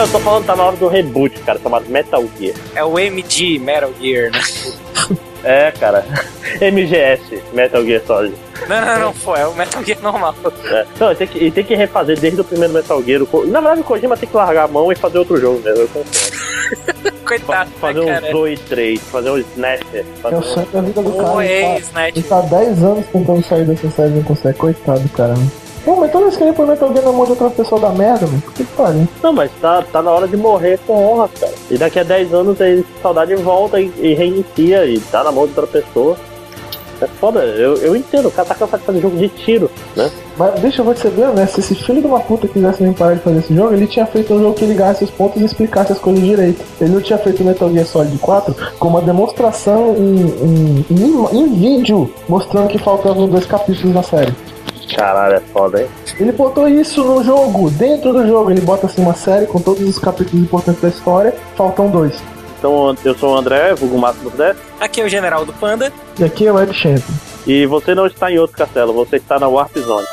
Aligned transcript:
Não, 0.00 0.06
eu 0.06 0.12
tô 0.12 0.20
falando 0.20 0.46
tá 0.46 0.56
na 0.56 0.64
hora 0.64 0.76
do 0.76 0.88
reboot, 0.88 1.38
cara, 1.40 1.60
chamado 1.62 1.84
Metal 1.90 2.24
Gear. 2.38 2.56
É 2.74 2.82
o 2.82 2.98
MG 2.98 3.58
Metal 3.58 3.92
Gear, 4.00 4.32
né? 4.32 4.40
É, 5.44 5.70
cara. 5.72 6.06
MGS, 6.58 7.42
Metal 7.52 7.84
Gear 7.84 8.00
Solid. 8.06 8.34
Não, 8.66 8.80
não, 8.80 8.98
não, 8.98 9.12
foi, 9.12 9.40
é 9.40 9.46
o 9.46 9.54
Metal 9.54 9.84
Gear 9.84 10.00
normal. 10.00 10.34
É. 10.64 10.86
Não, 10.98 11.14
tem 11.14 11.26
que, 11.26 11.50
tem 11.50 11.64
que 11.64 11.74
refazer 11.74 12.18
desde 12.18 12.40
o 12.40 12.44
primeiro 12.44 12.72
Metal 12.72 13.02
Gear. 13.02 13.20
Na 13.48 13.60
verdade, 13.60 13.82
o 13.82 13.84
Kojima 13.84 14.16
tem 14.16 14.26
que 14.26 14.34
largar 14.34 14.64
a 14.64 14.68
mão 14.68 14.90
e 14.90 14.94
fazer 14.94 15.18
outro 15.18 15.38
jogo 15.38 15.60
mesmo. 15.60 15.86
Eu 15.94 17.10
Coitado, 17.26 17.70
fazer 17.78 18.00
né, 18.00 18.04
um 18.04 18.20
cara? 18.20 18.32
2, 18.32 18.60
3, 18.60 19.00
fazer 19.02 19.30
um 19.30 19.38
Snatcher. 19.38 20.04
Fazer 20.22 20.34
É 20.34 20.38
o 20.38 20.42
sonho 20.42 20.68
da 20.72 20.80
vida 20.80 21.02
do 21.02 21.12
cara. 21.12 21.32
Oi, 21.32 21.46
Ele 21.46 21.84
tá, 21.92 22.08
ele 22.08 22.22
tá 22.22 22.40
10 22.40 22.82
anos 22.82 23.06
tentando 23.12 23.44
sair 23.44 23.66
dessa 23.66 23.90
série 23.90 24.08
e 24.08 24.16
não 24.16 24.22
consegue. 24.22 24.56
Coitado, 24.56 25.08
cara. 25.10 25.34
Pô, 25.84 25.96
mas 25.96 26.12
toda 26.12 26.26
vez 26.26 26.36
que 26.36 26.44
ele 26.44 26.52
põe 26.52 26.66
Metal 26.66 26.92
Gear 26.92 27.04
na 27.04 27.12
mão 27.12 27.24
de 27.24 27.30
outra 27.30 27.50
pessoa 27.50 27.80
da 27.80 27.90
merda, 27.90 28.26
mano. 28.26 28.42
Que 28.54 28.64
pariu. 28.64 29.08
Não, 29.22 29.32
mas 29.32 29.50
tá, 29.60 29.82
tá 29.82 30.02
na 30.02 30.10
hora 30.10 30.28
de 30.28 30.36
morrer 30.36 30.78
com 30.86 30.92
honra, 30.92 31.28
cara. 31.40 31.52
E 31.70 31.78
daqui 31.78 31.98
a 31.98 32.02
10 32.02 32.34
anos 32.34 32.60
aí 32.60 32.84
saudade 33.02 33.34
volta 33.36 33.80
e, 33.80 33.90
e 33.98 34.14
reinicia 34.14 34.84
e 34.84 35.00
tá 35.00 35.24
na 35.24 35.32
mão 35.32 35.46
de 35.46 35.58
outra 35.58 35.66
pessoa. 35.66 36.16
É 37.00 37.06
foda, 37.06 37.40
eu, 37.40 37.76
eu 37.76 37.96
entendo, 37.96 38.28
o 38.28 38.30
cara 38.30 38.48
tá 38.48 38.54
cansado 38.54 38.80
de 38.80 38.86
fazer 38.86 39.00
jogo 39.00 39.16
de 39.16 39.28
tiro, 39.28 39.70
né? 39.96 40.10
Mas 40.36 40.60
deixa 40.60 40.82
eu 40.82 40.84
vou 40.84 40.92
te 40.92 41.00
ser 41.00 41.10
bem 41.10 41.26
honesto, 41.26 41.54
se 41.54 41.72
esse 41.72 41.74
filho 41.82 42.02
de 42.02 42.06
uma 42.06 42.20
puta 42.20 42.46
quisesse 42.46 42.82
nem 42.82 42.92
parar 42.92 43.14
de 43.14 43.20
fazer 43.20 43.38
esse 43.38 43.54
jogo, 43.54 43.72
ele 43.72 43.86
tinha 43.86 44.04
feito 44.04 44.34
um 44.34 44.38
jogo 44.38 44.54
que 44.54 44.66
ligasse 44.66 45.04
os 45.04 45.10
pontos 45.10 45.40
e 45.40 45.46
explicasse 45.46 45.92
as 45.92 45.98
coisas 45.98 46.22
direito. 46.22 46.62
Ele 46.78 46.90
não 46.90 47.00
tinha 47.00 47.18
feito 47.18 47.42
Metal 47.42 47.72
Gear 47.72 47.86
Solid 47.86 48.18
4 48.18 48.54
com 48.78 48.88
uma 48.88 49.00
demonstração 49.00 49.96
em, 49.96 50.26
em, 50.44 50.86
em, 50.90 51.38
em 51.38 51.54
vídeo 51.54 52.12
mostrando 52.28 52.68
que 52.68 52.78
faltavam 52.78 53.26
dois 53.26 53.46
capítulos 53.46 53.94
na 53.94 54.02
série. 54.02 54.34
Caralho, 54.96 55.34
é 55.34 55.40
foda, 55.40 55.82
hein? 55.82 55.88
Ele 56.18 56.32
botou 56.32 56.68
isso 56.68 57.02
no 57.04 57.22
jogo, 57.22 57.70
dentro 57.70 58.12
do 58.12 58.26
jogo. 58.26 58.50
Ele 58.50 58.60
bota 58.60 58.86
assim 58.86 59.02
uma 59.02 59.14
série 59.14 59.46
com 59.46 59.60
todos 59.60 59.82
os 59.86 59.98
capítulos 59.98 60.42
importantes 60.42 60.80
da 60.82 60.88
história, 60.88 61.34
faltam 61.56 61.88
dois. 61.88 62.14
Então, 62.58 62.94
eu 63.04 63.14
sou 63.14 63.34
o 63.34 63.38
André, 63.38 63.74
vulgo 63.74 63.98
Máximo 63.98 64.28
10, 64.30 64.56
Aqui 64.80 65.00
é 65.00 65.04
o 65.04 65.08
General 65.08 65.44
do 65.46 65.52
Panda. 65.54 65.90
E 66.18 66.24
aqui 66.24 66.46
é 66.46 66.52
o 66.52 66.56
Web 66.56 66.74
Champion. 66.74 67.14
e 67.46 67.64
você 67.66 67.94
não 67.94 68.06
está 68.06 68.30
em 68.30 68.38
outro 68.38 68.56
castelo, 68.56 68.92
você 68.92 69.16
está 69.16 69.38
na 69.38 69.48
Warp 69.48 69.76
Zone. 69.78 70.06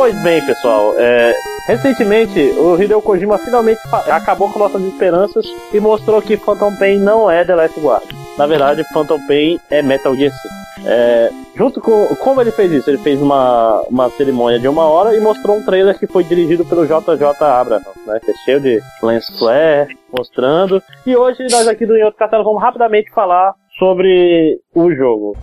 Pois 0.00 0.18
bem, 0.22 0.42
pessoal, 0.46 0.94
é, 0.96 1.34
recentemente 1.66 2.40
o 2.52 2.82
Hideo 2.82 3.02
Kojima 3.02 3.36
finalmente 3.36 3.82
acabou 4.10 4.50
com 4.50 4.58
nossas 4.58 4.82
esperanças 4.82 5.44
e 5.74 5.78
mostrou 5.78 6.22
que 6.22 6.38
Phantom 6.38 6.74
Pain 6.76 6.98
não 6.98 7.30
é 7.30 7.44
The 7.44 7.54
Last 7.54 7.78
Guard. 7.78 8.10
Na 8.38 8.46
verdade, 8.46 8.82
Phantom 8.94 9.20
Pain 9.26 9.60
é 9.68 9.82
Metal 9.82 10.16
Gear 10.16 10.32
5. 10.32 10.88
É, 10.88 11.30
junto 11.54 11.82
com. 11.82 12.16
Como 12.16 12.40
ele 12.40 12.50
fez 12.50 12.72
isso? 12.72 12.88
Ele 12.88 12.96
fez 12.96 13.20
uma, 13.20 13.82
uma 13.90 14.08
cerimônia 14.08 14.58
de 14.58 14.68
uma 14.68 14.84
hora 14.84 15.14
e 15.14 15.20
mostrou 15.20 15.58
um 15.58 15.62
trailer 15.66 15.98
que 15.98 16.06
foi 16.06 16.24
dirigido 16.24 16.64
pelo 16.64 16.86
JJ 16.86 17.22
Abrams, 17.38 17.86
né? 18.06 18.20
Que 18.24 18.30
é 18.30 18.34
cheio 18.42 18.58
de 18.58 18.80
lens 19.02 19.26
flare, 19.38 19.98
mostrando. 20.16 20.82
E 21.06 21.14
hoje 21.14 21.46
nós 21.50 21.68
aqui 21.68 21.84
do 21.84 21.94
Em 21.94 22.04
Outro 22.04 22.18
Castelo 22.18 22.42
vamos 22.42 22.62
rapidamente 22.62 23.10
falar 23.10 23.52
sobre 23.78 24.58
o 24.74 24.90
jogo. 24.94 25.36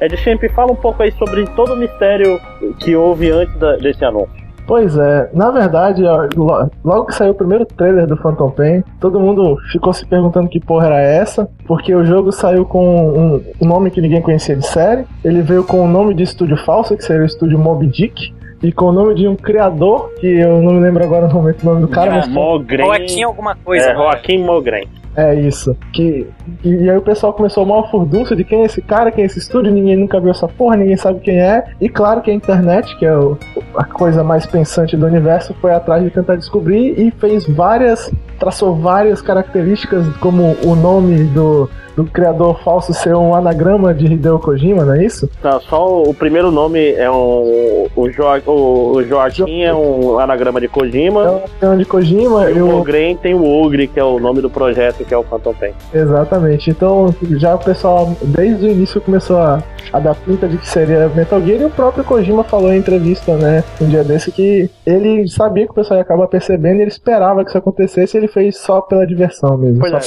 Ed 0.00 0.16
Champ, 0.18 0.42
fala 0.54 0.72
um 0.72 0.76
pouco 0.76 1.02
aí 1.02 1.12
sobre 1.12 1.46
todo 1.56 1.74
o 1.74 1.76
mistério 1.76 2.38
que 2.80 2.94
houve 2.94 3.30
antes 3.30 3.54
da- 3.58 3.76
desse 3.76 4.04
anúncio. 4.04 4.46
Pois 4.66 4.96
é, 4.98 5.30
na 5.32 5.50
verdade, 5.52 6.02
logo 6.84 7.06
que 7.06 7.14
saiu 7.14 7.30
o 7.30 7.34
primeiro 7.36 7.64
trailer 7.64 8.04
do 8.04 8.16
Phantom 8.16 8.50
Pain, 8.50 8.82
todo 9.00 9.20
mundo 9.20 9.56
ficou 9.70 9.92
se 9.92 10.04
perguntando 10.04 10.48
que 10.48 10.58
porra 10.58 10.86
era 10.86 11.00
essa, 11.00 11.48
porque 11.68 11.94
o 11.94 12.04
jogo 12.04 12.32
saiu 12.32 12.64
com 12.64 12.84
um, 12.84 13.42
um 13.62 13.66
nome 13.68 13.92
que 13.92 14.00
ninguém 14.00 14.20
conhecia 14.20 14.56
de 14.56 14.66
série, 14.66 15.04
ele 15.24 15.40
veio 15.40 15.62
com 15.62 15.80
o 15.84 15.86
nome 15.86 16.14
de 16.14 16.24
estúdio 16.24 16.56
falso, 16.56 16.96
que 16.96 17.04
seria 17.04 17.22
o 17.22 17.26
estúdio 17.26 17.56
Moby 17.56 17.86
Dick, 17.86 18.34
e 18.62 18.72
com 18.72 18.86
o 18.86 18.92
nome 18.92 19.14
de 19.14 19.28
um 19.28 19.36
criador, 19.36 20.10
que 20.18 20.26
eu 20.26 20.60
não 20.60 20.72
me 20.72 20.80
lembro 20.80 21.04
agora 21.04 21.28
no 21.28 21.34
momento 21.34 21.62
o 21.62 21.66
nome 21.66 21.82
do 21.82 21.88
cara, 21.88 22.10
mas 22.10 22.26
Mogren. 22.26 22.86
Joaquim 22.86 23.22
alguma 23.22 23.54
coisa. 23.54 23.84
É, 23.84 23.88
né? 23.90 23.94
Joaquim 23.94 24.38
Mogren. 24.44 24.88
É 25.16 25.34
isso. 25.34 25.74
Que, 25.94 26.26
e, 26.62 26.68
e 26.68 26.90
aí 26.90 26.96
o 26.96 27.00
pessoal 27.02 27.32
começou 27.32 27.62
a 27.62 27.66
mal 27.66 27.90
furdúncio 27.90 28.36
de 28.36 28.44
quem 28.44 28.60
é 28.62 28.66
esse 28.66 28.82
cara, 28.82 29.10
quem 29.10 29.22
é 29.24 29.26
esse 29.26 29.38
estúdio, 29.38 29.72
ninguém 29.72 29.96
nunca 29.96 30.20
viu 30.20 30.30
essa 30.30 30.46
porra, 30.46 30.76
ninguém 30.76 30.96
sabe 30.96 31.20
quem 31.20 31.40
é. 31.40 31.64
E 31.80 31.88
claro 31.88 32.20
que 32.20 32.30
a 32.30 32.34
internet, 32.34 32.94
que 32.98 33.06
é 33.06 33.16
o- 33.16 33.38
a 33.76 33.84
coisa 33.84 34.22
mais 34.22 34.44
pensante 34.44 34.94
do 34.96 35.06
universo, 35.06 35.54
foi 35.60 35.72
atrás 35.72 36.04
de 36.04 36.10
tentar 36.10 36.36
descobrir 36.36 37.00
e 37.00 37.10
fez 37.12 37.46
várias. 37.46 38.12
Traçou 38.38 38.74
várias 38.74 39.20
características, 39.20 40.06
como 40.20 40.56
o 40.64 40.74
nome 40.74 41.24
do, 41.24 41.68
do 41.96 42.04
criador 42.04 42.60
falso 42.62 42.92
ser 42.92 43.14
um 43.14 43.34
anagrama 43.34 43.94
de 43.94 44.06
Hideo 44.06 44.38
Kojima, 44.38 44.84
não 44.84 44.94
é 44.94 45.04
isso? 45.04 45.28
Não, 45.42 45.60
só 45.60 46.02
o 46.02 46.14
primeiro 46.14 46.50
nome 46.50 46.92
é 46.92 47.10
um. 47.10 47.86
O, 47.96 48.10
Joa, 48.10 48.40
o, 48.46 48.96
o 48.96 49.04
Joaquim 49.04 49.62
é 49.62 49.74
um 49.74 50.18
anagrama 50.18 50.60
de 50.60 50.66
É 50.66 50.68
Kojima. 50.68 51.20
o 51.22 51.36
anagrama 51.36 51.76
de 51.78 51.84
Kojima, 51.84 52.50
E 52.50 52.54
o 52.54 52.58
eu, 52.58 52.66
Mogren 52.68 53.16
tem 53.16 53.34
o 53.34 53.44
Ogre, 53.44 53.88
que 53.88 53.98
é 53.98 54.04
o 54.04 54.18
nome 54.18 54.40
do 54.40 54.50
projeto, 54.50 55.04
que 55.04 55.14
é 55.14 55.16
o 55.16 55.22
Phantom 55.22 55.54
Pain. 55.54 55.72
Exatamente. 55.94 56.70
Então 56.70 57.14
já 57.38 57.54
o 57.54 57.58
pessoal 57.58 58.14
desde 58.22 58.66
o 58.66 58.70
início 58.70 59.00
começou 59.00 59.38
a, 59.38 59.62
a 59.92 59.98
dar 60.00 60.14
pinta 60.14 60.48
de 60.48 60.58
que 60.58 60.68
seria 60.68 61.08
Metal 61.08 61.40
Gear 61.40 61.60
e 61.60 61.64
o 61.64 61.70
próprio 61.70 62.04
Kojima 62.04 62.44
falou 62.44 62.72
em 62.72 62.78
entrevista, 62.78 63.36
né, 63.36 63.62
um 63.80 63.88
dia 63.88 64.04
desse 64.04 64.32
que 64.32 64.70
ele 64.86 65.26
sabia 65.28 65.64
que 65.64 65.72
o 65.72 65.74
pessoal 65.74 65.98
ia 65.98 66.02
acabar 66.02 66.26
percebendo 66.26 66.78
e 66.78 66.82
ele 66.82 66.90
esperava 66.90 67.42
que 67.42 67.50
isso 67.50 67.58
acontecesse 67.58 68.16
e 68.16 68.20
ele 68.20 68.28
fez 68.28 68.58
só 68.58 68.80
pela 68.80 69.06
diversão 69.06 69.56
mesmo. 69.56 69.86
É. 69.86 69.98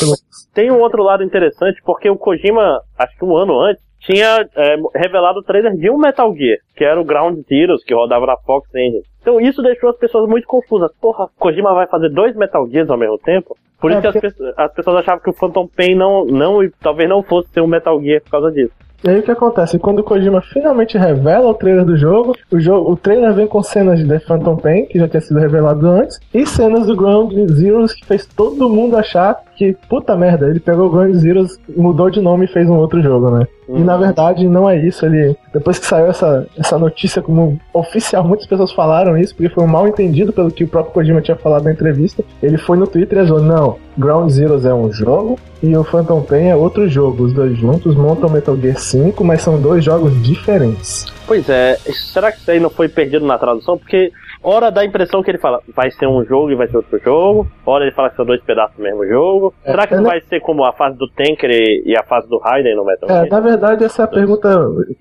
Tem 0.53 0.71
um 0.71 0.79
outro 0.79 1.03
lado 1.03 1.23
interessante, 1.23 1.81
porque 1.85 2.09
o 2.09 2.17
Kojima, 2.17 2.81
acho 2.97 3.17
que 3.17 3.25
um 3.25 3.35
ano 3.35 3.59
antes, 3.59 3.81
tinha 3.99 4.47
é, 4.55 4.75
revelado 4.95 5.39
o 5.39 5.43
trailer 5.43 5.75
de 5.75 5.89
um 5.89 5.97
Metal 5.97 6.33
Gear, 6.33 6.57
que 6.75 6.83
era 6.83 6.99
o 6.99 7.03
Ground 7.03 7.39
Zeroes, 7.47 7.83
que 7.83 7.93
rodava 7.93 8.25
na 8.25 8.37
Fox 8.37 8.69
Engine. 8.73 9.03
Então 9.21 9.41
isso 9.41 9.61
deixou 9.61 9.89
as 9.89 9.97
pessoas 9.97 10.27
muito 10.27 10.47
confusas. 10.47 10.89
Porra, 11.01 11.27
Kojima 11.37 11.73
vai 11.73 11.85
fazer 11.87 12.09
dois 12.09 12.35
Metal 12.35 12.67
Gears 12.69 12.89
ao 12.89 12.97
mesmo 12.97 13.17
tempo? 13.17 13.57
Por 13.79 13.91
É, 13.91 13.95
isso 13.95 14.01
que 14.01 14.07
as, 14.07 14.21
pessoas, 14.21 14.53
as 14.57 14.73
pessoas 14.73 14.95
achavam 14.97 15.21
que 15.21 15.29
o 15.29 15.33
Phantom 15.33 15.67
Pain 15.67 15.95
não, 15.95 16.25
não, 16.25 16.59
talvez 16.81 17.09
não 17.09 17.21
fosse 17.21 17.49
ser 17.49 17.61
um 17.61 17.67
Metal 17.67 18.01
Gear 18.01 18.21
por 18.21 18.31
causa 18.31 18.51
disso. 18.51 18.73
E 19.03 19.09
aí 19.09 19.19
o 19.19 19.23
que 19.23 19.31
acontece? 19.31 19.79
Quando 19.79 19.99
o 19.99 20.03
Kojima 20.03 20.41
finalmente 20.41 20.97
revela 20.97 21.47
o 21.47 21.53
trailer 21.53 21.85
do 21.85 21.97
jogo, 21.97 22.35
o, 22.51 22.59
jogo, 22.59 22.91
o 22.91 22.97
trailer 22.97 23.33
vem 23.33 23.47
com 23.47 23.63
cenas 23.63 23.99
de 23.99 24.05
The 24.05 24.19
Phantom 24.19 24.57
Pain, 24.57 24.85
que 24.87 24.99
já 24.99 25.07
tinha 25.07 25.21
sido 25.21 25.39
revelado 25.39 25.87
antes, 25.87 26.19
e 26.33 26.45
cenas 26.45 26.85
do 26.85 26.95
Ground 26.95 27.31
Zeroes 27.53 27.93
que 27.93 28.05
fez 28.05 28.25
todo 28.25 28.69
mundo 28.69 28.97
achar 28.97 29.41
que, 29.59 29.75
puta 29.89 30.15
merda, 30.15 30.49
ele 30.49 30.61
pegou 30.61 30.87
o 30.87 30.89
Ground 30.89 31.13
Zeroes, 31.15 31.59
mudou 31.75 32.09
de 32.09 32.21
nome 32.21 32.45
e 32.45 32.47
fez 32.47 32.69
um 32.69 32.77
outro 32.77 33.03
jogo, 33.03 33.29
né? 33.29 33.45
E 33.67 33.81
na 33.81 33.97
verdade 33.97 34.47
não 34.47 34.67
é 34.67 34.77
isso, 34.77 35.05
ele 35.05 35.35
depois 35.53 35.77
que 35.77 35.85
saiu 35.85 36.07
essa, 36.07 36.47
essa 36.57 36.79
notícia 36.79 37.21
como 37.21 37.59
oficial, 37.73 38.23
muitas 38.23 38.47
pessoas 38.47 38.71
falaram 38.71 39.17
isso, 39.17 39.35
porque 39.35 39.53
foi 39.53 39.65
um 39.65 39.67
mal 39.67 39.85
entendido 39.85 40.31
pelo 40.31 40.49
que 40.49 40.63
o 40.63 40.67
próprio 40.67 40.93
Kojima 40.93 41.21
tinha 41.21 41.35
falado 41.35 41.65
na 41.65 41.71
entrevista. 41.71 42.23
Ele 42.41 42.57
foi 42.57 42.77
no 42.77 42.87
Twitter 42.87 43.19
e 43.19 43.27
falou: 43.27 43.43
não, 43.43 43.75
Ground 43.97 44.31
Zeroes 44.31 44.65
é 44.65 44.73
um 44.73 44.91
jogo 44.91 45.37
e 45.61 45.75
o 45.75 45.83
Phantom 45.83 46.21
Pain 46.21 46.47
é 46.47 46.55
outro 46.55 46.87
jogo. 46.87 47.25
Os 47.25 47.33
dois 47.33 47.57
juntos 47.57 47.95
montam 47.95 48.29
Metal 48.29 48.57
Gear 48.57 48.77
5, 48.77 49.23
mas 49.23 49.41
são 49.41 49.61
dois 49.61 49.83
jogos 49.83 50.19
diferentes. 50.23 51.05
Pois 51.27 51.47
é, 51.49 51.77
será 52.11 52.31
que 52.31 52.39
isso 52.39 52.49
aí 52.49 52.59
não 52.59 52.69
foi 52.69 52.87
perdido 52.87 53.25
na 53.25 53.37
tradução? 53.37 53.77
Porque 53.77 54.11
hora 54.43 54.71
dá 54.71 54.81
a 54.81 54.85
impressão 54.85 55.21
que 55.21 55.29
ele 55.31 55.37
fala, 55.37 55.59
vai 55.75 55.91
ser 55.91 56.07
um 56.07 56.23
jogo 56.25 56.51
e 56.51 56.55
vai 56.55 56.67
ser 56.67 56.77
outro 56.77 56.97
jogo. 56.99 57.47
Hora 57.65 57.83
ele 57.85 57.93
fala 57.93 58.09
que 58.09 58.15
são 58.15 58.25
dois 58.25 58.41
pedaços 58.43 58.75
do 58.77 58.83
mesmo 58.83 59.05
jogo. 59.07 59.53
É, 59.63 59.71
será 59.71 59.87
que 59.87 59.93
é, 59.93 59.97
não 59.97 60.03
né? 60.03 60.09
vai 60.09 60.21
ser 60.21 60.39
como 60.41 60.63
a 60.63 60.73
fase 60.73 60.97
do 60.97 61.07
Tanker 61.09 61.49
e, 61.49 61.95
a 61.97 62.03
fase 62.03 62.27
do 62.29 62.37
Raiden 62.39 62.75
no 62.75 62.85
Metal 62.85 63.09
É, 63.09 63.13
Gear? 63.13 63.29
na 63.29 63.39
verdade, 63.39 63.83
essa 63.83 64.07
pergunta 64.07 64.49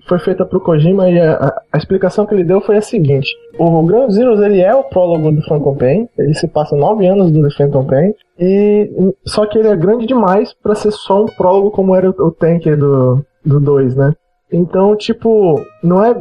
foi 0.07 0.19
feita 0.19 0.45
pro 0.45 0.59
Kojima 0.59 1.09
e 1.09 1.19
a, 1.19 1.33
a- 1.35 1.61
a 1.73 1.77
explicação 1.77 2.25
que 2.25 2.33
ele 2.33 2.43
deu 2.43 2.61
foi 2.61 2.77
a 2.77 2.81
seguinte: 2.81 3.29
o 3.57 3.83
Ground 3.83 4.11
Zeroes 4.11 4.39
ele 4.41 4.61
é 4.61 4.73
o 4.75 4.83
prólogo 4.83 5.31
do 5.31 5.41
Phantom 5.43 5.75
Pain, 5.75 6.07
ele 6.17 6.33
se 6.33 6.47
passa 6.47 6.75
nove 6.75 7.07
anos 7.07 7.31
do 7.31 7.49
Phantom 7.55 7.85
Pain, 7.85 8.13
e 8.37 8.89
só 9.25 9.45
que 9.45 9.57
ele 9.57 9.67
é 9.67 9.75
grande 9.75 10.05
demais 10.05 10.53
pra 10.61 10.75
ser 10.75 10.91
só 10.91 11.21
um 11.23 11.25
prólogo 11.25 11.71
como 11.71 11.95
era 11.95 12.09
o, 12.09 12.13
o 12.27 12.31
Tanker 12.31 12.77
do 12.77 13.23
do 13.45 13.57
2, 13.59 13.95
né? 13.95 14.13
Então, 14.51 14.95
tipo, 14.95 15.63
não 15.83 16.03
é. 16.03 16.15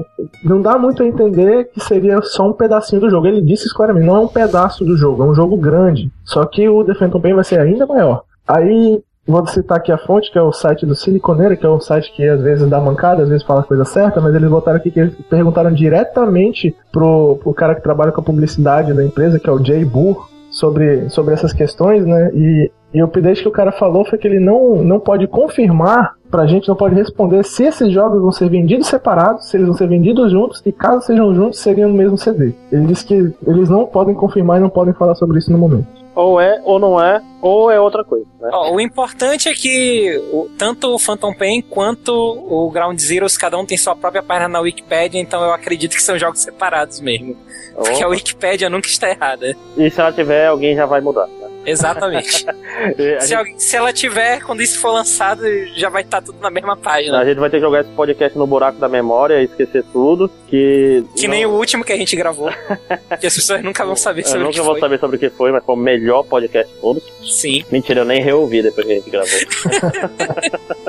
Não 0.44 0.60
dá 0.60 0.78
muito 0.78 1.02
a 1.02 1.06
entender 1.06 1.70
que 1.72 1.80
seria 1.80 2.20
só 2.22 2.48
um 2.48 2.52
pedacinho 2.52 3.00
do 3.00 3.10
jogo. 3.10 3.26
Ele 3.26 3.40
disse 3.40 3.72
claramente, 3.74 4.06
não 4.06 4.16
é 4.16 4.20
um 4.20 4.28
pedaço 4.28 4.84
do 4.84 4.96
jogo, 4.96 5.22
é 5.22 5.26
um 5.26 5.34
jogo 5.34 5.56
grande. 5.56 6.10
Só 6.24 6.44
que 6.44 6.68
o 6.68 6.84
Phantom 6.94 7.20
Pain 7.20 7.34
vai 7.34 7.44
ser 7.44 7.58
ainda 7.58 7.86
maior. 7.86 8.22
Aí, 8.46 9.02
vou 9.26 9.46
citar 9.46 9.78
aqui 9.78 9.90
a 9.90 9.98
fonte, 9.98 10.30
que 10.30 10.38
é 10.38 10.42
o 10.42 10.52
site 10.52 10.84
do 10.84 10.94
Siliconeira, 10.94 11.56
que 11.56 11.64
é 11.64 11.70
um 11.70 11.80
site 11.80 12.12
que 12.14 12.26
às 12.26 12.42
vezes 12.42 12.68
dá 12.68 12.80
mancada, 12.80 13.22
às 13.22 13.28
vezes 13.28 13.46
fala 13.46 13.60
a 13.60 13.64
coisa 13.64 13.84
certa, 13.84 14.20
mas 14.20 14.34
eles 14.34 14.50
botaram 14.50 14.78
aqui 14.78 14.90
que 14.90 15.00
eles 15.00 15.14
perguntaram 15.28 15.72
diretamente 15.72 16.74
pro, 16.92 17.36
pro 17.36 17.54
cara 17.54 17.74
que 17.74 17.82
trabalha 17.82 18.12
com 18.12 18.20
a 18.20 18.24
publicidade 18.24 18.92
da 18.92 19.04
empresa, 19.04 19.38
que 19.38 19.48
é 19.48 19.52
o 19.52 19.62
Jay 19.62 19.84
Burr, 19.84 20.28
sobre, 20.50 21.08
sobre 21.10 21.34
essas 21.34 21.52
questões, 21.52 22.04
né? 22.04 22.30
E, 22.34 22.70
e 22.94 23.02
o 23.02 23.06
update 23.06 23.42
que 23.42 23.48
o 23.48 23.52
cara 23.52 23.72
falou 23.72 24.04
foi 24.04 24.18
que 24.18 24.26
ele 24.26 24.40
não, 24.40 24.82
não 24.82 24.98
pode 24.98 25.26
confirmar 25.26 26.14
pra 26.30 26.46
gente 26.46 26.68
não 26.68 26.76
pode 26.76 26.94
responder 26.94 27.44
se 27.44 27.64
esses 27.64 27.92
jogos 27.92 28.20
vão 28.20 28.32
ser 28.32 28.48
vendidos 28.48 28.86
separados, 28.86 29.48
se 29.48 29.56
eles 29.56 29.66
vão 29.66 29.76
ser 29.76 29.88
vendidos 29.88 30.30
juntos, 30.30 30.62
e 30.64 30.72
caso 30.72 31.04
sejam 31.06 31.34
juntos, 31.34 31.58
seriam 31.60 31.88
no 31.88 31.94
mesmo 31.96 32.16
CD. 32.18 32.52
Ele 32.72 32.86
disse 32.86 33.04
que 33.06 33.14
eles 33.46 33.68
não 33.68 33.86
podem 33.86 34.14
confirmar 34.14 34.58
e 34.58 34.60
não 34.60 34.70
podem 34.70 34.94
falar 34.94 35.14
sobre 35.14 35.38
isso 35.38 35.50
no 35.50 35.58
momento. 35.58 35.86
Ou 36.14 36.40
é, 36.40 36.60
ou 36.64 36.80
não 36.80 37.00
é, 37.00 37.22
ou 37.40 37.70
é 37.70 37.78
outra 37.80 38.02
coisa, 38.02 38.26
né? 38.40 38.48
Ó, 38.52 38.74
o 38.74 38.80
importante 38.80 39.48
é 39.48 39.52
que 39.54 40.20
o- 40.32 40.48
tanto 40.58 40.92
o 40.92 40.98
Phantom 40.98 41.32
Pain 41.32 41.62
quanto 41.62 42.12
o 42.12 42.68
Ground 42.72 42.98
Zeroes, 42.98 43.36
cada 43.38 43.56
um 43.56 43.64
tem 43.64 43.78
sua 43.78 43.94
própria 43.94 44.20
página 44.22 44.48
na 44.48 44.58
Wikipedia, 44.60 45.20
então 45.20 45.40
eu 45.44 45.52
acredito 45.52 45.92
que 45.94 46.02
são 46.02 46.18
jogos 46.18 46.40
separados 46.40 47.00
mesmo. 47.00 47.36
Porque 47.76 48.02
a 48.02 48.08
Wikipedia 48.08 48.68
nunca 48.68 48.88
está 48.88 49.08
errada. 49.08 49.54
E 49.76 49.88
se 49.88 50.00
ela 50.00 50.10
tiver, 50.12 50.48
alguém 50.48 50.74
já 50.74 50.86
vai 50.86 51.00
mudar. 51.00 51.28
Exatamente. 51.70 52.46
A 52.48 53.20
se, 53.20 53.28
gente- 53.28 53.34
alguém- 53.34 53.58
se 53.58 53.76
ela 53.76 53.92
tiver, 53.92 54.40
quando 54.44 54.62
isso 54.62 54.78
for 54.80 54.90
lançado, 54.92 55.42
já 55.76 55.88
vai 55.88 56.02
estar 56.02 56.22
tudo 56.22 56.38
na 56.40 56.50
mesma 56.50 56.74
A 56.74 56.76
página. 56.76 57.24
gente 57.24 57.38
vai 57.38 57.50
ter 57.50 57.56
que 57.56 57.62
jogar 57.64 57.80
esse 57.80 57.90
podcast 57.90 58.38
no 58.38 58.46
buraco 58.46 58.78
da 58.78 58.88
memória 58.88 59.40
e 59.40 59.44
esquecer 59.46 59.82
tudo. 59.92 60.30
Que. 60.46 61.02
Que 61.16 61.26
nem 61.26 61.44
o 61.44 61.50
último 61.50 61.84
que 61.84 61.92
a 61.92 61.96
gente 61.96 62.14
gravou. 62.14 62.50
que 63.20 63.26
as 63.26 63.34
pessoas 63.34 63.62
nunca 63.64 63.84
vão 63.84 63.96
saber 63.96 64.24
sobre 64.24 64.42
o 64.42 64.44
nunca 64.44 64.60
que 64.60 64.64
foi. 64.64 64.80
saber 64.80 64.98
sobre 65.00 65.16
o 65.16 65.18
que 65.18 65.30
foi, 65.30 65.50
mas 65.50 65.64
foi 65.64 65.74
o 65.74 65.78
melhor 65.78 66.22
podcast 66.24 66.72
de 66.72 66.80
todos. 66.80 67.02
Sim. 67.28 67.64
Mentira, 67.72 68.00
eu 68.00 68.04
nem 68.04 68.22
reouvi 68.22 68.62
depois 68.62 68.86
que 68.86 68.92
a 68.92 68.96
gente 68.96 69.10
gravou. 69.10 69.38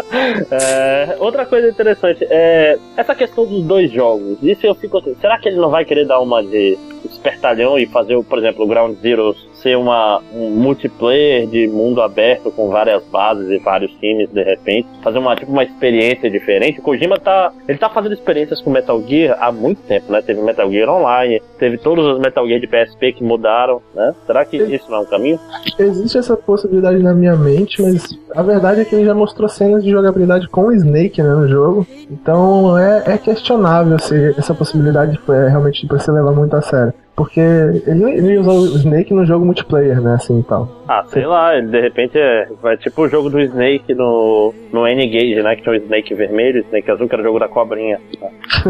É, 0.52 1.16
outra 1.20 1.46
coisa 1.46 1.70
interessante 1.70 2.26
é 2.30 2.78
essa 2.98 3.14
questão 3.14 3.46
dos 3.46 3.64
dois 3.64 3.92
jogos. 3.92 4.38
Isso 4.42 4.66
eu 4.66 4.74
fico 4.76 4.98
assim, 4.98 5.16
será 5.22 5.38
que 5.40 5.48
ele 5.50 5.58
não 5.58 5.70
vai 5.70 5.86
querer 5.86 6.06
dar 6.06 6.20
uma 6.20 6.44
de 6.44 6.78
espertalhão 7.06 7.78
e 7.78 7.86
fazer, 7.88 8.22
por 8.24 8.40
exemplo, 8.40 8.66
o 8.66 8.68
Ground 8.68 8.98
Zero 9.02 9.36
ser 9.62 9.78
uma, 9.78 10.22
um 10.34 10.50
multiplayer 10.52 11.48
de 11.48 11.68
mundo 11.68 12.02
aberto 12.02 12.52
com 12.52 12.70
várias 12.70 13.04
bases 13.06 13.50
e 13.50 13.58
vários 13.60 13.92
times 14.00 14.30
de 14.32 14.44
repente, 14.44 14.88
fazer 15.04 15.20
uma 15.20 15.36
tipo 15.36 15.52
uma 15.52 15.64
experiência 15.64 16.30
diferente. 16.30 16.80
O 16.80 16.84
Kojima 16.84 17.20
tá, 17.20 17.52
ele 17.68 17.78
tá 17.78 17.90
fazendo 17.90 18.14
experiências 18.14 18.62
com 18.62 18.70
Metal 18.70 19.02
Gear 19.08 19.38
há 19.40 19.52
muito 19.52 19.82
tempo, 19.84 20.12
né? 20.12 20.22
Teve 20.22 20.42
Metal 20.42 20.70
Gear 20.70 20.90
Online, 20.90 21.42
teve 21.58 21.78
todos 21.78 22.06
os 22.06 22.20
Metal 22.20 22.48
Gear 22.48 22.60
de 22.60 22.68
PSP 22.68 23.14
que 23.14 23.24
mudaram, 23.24 23.82
né? 23.94 24.14
Será 24.26 24.46
que 24.46 24.58
isso 24.58 24.90
não 24.90 25.00
é 25.00 25.02
um 25.02 25.06
caminho? 25.06 25.40
Existe 25.78 26.18
essa 26.18 26.36
possibilidade 26.36 27.00
na 27.00 27.14
minha 27.14 27.36
mente, 27.36 27.82
mas 27.82 28.18
a 28.36 28.42
verdade 28.42 28.82
é 28.82 28.86
que 28.86 28.96
ele 28.96 29.06
já 29.06 29.14
mostrou 29.14 29.50
cenas 29.50 29.84
de 29.84 29.92
jogabilidade 29.92 30.48
com 30.50 30.68
o 30.68 30.72
Snake 30.72 31.22
né, 31.22 31.30
no 31.30 31.48
jogo. 31.48 31.88
Então 32.10 32.78
é, 32.78 33.04
é 33.06 33.18
questionável 33.18 34.00
se 34.00 34.36
essa 34.38 34.54
possibilidade 34.54 35.18
foi 35.26 35.50
realmente 35.50 35.86
pra 35.88 36.00
se 36.00 36.12
levar 36.12 36.32
muito 36.32 36.56
a 36.56 36.62
sério. 36.62 36.94
Porque 37.20 37.42
ele, 37.42 38.12
ele 38.12 38.38
usou 38.38 38.60
o 38.60 38.78
Snake 38.78 39.14
no 39.14 39.26
jogo 39.26 39.46
multiplayer, 39.46 40.00
né? 40.00 40.14
Assim 40.14 40.40
e 40.40 40.44
tal. 40.44 40.70
Ah, 40.88 41.04
sei 41.10 41.26
lá, 41.26 41.54
ele 41.54 41.68
de 41.68 41.82
repente 41.82 42.18
é, 42.18 42.48
vai 42.62 42.78
tipo 42.78 43.02
o 43.02 43.10
jogo 43.10 43.30
do 43.30 43.42
Snake 43.42 43.94
no, 43.94 44.54
no 44.72 44.88
N-Gage, 44.88 45.44
né? 45.44 45.54
Que 45.58 45.64
tinha 45.64 45.74
o 45.74 45.76
Snake 45.76 46.16
vermelho, 46.16 46.62
o 46.62 46.64
Snake 46.64 46.90
azul, 46.90 47.10
que 47.10 47.16
era 47.16 47.22
o 47.22 47.26
jogo 47.26 47.40
da 47.40 47.50
cobrinha. 47.50 48.00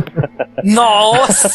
Nossa! 0.66 1.48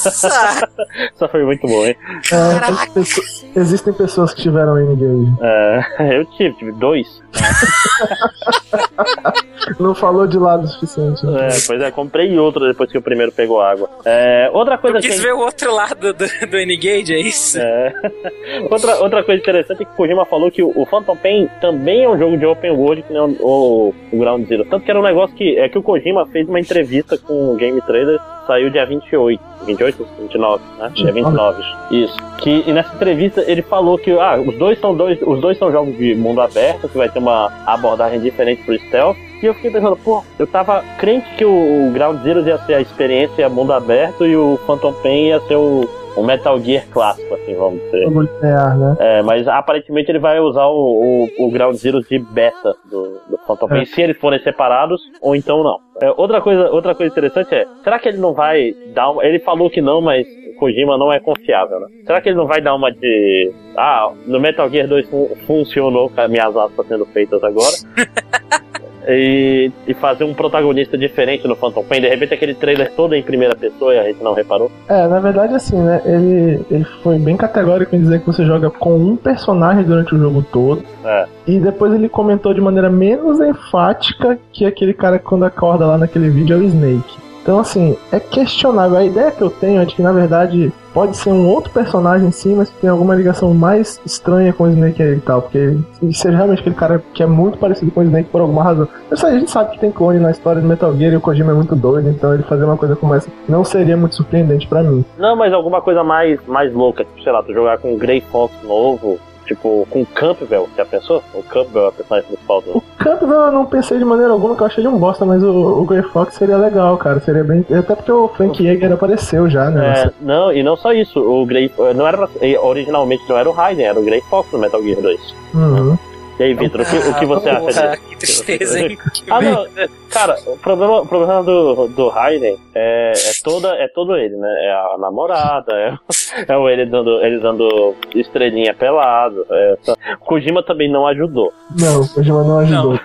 Só 1.19 1.27
foi 1.27 1.45
muito 1.45 1.67
bom, 1.67 1.85
hein? 1.85 1.97
É, 2.33 3.59
existem 3.59 3.93
pessoas 3.93 4.33
que 4.33 4.43
tiveram 4.43 4.79
N-Game. 4.79 5.37
É, 5.43 6.15
eu 6.17 6.25
tive, 6.27 6.55
tive 6.55 6.71
dois. 6.75 7.24
Não 9.81 9.95
falou 9.95 10.27
de 10.27 10.39
lado 10.39 10.65
o 10.65 10.69
suficiente. 10.69 11.25
né? 11.27 11.49
É, 11.49 11.51
pois 11.67 11.81
é, 11.81 11.91
comprei 11.91 12.39
outro 12.39 12.67
depois 12.67 12.91
que 12.91 12.99
o 12.99 13.03
primeiro 13.03 13.33
pegou 13.33 13.61
água. 13.61 13.89
É, 14.05 14.51
outra 14.53 14.79
coisa 14.79 14.99
Eu 14.99 15.03
que. 15.03 15.09
quis 15.09 15.21
ver 15.21 15.33
o 15.33 15.39
outro 15.39 15.73
lado 15.73 16.13
do, 16.13 16.27
do 16.49 16.57
N-Gage, 16.59 17.15
é 17.15 17.21
isso? 17.21 17.59
É. 17.59 17.93
outra, 18.71 18.97
outra 19.03 19.23
coisa 19.23 19.41
interessante 19.41 19.83
é 19.83 19.85
que 19.85 19.93
o 19.93 19.97
Kojima 19.97 20.25
falou 20.27 20.51
que 20.51 20.63
o, 20.63 20.73
o 20.75 20.87
Phantom 20.87 21.17
Pain 21.17 21.49
também 21.61 22.05
é 22.05 22.09
um 22.09 22.19
jogo 22.19 22.37
de 22.37 22.47
open 22.47 22.73
world 22.73 23.03
que 23.03 23.13
nem 23.13 23.23
o, 23.23 23.37
o, 23.41 23.95
o 24.13 24.19
Ground 24.19 24.47
Zero. 24.47 24.65
Tanto 24.67 24.85
que 24.85 24.91
era 24.91 25.01
um 25.01 25.05
negócio 25.05 25.35
que 25.35 25.59
é 25.59 25.69
que 25.69 25.79
o 25.79 25.83
Kojima 25.83 26.27
fez 26.27 26.49
uma 26.49 26.61
entrevista 26.61 27.17
com 27.19 27.53
o 27.53 27.57
Game 27.57 27.81
Trader, 27.83 28.19
saiu 28.47 28.71
dia 28.71 28.87
28. 28.87 29.43
28? 29.67 30.07
29, 30.21 30.63
né? 30.79 30.91
Dia 30.95 31.13
29. 31.13 31.63
Isso. 31.91 32.17
Que, 32.39 32.65
e 32.67 32.73
nessa 32.73 32.95
entrevista 32.95 33.43
ele 33.47 33.63
falou 33.63 33.99
que 33.99 34.11
ah, 34.13 34.39
os 34.41 34.57
dois 34.59 34.79
são 34.79 34.95
dois, 34.95 35.19
os 35.23 35.41
dois 35.41 35.59
são 35.59 35.71
jogos 35.73 35.97
de 35.97 36.15
mundo 36.15 36.41
aberto, 36.41 36.89
que 36.89 36.97
vai 36.97 37.09
ter 37.09 37.19
uma 37.19 37.53
abordagem 37.67 38.21
diferente 38.21 38.63
pro 38.65 38.79
stealth. 38.79 39.17
E 39.43 39.47
eu 39.47 39.55
fiquei 39.55 39.71
pensando, 39.71 39.97
pô, 39.97 40.23
eu 40.39 40.47
tava 40.47 40.83
crente 40.99 41.29
que 41.37 41.45
o, 41.45 41.91
Ground 41.93 42.23
Zero 42.23 42.47
ia 42.47 42.59
ser 42.59 42.75
a 42.75 42.81
experiência 42.81 43.49
mundo 43.49 43.73
aberto 43.73 44.25
e 44.27 44.37
o 44.37 44.59
Phantom 44.67 44.93
Pain 45.03 45.29
ia 45.29 45.41
ser 45.41 45.57
o, 45.57 45.89
o 46.17 46.23
Metal 46.23 46.59
Gear 46.61 46.85
clássico, 46.93 47.35
assim, 47.35 47.55
vamos 47.55 47.81
dizer. 47.85 48.05
Jogo 48.05 48.23
linear, 48.23 48.79
né? 48.79 48.97
É, 49.01 49.23
mas 49.23 49.47
aparentemente 49.49 50.11
ele 50.11 50.19
vai 50.19 50.39
usar 50.41 50.67
o, 50.67 51.27
o, 51.39 51.47
o 51.47 51.51
Ground 51.51 51.75
Zero 51.77 52.01
de 52.03 52.19
beta 52.19 52.75
do, 52.91 53.21
do 53.29 53.39
Phantom 53.47 53.69
Pain, 53.69 53.83
É. 53.83 53.85
se 53.85 54.01
eles 54.03 54.17
forem 54.19 54.41
separados, 54.43 55.01
ou 55.21 55.35
então 55.35 55.63
não. 55.63 55.79
É, 56.03 56.13
outra, 56.17 56.41
coisa, 56.41 56.71
outra 56.71 56.95
coisa 56.95 57.13
interessante 57.13 57.55
é, 57.55 57.67
será 57.83 57.99
que 57.99 58.09
ele 58.09 58.19
não 58.19 58.33
vai 58.33 58.73
dar 58.95 59.11
uma... 59.11 59.25
Ele 59.25 59.39
falou 59.41 59.69
que 59.71 59.81
não, 59.81 60.01
mas 60.01 60.27
Kojima 60.59 60.97
não 60.97 61.13
é 61.13 61.19
confiável, 61.21 61.81
né? 61.81 61.87
Será 62.07 62.21
que 62.21 62.29
ele 62.29 62.37
não 62.37 62.47
vai 62.47 62.61
dar 62.61 62.75
uma 62.75 62.91
de... 62.93 63.53
Ah, 63.77 64.11
no 64.27 64.39
Metal 64.41 64.69
Gear 64.71 64.87
2 64.89 65.09
fun- 65.09 65.31
funcionou, 65.47 66.09
com 66.11 66.21
as 66.21 66.31
minhas 66.31 66.57
aspas 66.57 66.87
sendo 66.87 67.05
feitas 67.07 67.43
agora. 67.43 67.75
E, 69.07 69.71
e 69.87 69.95
fazer 69.95 70.25
um 70.25 70.35
protagonista 70.35 70.97
diferente 70.97 71.47
no 71.47 71.57
Phantom 71.57 71.85
Pain. 71.85 72.01
De 72.01 72.09
repente 72.09 72.35
aquele 72.35 72.55
trailer 72.55 72.93
todo 72.93 73.15
em 73.15 73.23
primeira 73.23 73.55
pessoa 73.55 73.95
e 73.95 73.99
a 73.99 74.05
gente 74.05 74.23
não 74.23 74.35
reparou. 74.35 74.71
É, 74.89 75.07
na 75.07 75.21
verdade, 75.21 75.55
assim, 75.55 75.77
né? 75.77 76.01
Ele, 76.05 76.61
ele 76.71 76.85
foi 77.03 77.19
bem 77.19 77.37
categórico 77.37 77.95
em 77.95 78.01
dizer 78.01 78.21
que 78.21 78.27
você 78.27 78.45
joga 78.45 78.71
com 78.71 78.97
um 78.97 79.17
personagem 79.17 79.85
durante 79.85 80.15
o 80.15 80.19
jogo 80.19 80.45
todo. 80.53 80.83
É. 81.05 81.27
E 81.47 81.59
depois 81.59 81.93
ele 81.93 82.09
comentou 82.09 82.55
de 82.55 82.61
maneira 82.61 82.91
menos 82.91 83.41
enfática 83.41 84.39
que 84.53 84.65
aquele 84.65 84.95
cara 84.95 85.19
que 85.19 85.25
quando 85.25 85.45
acorda 85.45 85.87
lá 85.87 85.99
naquele 85.99 86.31
vídeo 86.31 86.57
é 86.57 86.61
o 86.61 86.63
Snake. 86.63 87.24
Então, 87.45 87.59
assim, 87.59 87.95
é 88.11 88.19
questionável. 88.19 88.97
A 88.97 89.05
ideia 89.05 89.31
que 89.31 89.43
eu 89.43 89.51
tenho 89.51 89.83
é 89.83 89.85
de 89.85 89.95
que, 89.95 90.01
na 90.01 90.13
verdade, 90.13 90.73
pode 90.95 91.15
ser 91.15 91.29
um 91.29 91.47
outro 91.47 91.71
personagem 91.71 92.31
sim, 92.31 92.55
mas 92.55 92.71
que 92.71 92.81
tem 92.81 92.89
alguma 92.89 93.15
ligação 93.15 93.53
mais 93.53 94.01
estranha 94.07 94.51
com 94.51 94.65
o 94.65 94.71
Snake 94.71 95.03
e 95.03 95.21
tal. 95.21 95.43
Porque 95.43 95.77
se 95.93 96.15
seja 96.15 96.39
realmente 96.39 96.61
aquele 96.61 96.75
cara 96.75 97.05
que 97.13 97.23
é 97.23 97.27
muito 97.27 97.59
parecido 97.59 97.91
com 97.91 98.01
o 98.01 98.03
Snake 98.03 98.31
por 98.31 98.41
alguma 98.41 98.63
razão. 98.63 98.89
Sei, 99.15 99.29
a 99.29 99.39
gente 99.39 99.51
sabe 99.51 99.73
que 99.73 99.79
tem 99.79 99.93
clone 99.93 100.21
na 100.21 100.31
história 100.31 100.63
do 100.63 100.67
Metal 100.67 100.97
Gear 100.97 101.13
e 101.13 101.17
o 101.17 101.21
Kojima 101.21 101.53
é 101.53 101.55
muito 101.55 101.77
doido, 101.77 102.09
então 102.09 102.33
ele 102.33 102.45
fazer 102.45 102.65
uma 102.65 102.79
coisa 102.79 102.97
como 102.97 103.15
essa 103.15 103.29
não 103.47 103.63
seria 103.63 103.97
muito 103.97 104.15
surpreendente 104.15 104.67
pra 104.67 104.83
mim. 104.83 105.05
Não, 105.19 105.37
mas 105.37 105.53
alguma 105.53 105.83
coisa 105.83 106.03
mais, 106.03 106.41
mais 106.47 106.73
louca, 106.73 107.05
tipo, 107.05 107.23
sei 107.23 107.31
lá, 107.31 107.43
tu 107.43 107.53
jogar 107.53 107.77
com 107.77 107.93
o 107.93 107.99
Grey 107.99 108.23
Fox 108.23 108.55
novo, 108.65 109.19
tipo, 109.47 109.87
com 109.91 110.03
o 110.03 110.07
Campbell, 110.07 110.69
já 110.77 110.85
pensou? 110.85 111.23
O 111.35 111.43
Campbell 111.43 111.85
é 111.85 111.89
a 111.89 111.93
personagem 111.93 112.29
principal 112.29 112.61
do. 112.63 112.79
O 112.79 112.83
Campbell 112.99 113.31
eu 113.41 113.53
não 113.53 113.67
pensei 113.67 113.99
de 113.99 114.05
maneira 114.05 114.33
alguma 114.33 114.55
que 114.57 114.63
eu 114.63 114.67
achei 114.67 114.83
ele 114.83 114.89
um 114.89 114.99
bosta, 114.99 115.25
mas 115.25 115.43
o, 115.43 115.51
o 115.51 115.85
Grey 115.85 116.03
Fox 116.03 116.35
seria 116.35 116.57
legal, 116.57 116.97
cara. 116.97 117.21
Seria 117.21 117.45
bem. 117.45 117.65
Até 117.71 117.95
porque 117.95 118.13
o 118.13 118.29
Frank 118.29 118.63
Yeager 118.63 118.93
apareceu 118.93 119.49
já, 119.49 119.71
né? 119.71 120.05
É, 120.07 120.11
não, 120.21 120.53
e 120.53 120.63
não 120.63 120.77
só 120.77 120.93
isso, 120.93 121.21
o 121.21 121.45
Grey. 121.47 121.71
Não 121.95 122.07
era 122.07 122.17
pra- 122.17 122.29
originalmente 122.63 123.23
não 123.29 123.37
era 123.37 123.49
o 123.49 123.53
Raiden, 123.53 123.87
era 123.87 123.99
o 123.99 124.05
Grey 124.05 124.21
Fox 124.31 124.51
no 124.53 124.59
Metal 124.59 124.83
Gear 124.83 125.01
2. 125.01 125.35
Uhum. 125.55 125.99
E 126.39 126.43
aí, 126.43 126.55
Vitor, 126.55 126.81
o 126.81 126.85
que, 126.85 126.97
o 126.97 127.15
que 127.15 127.27
você 127.27 127.49
Ah, 127.49 127.59
acha 127.59 127.81
porra, 127.81 127.97
disso? 127.97 128.09
Que 128.09 128.17
tristeza, 128.17 128.81
hein? 128.81 128.99
Ah, 129.31 129.41
não, 129.41 129.67
cara, 130.11 130.37
o 130.47 130.59
problema, 130.59 131.01
o 131.01 131.07
problema 131.07 131.43
do, 131.43 131.89
do 131.89 132.09
Raiden 132.09 132.57
é, 132.75 133.13
é, 133.13 133.33
toda, 133.43 133.69
é 133.77 133.89
todo 133.89 134.17
ele, 134.17 134.37
né? 134.37 134.49
É 134.67 134.73
a 134.95 134.99
namorada, 134.99 135.73
é, 135.73 135.95
é 136.49 136.57
o 136.57 136.69
ele 136.69 136.87
dando, 136.87 137.21
ele 137.25 137.39
dando 137.39 137.95
estrelinha 138.15 138.75
pelado. 138.75 139.47
É, 139.51 139.77
o 140.21 140.25
Kojima 140.25 140.63
também 140.63 140.91
não 140.91 141.07
ajudou. 141.07 141.53
Não, 141.81 142.03
o 142.03 142.09
Kojima 142.09 142.43
não 142.43 142.59
ajudou. 142.59 142.99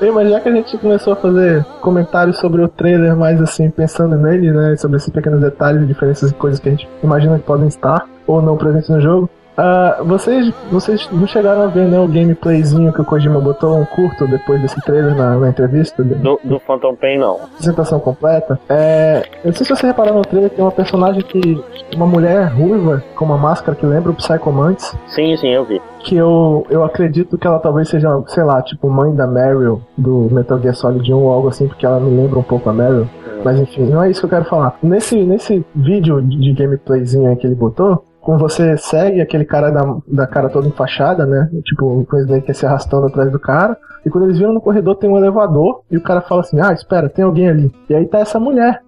Ei, 0.00 0.10
mas 0.10 0.30
já 0.30 0.40
que 0.40 0.48
a 0.48 0.52
gente 0.52 0.78
começou 0.78 1.12
a 1.12 1.16
fazer 1.16 1.62
comentários 1.82 2.38
sobre 2.38 2.62
o 2.62 2.68
trailer, 2.68 3.14
mais 3.14 3.40
assim, 3.42 3.68
pensando 3.70 4.16
nele, 4.16 4.50
né? 4.50 4.74
Sobre 4.78 4.96
esses 4.96 5.10
pequenos 5.12 5.42
detalhes, 5.42 5.86
diferenças 5.86 6.30
e 6.30 6.34
coisas 6.34 6.58
que 6.58 6.68
a 6.70 6.72
gente 6.72 6.88
imagina 7.04 7.38
que 7.38 7.44
podem 7.44 7.68
estar 7.68 8.08
ou 8.26 8.40
não 8.40 8.56
presentes 8.56 8.88
no 8.88 8.98
jogo. 9.00 9.28
Ah, 9.56 10.02
vocês, 10.04 10.52
vocês 10.70 11.08
não 11.12 11.26
chegaram 11.26 11.62
a 11.62 11.66
ver 11.66 11.86
né, 11.86 11.98
o 11.98 12.08
gameplayzinho 12.08 12.92
que 12.92 13.00
o 13.00 13.04
Kojima 13.04 13.40
botou 13.40 13.78
um 13.78 13.84
curto 13.84 14.26
depois 14.26 14.60
desse 14.60 14.80
trailer 14.82 15.14
na, 15.14 15.36
na 15.36 15.48
entrevista? 15.48 16.02
Do, 16.02 16.40
do 16.42 16.58
Phantom 16.60 16.94
Pain, 16.94 17.18
não. 17.18 17.36
apresentação 17.54 18.00
completa. 18.00 18.58
É, 18.68 19.22
eu 19.44 19.48
não 19.48 19.52
sei 19.52 19.66
se 19.66 19.74
você 19.74 19.86
repararam 19.86 20.18
no 20.18 20.24
trailer, 20.24 20.50
tem 20.50 20.64
uma 20.64 20.72
personagem 20.72 21.22
que. 21.22 21.62
Uma 21.94 22.06
mulher 22.06 22.46
ruiva 22.52 23.02
com 23.16 23.24
uma 23.24 23.36
máscara 23.36 23.76
que 23.76 23.84
lembra 23.84 24.12
o 24.12 24.14
Psycho 24.14 24.52
Mantis. 24.52 24.94
Sim, 25.08 25.36
sim, 25.36 25.48
eu 25.48 25.64
vi. 25.64 25.80
Que 25.98 26.16
eu, 26.16 26.64
eu 26.70 26.84
acredito 26.84 27.36
que 27.36 27.46
ela 27.46 27.58
talvez 27.58 27.88
seja, 27.88 28.08
sei 28.28 28.44
lá, 28.44 28.62
tipo 28.62 28.88
mãe 28.88 29.14
da 29.14 29.26
Meryl 29.26 29.82
do 29.98 30.28
Metal 30.30 30.58
Gear 30.60 30.74
Solid 30.74 31.12
1 31.12 31.16
ou 31.16 31.32
algo 31.32 31.48
assim, 31.48 31.66
porque 31.66 31.84
ela 31.84 31.98
me 31.98 32.16
lembra 32.16 32.38
um 32.38 32.44
pouco 32.44 32.70
a 32.70 32.72
Meryl. 32.72 33.08
Mas 33.44 33.58
enfim, 33.58 33.86
não 33.86 34.02
é 34.02 34.10
isso 34.10 34.20
que 34.20 34.26
eu 34.26 34.30
quero 34.30 34.44
falar. 34.44 34.78
Nesse, 34.82 35.16
nesse 35.16 35.64
vídeo 35.74 36.20
de 36.22 36.40
de 36.40 36.52
gameplayzinho 36.52 37.28
aí 37.28 37.36
que 37.36 37.46
ele 37.46 37.54
botou, 37.54 38.04
como 38.20 38.38
você 38.38 38.76
segue 38.76 39.20
aquele 39.20 39.44
cara 39.44 39.70
da, 39.70 39.96
da 40.06 40.26
cara 40.26 40.48
toda 40.48 40.68
enfaixada, 40.68 41.24
né? 41.24 41.50
Tipo, 41.64 42.06
o 42.10 42.18
Snake 42.18 42.52
se 42.54 42.66
arrastando 42.66 43.06
atrás 43.06 43.30
do 43.30 43.38
cara. 43.38 43.76
E 44.04 44.10
quando 44.10 44.24
eles 44.24 44.38
viram 44.38 44.52
no 44.52 44.60
corredor 44.60 44.96
tem 44.96 45.10
um 45.10 45.16
elevador 45.16 45.82
e 45.90 45.96
o 45.96 46.02
cara 46.02 46.20
fala 46.20 46.40
assim: 46.40 46.60
Ah, 46.60 46.72
espera, 46.72 47.08
tem 47.08 47.24
alguém 47.24 47.48
ali. 47.48 47.72
E 47.88 47.94
aí 47.94 48.06
tá 48.06 48.18
essa 48.18 48.38
mulher 48.38 48.82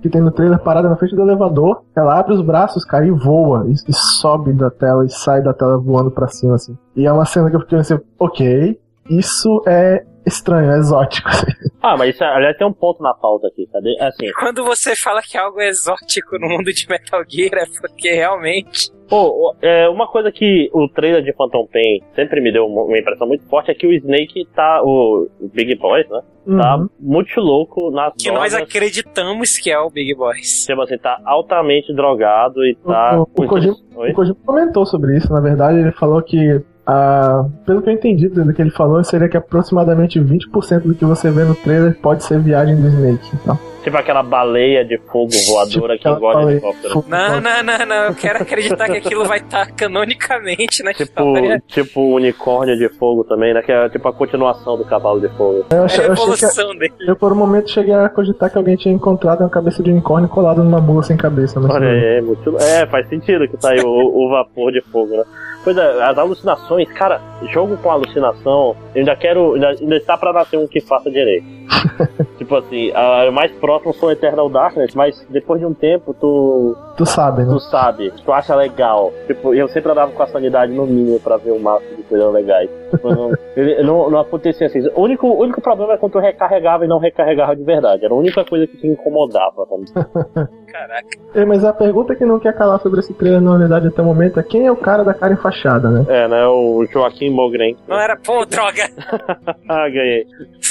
que 0.00 0.08
tem 0.08 0.20
no 0.20 0.30
trailer 0.30 0.58
parada 0.58 0.88
na 0.88 0.96
frente 0.96 1.14
do 1.14 1.22
elevador. 1.22 1.82
Ela 1.96 2.18
abre 2.18 2.34
os 2.34 2.42
braços, 2.42 2.84
cara, 2.84 3.06
e 3.06 3.10
voa. 3.10 3.66
E, 3.66 3.72
e 3.72 3.92
sobe 3.92 4.52
da 4.52 4.70
tela 4.70 5.04
e 5.04 5.10
sai 5.10 5.42
da 5.42 5.52
tela 5.52 5.78
voando 5.78 6.10
pra 6.10 6.28
cima, 6.28 6.54
assim. 6.54 6.76
E 6.96 7.06
é 7.06 7.12
uma 7.12 7.24
cena 7.24 7.50
que 7.50 7.56
eu 7.56 7.60
fiquei 7.60 7.78
assim: 7.78 7.98
Ok, 8.18 8.78
isso 9.08 9.62
é 9.66 10.04
estranho, 10.26 10.70
é 10.72 10.78
exótico. 10.78 11.28
Ah, 11.86 11.98
mas 11.98 12.14
isso, 12.14 12.24
aliás, 12.24 12.56
tem 12.56 12.66
um 12.66 12.72
ponto 12.72 13.02
na 13.02 13.12
pauta 13.12 13.46
aqui, 13.46 13.68
cadê? 13.70 13.94
Assim, 14.00 14.32
Quando 14.40 14.64
você 14.64 14.96
fala 14.96 15.20
que 15.20 15.36
algo 15.36 15.60
é 15.60 15.68
exótico 15.68 16.38
no 16.38 16.48
mundo 16.48 16.72
de 16.72 16.88
Metal 16.88 17.22
Gear, 17.28 17.52
é 17.62 17.66
porque 17.78 18.10
realmente. 18.10 18.90
pô, 19.06 19.54
é, 19.60 19.86
uma 19.90 20.08
coisa 20.10 20.32
que 20.32 20.70
o 20.72 20.88
trailer 20.88 21.22
de 21.22 21.34
Phantom 21.34 21.68
Pain 21.70 22.00
sempre 22.16 22.40
me 22.40 22.50
deu 22.50 22.64
uma 22.64 22.98
impressão 22.98 23.26
muito 23.28 23.44
forte 23.50 23.70
é 23.70 23.74
que 23.74 23.86
o 23.86 23.92
Snake 23.92 24.46
tá, 24.56 24.80
o, 24.82 25.28
Big 25.52 25.74
Boy, 25.76 26.06
né? 26.10 26.22
Tá 26.58 26.76
Uhum. 26.78 26.88
muito 26.98 27.38
louco 27.38 27.90
nas 27.90 28.14
Que 28.18 28.30
nós 28.30 28.52
drogas. 28.52 28.66
acreditamos 28.70 29.58
que 29.58 29.70
é 29.70 29.78
o 29.78 29.90
Big 29.90 30.14
Boys. 30.14 30.64
Tipo 30.64 30.80
assim, 30.80 30.96
tá 30.96 31.20
altamente 31.26 31.92
drogado 31.94 32.64
e 32.64 32.74
tá. 32.76 33.18
O- 33.18 33.22
o- 33.24 33.26
com 33.26 33.44
o 33.44 33.46
Kojima-? 33.46 33.76
O 33.94 34.12
Kojima 34.14 34.36
comentou 34.46 34.86
sobre 34.86 35.18
isso, 35.18 35.30
na 35.30 35.40
verdade, 35.40 35.80
ele 35.80 35.92
falou 35.92 36.22
que, 36.22 36.62
ah, 36.86 37.44
pelo 37.66 37.80
que 37.82 37.88
eu 37.88 37.94
entendi 37.94 38.28
do 38.28 38.52
que 38.52 38.60
ele 38.60 38.70
falou, 38.70 39.02
seria 39.04 39.28
que 39.28 39.36
aproximadamente 39.36 40.20
20% 40.20 40.80
do 40.82 40.94
que 40.94 41.04
você 41.04 41.30
vê 41.30 41.44
no 41.44 41.54
trailer 41.54 41.96
pode 42.00 42.24
ser 42.24 42.38
viagem 42.40 42.76
do 42.76 42.86
Snake. 42.88 43.30
Então, 43.34 43.58
Tipo 43.82 43.98
aquela 43.98 44.22
baleia 44.22 44.82
de 44.82 44.96
fogo 45.12 45.28
voadora 45.46 45.98
que 45.98 46.08
aquela 46.08 46.16
engole 46.16 46.52
helicóptero. 46.52 47.04
Não, 47.06 47.38
não, 47.38 47.62
não, 47.62 47.86
não. 47.86 47.96
Eu 48.06 48.14
quero 48.14 48.42
acreditar 48.42 48.86
que 48.86 48.96
aquilo 48.96 49.26
vai 49.26 49.36
estar 49.40 49.70
canonicamente 49.72 50.82
na 50.82 50.92
Tipo, 50.94 51.02
história. 51.20 51.62
tipo 51.66 52.00
o 52.00 52.14
unicórnio 52.14 52.78
de 52.78 52.88
fogo 52.88 53.24
também, 53.24 53.52
né? 53.52 53.60
Que 53.60 53.70
é 53.72 53.86
tipo 53.90 54.08
a 54.08 54.12
continuação 54.14 54.78
do 54.78 54.84
cavalo 54.86 55.20
de 55.20 55.28
fogo. 55.36 55.66
eu 55.70 55.70
É 55.70 55.74
a 55.74 55.76
eu 55.80 55.84
achei 55.84 56.04
que 56.06 56.10
evolução 56.12 56.74
dele. 56.78 56.94
eu 57.06 57.14
por 57.14 57.32
um 57.32 57.36
momento 57.36 57.70
cheguei 57.70 57.92
a 57.92 58.08
cogitar 58.08 58.50
que 58.50 58.56
alguém 58.56 58.74
tinha 58.76 58.94
encontrado 58.94 59.40
uma 59.40 59.50
cabeça 59.50 59.82
de 59.82 59.90
unicórnio 59.90 60.30
colada 60.30 60.62
numa 60.62 60.80
mula 60.80 61.02
sem 61.02 61.16
cabeça. 61.18 61.60
Mas 61.60 61.70
Olha 61.70 61.86
aí, 61.88 62.04
é, 62.04 62.20
muito... 62.22 62.56
é, 62.58 62.86
faz 62.86 63.06
sentido 63.08 63.46
que 63.46 63.60
saiu 63.60 63.86
o, 63.86 64.26
o 64.26 64.30
vapor 64.30 64.72
de 64.72 64.80
fogo, 64.80 65.14
né? 65.14 65.24
Pois 65.64 65.76
é, 65.78 66.02
as 66.02 66.18
alucinações, 66.18 66.92
cara, 66.92 67.22
jogo 67.50 67.78
com 67.78 67.90
alucinação, 67.90 68.76
eu 68.94 69.00
ainda 69.00 69.16
quero. 69.16 69.54
Ainda, 69.54 69.70
ainda 69.70 69.96
está 69.96 70.16
pra 70.16 70.30
nascer 70.30 70.58
um 70.58 70.68
que 70.68 70.78
faça 70.78 71.10
direito. 71.10 71.46
tipo 72.36 72.54
assim, 72.54 72.92
o 72.92 73.32
mais 73.32 73.50
próximo 73.52 73.94
foi 73.94 74.12
Eternal 74.12 74.50
Darkness, 74.50 74.94
mas 74.94 75.26
depois 75.30 75.60
de 75.60 75.66
um 75.66 75.72
tempo 75.72 76.12
tu, 76.12 76.76
tu 76.98 77.06
sabe, 77.06 77.44
né? 77.44 77.52
tu 77.52 77.60
sabe, 77.60 78.12
tu 78.24 78.30
acha 78.30 78.54
legal. 78.54 79.10
Tipo, 79.26 79.54
eu 79.54 79.66
sempre 79.68 79.90
andava 79.90 80.12
com 80.12 80.22
a 80.22 80.26
sanidade 80.26 80.72
no 80.72 80.86
mínimo 80.86 81.18
pra 81.18 81.38
ver 81.38 81.52
o 81.52 81.58
máximo 81.58 81.96
de 81.96 82.02
coisas 82.02 82.32
legais. 82.32 82.68
Mas 83.02 83.16
não, 83.16 83.32
não, 83.84 84.10
não 84.10 84.18
acontecia 84.20 84.66
assim. 84.66 84.86
O 84.94 85.00
único, 85.00 85.26
o 85.26 85.40
único 85.40 85.62
problema 85.62 85.94
é 85.94 85.96
quando 85.96 86.12
tu 86.12 86.18
recarregava 86.18 86.84
e 86.84 86.88
não 86.88 86.98
recarregava 86.98 87.56
de 87.56 87.64
verdade. 87.64 88.04
Era 88.04 88.12
a 88.12 88.18
única 88.18 88.44
coisa 88.44 88.66
que 88.66 88.76
te 88.76 88.86
incomodava. 88.86 89.66
Caraca. 90.74 91.06
É, 91.36 91.44
mas 91.44 91.64
a 91.64 91.72
pergunta 91.72 92.16
que 92.16 92.24
não 92.24 92.40
quer 92.40 92.52
calar 92.52 92.80
sobre 92.80 92.98
esse 92.98 93.14
trailer, 93.14 93.40
na 93.40 93.56
verdade, 93.56 93.86
até 93.86 94.02
o 94.02 94.04
momento, 94.04 94.40
é 94.40 94.42
quem 94.42 94.66
é 94.66 94.72
o 94.72 94.76
cara 94.76 95.04
da 95.04 95.14
cara 95.14 95.32
enfaixada, 95.32 95.88
né? 95.88 96.04
É, 96.08 96.26
né? 96.26 96.44
O 96.48 96.84
Joaquim 96.92 97.30
Mogren. 97.30 97.76
Não 97.86 97.96
era. 97.96 98.16
Pô, 98.16 98.44
droga! 98.44 98.82
Ah, 99.68 99.88
ganhei. 99.88 100.26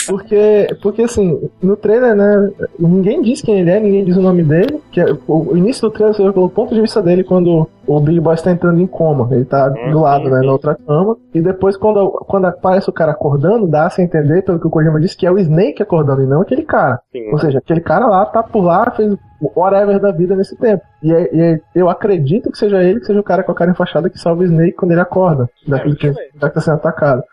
Porque, 0.08 0.68
porque 0.82 1.02
assim, 1.04 1.40
no 1.62 1.76
trailer, 1.76 2.16
né, 2.16 2.52
ninguém 2.80 3.22
diz 3.22 3.42
quem 3.42 3.60
ele 3.60 3.70
é, 3.70 3.80
ninguém 3.80 4.04
diz 4.04 4.18
o 4.18 4.22
nome 4.22 4.44
dele, 4.44 4.80
que 4.92 5.00
é- 5.02 5.12
o, 5.28 5.52
o 5.54 5.58
início 5.58 5.82
do 5.84 5.92
trailer 5.92 6.16
você 6.16 6.24
vê 6.24 6.32
pelo 6.32 6.50
ponto 6.50 6.74
de 6.74 6.82
vista 6.82 7.02
dele 7.02 7.24
quando 7.24 7.68
o 7.86 8.00
Big 8.00 8.20
Boy 8.20 8.34
está 8.34 8.52
entrando 8.52 8.80
em 8.80 8.88
coma, 8.88 9.28
ele 9.32 9.46
tá 9.46 9.72
Hum, 9.72 9.92
do 9.92 10.00
lado, 10.02 10.30
né, 10.30 10.42
na 10.42 10.52
outra 10.52 10.76
cama, 10.76 11.18
e 11.34 11.42
depois 11.42 11.76
quando, 11.78 12.10
quando 12.28 12.46
aparece 12.46 12.90
o 12.90 12.94
cara 12.94 13.12
acordando, 13.12 13.68
dá-se 13.68 14.02
a 14.02 14.04
entender, 14.04 14.44
pelo 14.44 14.60
que 14.60 14.68
o 14.68 14.70
Kojima 14.70 15.00
disse, 15.00 15.18
que 15.18 15.26
é 15.26 15.32
o 15.32 15.38
Snake 15.40 15.82
acordando 15.84 16.24
e 16.24 16.28
não 16.28 16.42
aquele 16.42 16.64
cara. 16.64 17.00
Sim. 17.12 17.32
Ou 17.32 17.40
seja, 17.40 17.58
aquele 17.60 17.82
cara 17.82 18.08
lá 18.08 18.26
tá 18.26 18.42
por 18.44 18.64
lá, 18.64 18.92
fez 18.92 19.16
whatever 19.56 20.00
da 20.00 20.12
vida 20.12 20.36
nesse 20.36 20.56
tempo. 20.58 20.84
E, 21.04 21.12
é- 21.14 21.36
e 21.36 21.42
é- 21.42 21.60
eu 21.76 21.90
acredito 21.90 22.50
que 22.52 22.58
seja 22.58 22.82
ele, 22.82 23.00
que 23.00 23.06
seja 23.06 23.20
o 23.20 23.24
cara 23.24 23.44
com 23.44 23.52
a 23.52 23.56
cara 23.56 23.72
enfaixada 23.72 24.10
que 24.10 24.18
salva 24.20 24.42
o 24.42 24.46
Snake 24.46 24.74
quando 24.74 24.92
ele 24.92 25.02
acorda, 25.02 25.50
daquele 25.68 25.96
que, 25.96 26.08
muito 26.08 26.18
bem. 26.18 26.30
já 26.42 26.48
que 26.50 26.56
tá 26.56 26.62
sendo 26.62 26.76
atacado. 26.76 27.24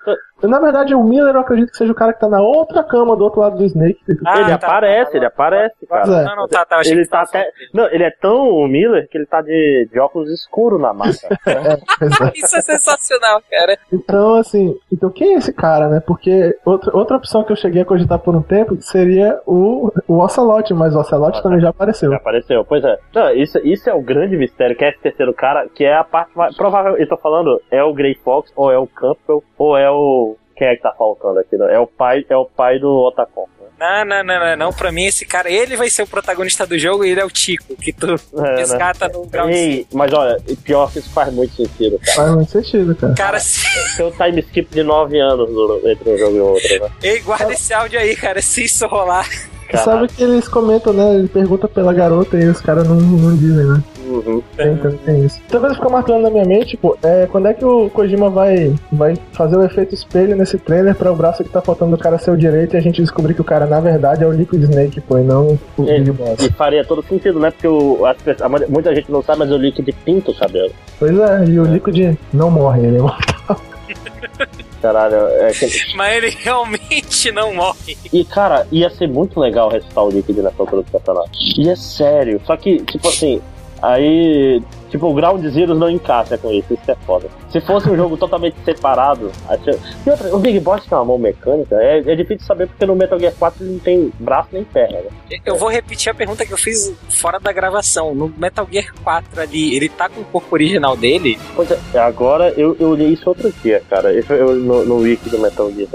Na 0.42 0.58
verdade, 0.58 0.94
o 0.94 1.04
Miller 1.04 1.34
eu 1.34 1.40
acredito 1.42 1.70
que 1.70 1.76
seja 1.76 1.92
o 1.92 1.94
cara 1.94 2.14
que 2.14 2.20
tá 2.20 2.26
na 2.26 2.40
outra 2.40 2.82
cama 2.82 3.14
do 3.14 3.22
outro 3.24 3.40
lado 3.40 3.58
do 3.58 3.64
Snake. 3.66 4.00
Ah, 4.26 4.40
ele 4.40 4.48
tá. 4.48 4.54
aparece, 4.54 5.16
ele 5.18 5.26
aparece, 5.26 5.74
Pois 5.86 6.08
cara. 6.08 6.22
é. 6.22 6.24
Não, 6.24 6.36
não, 6.36 6.48
tá, 6.48 6.64
tá. 6.64 6.80
Ele 6.82 7.02
que 7.02 7.10
tá 7.10 7.20
até. 7.20 7.46
Não, 7.74 7.84
ele 7.90 8.04
é 8.04 8.10
tão 8.10 8.48
o 8.48 8.66
Miller 8.66 9.06
que 9.10 9.18
ele 9.18 9.26
tá 9.26 9.42
de, 9.42 9.86
de 9.92 10.00
óculos 10.00 10.30
escuros 10.30 10.80
na 10.80 10.94
massa. 10.94 11.28
É, 11.46 11.50
é. 11.74 11.78
Isso 12.34 12.56
é 12.56 12.60
sensacional, 12.62 13.42
cara. 13.50 13.76
Então, 13.92 14.34
assim, 14.36 14.74
então 14.90 15.10
quem 15.10 15.34
é 15.34 15.36
esse 15.36 15.52
cara, 15.52 15.88
né? 15.88 16.00
Porque 16.06 16.56
outra, 16.64 16.96
outra 16.96 17.16
opção 17.18 17.44
que 17.44 17.52
eu 17.52 17.56
cheguei 17.56 17.82
a 17.82 17.84
cogitar 17.84 18.18
por 18.18 18.34
um 18.34 18.40
tempo 18.42 18.76
seria 18.80 19.38
o, 19.46 19.92
o 20.08 20.18
Ocelote, 20.22 20.72
mas 20.72 20.94
o 20.94 21.00
Ocelote 21.00 21.42
também 21.42 21.60
já 21.60 21.68
apareceu. 21.68 22.10
Já 22.10 22.16
apareceu, 22.16 22.64
pois 22.64 22.82
é. 22.82 22.98
Não, 23.14 23.30
isso, 23.34 23.58
isso 23.64 23.88
é 23.88 23.94
o 23.94 24.00
grande 24.02 24.36
mistério, 24.36 24.76
que 24.76 24.84
é 24.84 24.90
esse 24.90 24.98
terceiro 25.00 25.32
cara, 25.34 25.68
que 25.74 25.84
é 25.84 25.94
a 25.94 26.04
parte 26.04 26.36
mais. 26.36 26.56
Provavelmente, 26.56 27.02
eu 27.02 27.08
tô 27.08 27.16
falando, 27.16 27.60
é 27.70 27.82
o 27.82 27.92
Grey 27.94 28.14
Fox, 28.24 28.52
ou 28.56 28.70
é 28.70 28.78
o 28.78 28.86
Campbell, 28.86 29.42
ou 29.58 29.76
é 29.76 29.90
o. 29.90 30.36
Quem 30.56 30.68
é 30.68 30.76
que 30.76 30.82
tá 30.82 30.92
faltando 30.96 31.38
aqui? 31.40 31.56
Né? 31.56 31.74
É 31.74 31.78
o 31.78 31.86
pai, 31.86 32.24
é 32.28 32.36
o 32.36 32.44
pai 32.44 32.78
do 32.78 32.88
Otacon. 32.90 33.48
Né? 33.58 33.66
Não, 33.80 34.04
não, 34.04 34.22
não, 34.24 34.40
não, 34.40 34.56
não. 34.56 34.72
Pra 34.74 34.92
mim, 34.92 35.06
esse 35.06 35.24
cara, 35.24 35.50
ele 35.50 35.74
vai 35.74 35.88
ser 35.88 36.02
o 36.02 36.06
protagonista 36.06 36.66
do 36.66 36.78
jogo 36.78 37.02
e 37.02 37.10
ele 37.12 37.20
é 37.20 37.24
o 37.24 37.30
Tico, 37.30 37.74
que 37.76 37.90
tu 37.94 38.08
É, 38.36 38.40
né? 38.42 38.56
resgata 38.56 39.08
no 39.08 39.24
ground. 39.24 39.50
Ei, 39.54 39.86
mas 39.90 40.12
olha, 40.12 40.36
pior 40.62 40.92
que 40.92 40.98
isso 40.98 41.10
faz 41.14 41.32
muito 41.32 41.54
sentido, 41.54 41.98
cara. 42.00 42.14
Faz 42.16 42.34
muito 42.34 42.50
sentido, 42.50 42.94
cara. 42.94 43.14
Cara, 43.14 43.38
se... 43.40 43.64
Tem 43.96 44.04
um 44.04 44.10
time 44.10 44.40
skip 44.42 44.70
de 44.74 44.82
9 44.82 45.18
anos 45.18 45.50
no- 45.50 45.80
entre 45.90 46.10
um 46.10 46.18
jogo 46.18 46.36
e 46.36 46.40
outro, 46.40 46.80
né? 46.82 46.90
Ei, 47.02 47.20
guarda 47.20 47.52
esse 47.54 47.72
áudio 47.72 47.98
aí, 47.98 48.14
cara. 48.14 48.42
Se 48.42 48.62
isso 48.64 48.86
rolar. 48.86 49.26
Você 49.70 49.84
sabe 49.84 50.08
que 50.08 50.22
eles 50.22 50.48
comentam, 50.48 50.92
né? 50.92 51.14
Ele 51.16 51.28
pergunta 51.28 51.68
pela 51.68 51.92
garota 51.92 52.36
e 52.38 52.46
os 52.48 52.60
caras 52.60 52.86
não, 52.88 52.96
não 52.96 53.36
dizem, 53.36 53.64
né? 53.66 53.82
Uhum. 54.06 54.42
Tem, 54.56 54.76
tem, 54.76 54.90
tem 54.96 55.24
isso. 55.24 55.38
Outra 55.44 55.60
coisa 55.60 55.74
que 55.76 55.80
fica 55.80 55.92
marcando 55.92 56.22
na 56.22 56.30
minha 56.30 56.44
mente, 56.44 56.76
pô, 56.76 56.96
é 57.02 57.26
quando 57.30 57.46
é 57.46 57.54
que 57.54 57.64
o 57.64 57.88
Kojima 57.90 58.28
vai, 58.28 58.74
vai 58.90 59.16
fazer 59.32 59.56
o 59.56 59.62
efeito 59.62 59.94
espelho 59.94 60.34
nesse 60.36 60.58
trailer 60.58 60.96
pra 60.96 61.12
o 61.12 61.16
braço 61.16 61.44
que 61.44 61.50
tá 61.50 61.60
faltando 61.60 61.92
do 61.96 62.02
cara 62.02 62.18
ser 62.18 62.32
o 62.32 62.36
direito 62.36 62.74
e 62.74 62.76
a 62.76 62.80
gente 62.80 63.00
descobrir 63.00 63.34
que 63.34 63.40
o 63.40 63.44
cara, 63.44 63.66
na 63.66 63.78
verdade, 63.78 64.24
é 64.24 64.26
o 64.26 64.32
Liquid 64.32 64.62
Snake, 64.64 65.00
pô, 65.00 65.18
e 65.18 65.22
não 65.22 65.56
o 65.78 65.84
É. 65.88 65.98
Big 66.00 66.10
Boss. 66.10 66.42
E 66.44 66.50
faria 66.52 66.84
todo 66.84 67.02
sentido, 67.04 67.38
né? 67.38 67.52
Porque 67.52 67.68
o, 67.68 68.04
a 68.04 68.48
ma- 68.48 68.58
muita 68.68 68.92
gente 68.94 69.12
não 69.12 69.22
sabe, 69.22 69.38
mas 69.40 69.52
o 69.52 69.56
Liquid 69.56 69.88
pinta 70.04 70.32
o 70.32 70.34
cabelo. 70.34 70.72
Pois 70.98 71.16
é, 71.16 71.44
e 71.46 71.60
o 71.60 71.64
Liquid 71.64 72.16
não 72.32 72.50
morre, 72.50 72.86
ele 72.88 72.96
é 72.98 73.02
um 73.02 73.10
Caralho, 74.80 75.16
é 75.16 75.52
que... 75.52 75.66
Mas 75.94 76.16
ele 76.16 76.30
realmente 76.30 77.30
não 77.32 77.54
morre. 77.54 77.96
E, 78.12 78.24
cara, 78.24 78.66
ia 78.72 78.88
ser 78.90 79.08
muito 79.08 79.38
legal 79.38 79.68
ressuscitar 79.68 80.04
o 80.04 80.10
Liquid 80.10 80.38
nessa 80.38 80.62
altura 80.62 80.82
do 80.82 80.90
campeonato. 80.90 81.30
E 81.58 81.68
é 81.68 81.76
sério. 81.76 82.40
Só 82.46 82.56
que, 82.56 82.78
tipo 82.84 83.08
assim, 83.08 83.40
aí. 83.82 84.62
Tipo, 84.90 85.06
o 85.06 85.14
Ground 85.14 85.44
Zeroes 85.46 85.78
não 85.78 85.88
encaixa 85.88 86.36
com 86.36 86.50
isso, 86.50 86.74
isso 86.74 86.82
que 86.84 86.90
é 86.90 86.96
foda. 87.06 87.28
Se 87.50 87.60
fosse 87.60 87.88
um 87.88 87.96
jogo 87.96 88.16
totalmente 88.16 88.56
separado. 88.64 89.30
acho- 89.48 89.70
E 90.06 90.10
outra, 90.10 90.34
o 90.34 90.38
Big 90.40 90.58
Boss 90.60 90.84
tem 90.84 90.98
uma 90.98 91.04
mão 91.04 91.18
mecânica, 91.18 91.76
é, 91.76 91.98
é 92.00 92.16
difícil 92.16 92.44
saber 92.46 92.66
porque 92.66 92.84
no 92.84 92.96
Metal 92.96 93.18
Gear 93.18 93.32
4 93.38 93.62
ele 93.64 93.72
não 93.74 93.78
tem 93.78 94.12
braço 94.18 94.48
nem 94.52 94.64
perna, 94.64 94.98
né? 94.98 95.38
Eu 95.46 95.56
vou 95.56 95.68
repetir 95.70 96.10
a 96.10 96.14
pergunta 96.14 96.44
que 96.44 96.52
eu 96.52 96.58
fiz 96.58 96.92
fora 97.08 97.38
da 97.38 97.52
gravação. 97.52 98.14
No 98.14 98.28
Metal 98.36 98.66
Gear 98.70 98.92
4 99.04 99.40
ali, 99.40 99.76
ele 99.76 99.88
tá 99.88 100.08
com 100.08 100.20
o 100.22 100.24
corpo 100.24 100.48
original 100.54 100.96
dele? 100.96 101.38
Pois 101.54 101.70
é, 101.70 101.98
agora 101.98 102.50
eu, 102.56 102.76
eu 102.80 102.90
olhei 102.90 103.08
isso 103.08 103.28
outro 103.28 103.52
dia, 103.62 103.80
cara. 103.88 104.12
Isso 104.12 104.32
eu, 104.32 104.54
no, 104.56 104.84
no 104.84 104.96
wiki 104.98 105.30
do 105.30 105.38
Metal 105.38 105.70
Gear. 105.70 105.88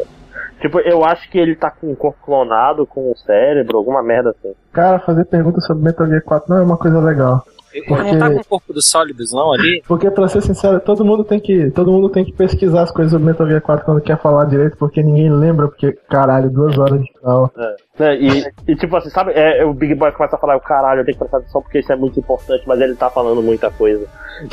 Tipo, 0.62 0.80
eu 0.80 1.04
acho 1.04 1.30
que 1.30 1.38
ele 1.38 1.56
tá 1.56 1.70
com 1.70 1.92
um 1.92 1.96
corpo 1.96 2.18
clonado, 2.26 2.86
com 2.88 3.12
um 3.12 3.16
cérebro, 3.16 3.78
alguma 3.78 4.02
merda 4.02 4.30
assim. 4.32 4.54
Cara, 4.72 5.00
fazer 5.00 5.26
perguntas 5.26 5.66
sobre 5.66 5.84
Metal 5.84 6.08
Gear 6.08 6.24
4 6.24 6.50
não 6.50 6.62
é 6.62 6.64
uma 6.64 6.78
coisa 6.78 7.00
legal. 7.00 7.46
Ele 7.76 7.86
Porque- 7.88 8.04
não 8.12 8.18
tá 8.20 8.30
com 8.32 8.40
o 8.40 8.46
corpo 8.46 8.74
dos 8.74 8.86
sólidos, 8.90 9.34
não, 9.34 9.52
ali? 9.54 9.84
Porque, 9.88 10.10
pra 10.10 10.28
ser 10.30 10.42
sincero, 10.42 10.80
todo 10.80 11.04
mundo 11.04 11.24
tem 11.26 11.40
que. 11.40 11.70
Todo 11.72 11.92
mundo 11.92 12.08
tem 12.10 12.24
que 12.24 12.32
pesquisar 12.32 12.84
as 12.84 12.92
coisas 12.92 13.12
sobre 13.12 13.28
Metal 13.28 13.46
Gear 13.46 13.62
4 13.62 13.84
quando 13.86 14.00
quer 14.02 14.18
falar 14.22 14.46
direito, 14.46 14.78
porque 14.78 15.04
ninguém 15.04 15.30
lembra, 15.30 15.68
porque, 15.68 15.92
caralho, 16.10 16.50
duas 16.50 16.78
horas 16.78 17.02
de 17.02 17.12
final. 17.12 17.52
Né, 18.00 18.16
E, 18.18 18.72
e, 18.72 18.76
tipo 18.76 18.96
assim, 18.96 19.10
sabe, 19.10 19.32
é, 19.34 19.64
o 19.66 19.74
Big 19.74 19.94
Boy 19.96 20.12
começa 20.14 20.36
a 20.36 20.40
falar, 20.40 20.56
o 20.56 20.62
caralho, 20.62 21.02
eu 21.02 21.06
tenho 21.06 21.16
que 21.16 21.20
prestar 21.20 21.38
atenção 21.38 21.62
porque 21.62 21.80
isso 21.80 21.92
é 21.92 21.96
muito 21.96 22.20
importante, 22.20 22.64
mas 22.66 22.80
ele 22.80 22.96
tá 22.96 23.10
falando 23.10 23.42
muita 23.42 23.70
coisa. 23.72 24.06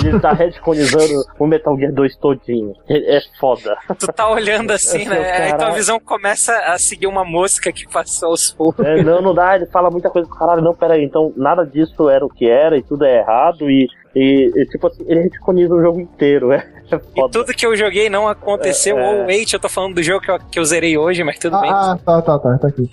Ele 0.05 0.19
tá 0.21 0.33
retconizando 0.35 1.25
o 1.38 1.47
Metal 1.47 1.76
Gear 1.76 1.93
2 1.93 2.17
todinho. 2.17 2.73
É, 2.88 3.17
é 3.19 3.21
foda. 3.41 3.76
Tu 3.99 4.07
tá 4.12 4.29
olhando 4.31 4.71
assim, 4.73 5.07
né? 5.09 5.17
Aí 5.33 5.49
tua 5.50 5.59
Caralho. 5.59 5.75
visão 5.75 5.99
começa 6.00 6.57
a 6.67 6.79
seguir 6.79 7.07
uma 7.09 7.25
mosca 7.25 7.73
que 7.73 7.87
passou 7.93 8.31
aos 8.31 8.52
poucos. 8.52 8.85
É, 8.85 9.02
não, 9.02 9.21
não 9.21 9.35
dá, 9.35 9.57
ele 9.57 9.67
fala 9.67 9.91
muita 9.91 10.09
coisa 10.09 10.29
pro 10.29 10.38
caralho, 10.38 10.62
não, 10.62 10.75
pera 10.75 10.95
aí, 10.95 11.05
então 11.05 11.33
nada 11.37 11.64
disso 11.67 12.09
era 12.09 12.25
o 12.25 12.29
que 12.31 12.49
era 12.49 12.76
e 12.76 12.83
tudo 12.83 13.05
é 13.05 13.12
errado 13.16 13.71
e, 13.71 13.88
e, 14.14 14.52
e, 14.54 14.66
tipo 14.66 14.87
assim, 14.87 15.04
ele 15.07 15.23
retconiza 15.23 15.75
o 15.75 15.81
jogo 15.81 16.00
inteiro, 16.00 16.52
é, 16.52 16.59
é 16.90 17.00
E 17.16 17.28
tudo 17.31 17.52
que 17.54 17.66
eu 17.66 17.76
joguei 17.76 18.11
não 18.11 18.28
aconteceu. 18.28 18.99
É, 18.99 19.02
é. 19.02 19.21
Ou 19.21 19.26
wait, 19.26 19.52
eu 19.52 19.61
tô 19.61 19.69
falando 19.69 19.95
do 19.95 20.02
jogo 20.02 20.21
que 20.21 20.31
eu, 20.31 20.38
que 20.38 20.59
eu 20.59 20.64
zerei 20.64 20.97
hoje, 20.99 21.25
mas 21.25 21.38
tudo 21.38 21.61
bem. 21.61 21.71
Ah, 21.71 21.92
ah, 21.92 21.99
tá, 21.99 22.23
tá, 22.23 22.38
tá, 22.38 22.59
tá 22.59 22.69
aqui. 22.69 22.90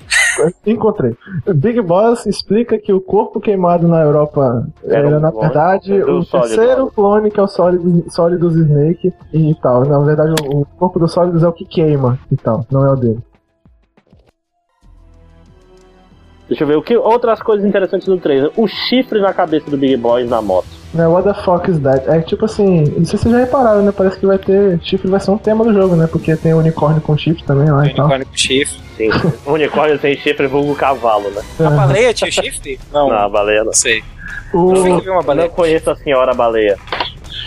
Encontrei. 0.66 1.16
Big 1.54 1.82
Boss 1.82 2.26
explica 2.26 2.78
que 2.78 2.94
o 2.94 3.02
corpo 3.02 3.42
queimado 3.42 3.88
na 3.88 4.02
Europa 4.02 4.66
Era 4.84 5.08
era, 5.08 5.18
um 5.18 5.20
na 5.20 5.32
verdade, 5.32 6.02
o 6.02 6.24
Sólido. 6.24 6.56
terceiro 6.56 6.92
clone 6.92 7.32
que 7.32 7.40
é 7.40 7.44
o 7.44 7.48
Sólidos, 7.48 8.14
Sólidos 8.14 8.56
Snake 8.56 9.14
e 9.34 9.56
tal. 9.56 9.86
Na 9.86 10.00
verdade, 10.00 10.34
o, 10.46 10.62
o 10.62 10.66
corpo 10.66 11.00
do 11.00 11.08
Sólidos 11.08 11.44
é 11.44 11.48
o 11.48 11.54
que 11.54 11.66
queima 11.66 12.18
e 12.32 12.38
tal, 12.38 12.66
não 12.72 12.86
é 12.86 12.92
o 12.92 12.96
dele. 12.96 13.20
Deixa 16.50 16.64
eu 16.64 16.68
ver, 16.68 16.76
o 16.78 16.82
que 16.82 16.98
outras 16.98 17.40
coisas 17.42 17.64
interessantes 17.66 18.08
do 18.08 18.18
trailer. 18.18 18.52
O 18.58 18.68
chifre 18.68 19.22
na 19.22 19.32
cabeça 19.32 19.70
do 19.70 19.78
Big 19.78 19.96
Boy 19.96 20.24
na 20.26 20.42
moto. 20.42 20.68
Né, 20.92 21.08
what 21.08 21.28
the 21.28 21.36
fuck 21.44 21.70
is 21.70 21.78
that? 21.82 22.10
É 22.10 22.20
tipo 22.22 22.46
assim, 22.46 22.80
não 22.98 23.06
sei 23.06 23.18
se 23.18 23.18
vocês 23.20 23.32
já 23.32 23.40
repararam, 23.42 23.84
né? 23.84 23.94
Parece 23.96 24.18
que 24.20 24.26
vai 24.26 24.40
ter. 24.40 24.80
Chifre 24.82 25.08
vai 25.08 25.20
ser 25.20 25.30
um 25.30 25.38
tema 25.38 25.64
do 25.64 25.72
jogo, 25.72 25.96
né? 25.96 26.08
Porque 26.12 26.36
tem 26.36 26.52
unicórnio 26.56 27.00
com 27.00 27.16
chifre 27.16 27.44
também 27.44 27.70
lá 27.70 27.86
e 27.86 27.94
tal. 27.94 28.06
Unicórnio 28.06 28.26
com 28.26 28.36
chifre. 28.36 28.80
Sim. 28.98 29.10
Unicórnio 29.46 30.00
sem 30.00 30.18
chifre 30.18 30.48
vulgo 30.48 30.74
cavalo, 30.74 31.30
né? 31.30 31.42
A 31.60 31.70
baleia 31.70 32.12
tinha 32.14 32.32
chifre? 32.32 32.80
Não, 32.92 33.12
a 33.12 33.30
baleia 33.30 33.60
não. 33.60 33.66
Não 33.68 33.74
sei. 33.74 34.04
O- 34.52 35.22
baleia. 35.24 35.48
não 35.48 35.54
conheço 35.56 35.92
a 35.92 35.96
senhora 35.96 36.34
baleia. 36.34 36.76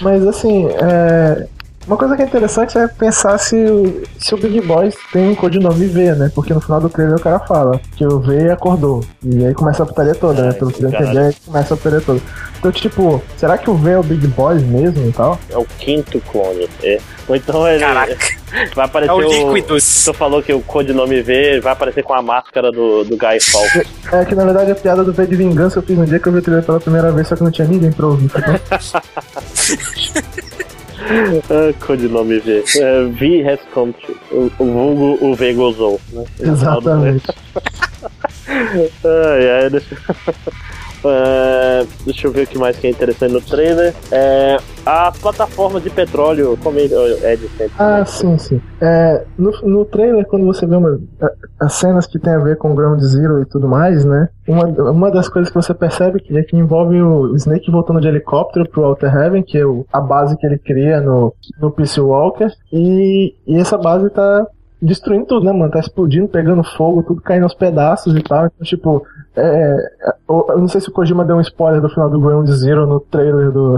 Mas 0.01 0.25
assim, 0.25 0.69
é, 0.69 1.49
uma 1.87 1.97
coisa 1.97 2.17
que 2.17 2.23
é 2.23 2.25
interessante 2.25 2.79
é 2.79 2.87
pensar 2.87 3.37
se, 3.39 3.57
o- 3.57 4.03
se 4.19 4.35
o 4.35 4.39
Big 4.39 4.61
Boy 4.61 4.93
tem 5.13 5.31
um 5.31 5.35
codinome 5.35 5.87
V, 5.87 6.13
né? 6.15 6.31
Porque 6.35 6.55
no 6.55 6.61
final 6.61 6.81
do 6.81 6.89
trailer 6.89 7.17
o 7.17 7.21
cara 7.21 7.39
fala 7.41 7.81
que 7.97 8.07
o 8.07 8.21
V 8.21 8.51
acordou. 8.51 9.05
E 9.25 9.45
aí 9.47 9.55
começa 9.55 9.83
a 9.83 9.87
putaria 9.87 10.15
toda, 10.15 10.43
né? 10.43 10.49
Ai, 10.53 10.59
Pelo 10.59 10.71
que 10.73 10.83
eu 10.83 10.91
caralho. 10.91 11.11
entendi, 11.11 11.27
aí 11.27 11.35
começa 11.47 11.75
a 11.75 11.77
putaria 11.77 12.01
toda. 12.01 12.21
Então, 12.59 12.71
tipo, 12.71 13.21
será 13.37 13.59
que 13.59 13.69
o 13.69 13.75
V 13.75 13.91
é 13.91 13.99
o 13.99 14.03
Big 14.05 14.27
Boy 14.29 14.61
mesmo 14.61 15.09
e 15.09 15.13
tal? 15.13 15.39
É 15.51 15.59
o 15.59 15.65
quinto 15.79 16.21
clone. 16.31 16.69
É. 16.83 16.99
Ou 17.29 17.37
então 17.37 17.67
ele 17.69 17.81
Caraca. 17.81 18.17
vai 18.75 18.85
aparecer 18.85 19.11
É 19.11 19.15
o 19.15 19.19
o. 19.19 19.55
Liquidus. 19.55 20.05
Tu 20.05 20.15
falou 20.15 20.43
que 20.43 20.53
o 20.53 20.61
codinome 20.61 21.21
V 21.23 21.61
vai 21.61 21.73
aparecer 21.73 22.03
com 22.05 22.15
a 22.15 22.23
máscara 22.23 22.71
do, 22.71 23.03
do 23.05 23.17
Guy 23.17 23.41
Fawkes. 23.41 23.83
É 24.13 24.25
que 24.25 24.35
na 24.35 24.45
verdade 24.45 24.71
a 24.71 24.75
piada 24.77 25.03
do 25.03 25.13
V 25.13 25.27
de 25.27 25.35
vingança 25.37 25.79
eu 25.79 25.83
fiz 25.83 25.97
no 25.99 26.07
dia 26.07 26.19
que 26.21 26.29
eu 26.29 26.33
vi 26.33 26.39
o 26.39 26.43
trailer 26.43 26.65
pela 26.65 26.79
primeira 26.81 27.11
vez, 27.11 27.27
só 27.29 27.35
que 27.37 27.43
não 27.43 27.51
tinha 27.51 27.67
ninguém 27.67 27.91
pra 27.93 28.07
ouvir. 28.07 28.31
ah, 31.51 31.73
codinome 31.85 32.39
V. 32.41 32.65
É, 32.77 33.05
v 33.05 33.43
has 33.43 33.61
come 33.73 33.93
true. 33.93 34.17
O, 34.31 34.51
o 34.59 34.73
vulgo 34.73 35.19
o 35.21 35.35
V 35.35 35.53
gozou, 35.55 36.01
né? 36.13 36.25
Exatamente. 36.41 37.27
Ai, 38.49 39.63
ai, 39.63 39.71
deixa... 39.71 39.97
É, 41.05 41.87
deixa 42.05 42.27
eu 42.27 42.33
ver 42.33 42.45
o 42.45 42.47
que 42.47 42.59
mais 42.59 42.77
que 42.77 42.87
é 42.87 42.91
interessante 42.91 43.33
no 43.33 43.41
trailer. 43.41 43.95
É, 44.11 44.57
as 44.85 45.17
plataformas 45.19 45.83
de 45.83 45.91
petróleo, 45.91 46.59
como 46.63 46.79
é 46.79 46.85
é 46.85 47.37
de 47.37 47.49
sempre. 47.49 47.73
Ah, 47.79 48.05
sim, 48.05 48.37
sim. 48.39 48.61
É, 48.81 49.25
no, 49.39 49.51
no 49.63 49.85
trailer, 49.85 50.27
quando 50.27 50.45
você 50.47 50.67
vê 50.67 50.75
uma, 50.77 50.99
a- 51.21 51.31
as 51.61 51.73
cenas 51.75 52.07
que 52.07 52.19
tem 52.19 52.33
a 52.33 52.39
ver 52.39 52.57
com 52.59 52.75
Ground 52.75 53.01
Zero 53.01 53.41
e 53.41 53.47
tudo 53.47 53.69
mais, 53.69 54.05
né? 54.05 54.29
Uma, 54.49 54.67
uma 54.91 55.11
das 55.11 55.29
coisas 55.29 55.51
que 55.51 55.55
você 55.61 55.73
percebe 55.73 56.21
que 56.21 56.37
é 56.37 56.43
que 56.43 56.57
envolve 56.57 57.01
o 57.01 57.35
Snake 57.37 57.71
voltando 57.71 58.01
de 58.01 58.09
helicóptero 58.09 58.69
pro 58.69 58.83
Outer 58.85 59.15
Heaven, 59.15 59.43
que 59.43 59.59
é 59.59 59.65
o- 59.67 59.87
a 59.93 60.01
base 60.01 60.37
que 60.37 60.47
ele 60.47 60.59
cria 60.59 61.01
no, 61.01 61.33
no 61.61 61.71
Peace 61.71 62.01
Walker, 62.01 62.49
e, 62.73 63.35
e 63.47 63.57
essa 63.61 63.79
base 63.79 64.11
tá 64.11 64.47
destruindo 64.83 65.27
tudo, 65.27 65.47
né, 65.47 65.53
mano? 65.53 65.71
Tá 65.71 65.79
explodindo, 65.79 66.29
pegando 66.29 66.65
fogo, 66.65 67.05
tudo 67.05 67.23
caindo 67.23 67.45
aos 67.45 67.55
pedaços 67.55 68.15
e 68.17 68.23
tal. 68.23 68.47
Então, 68.47 68.67
tipo, 68.67 69.07
é, 69.37 69.43
é, 69.43 70.13
eu 70.29 70.59
não 70.59 70.69
sei 70.69 70.81
se 70.81 70.89
o 70.89 70.93
Kojima 70.93 71.25
deu 71.25 71.37
um 71.37 71.41
spoiler 71.41 71.81
do 71.81 71.89
final 71.89 72.11
do 72.11 72.21
Ground 72.21 72.49
Zero 72.49 72.87
no 72.87 72.99
trailer 72.99 73.53
do, 73.53 73.77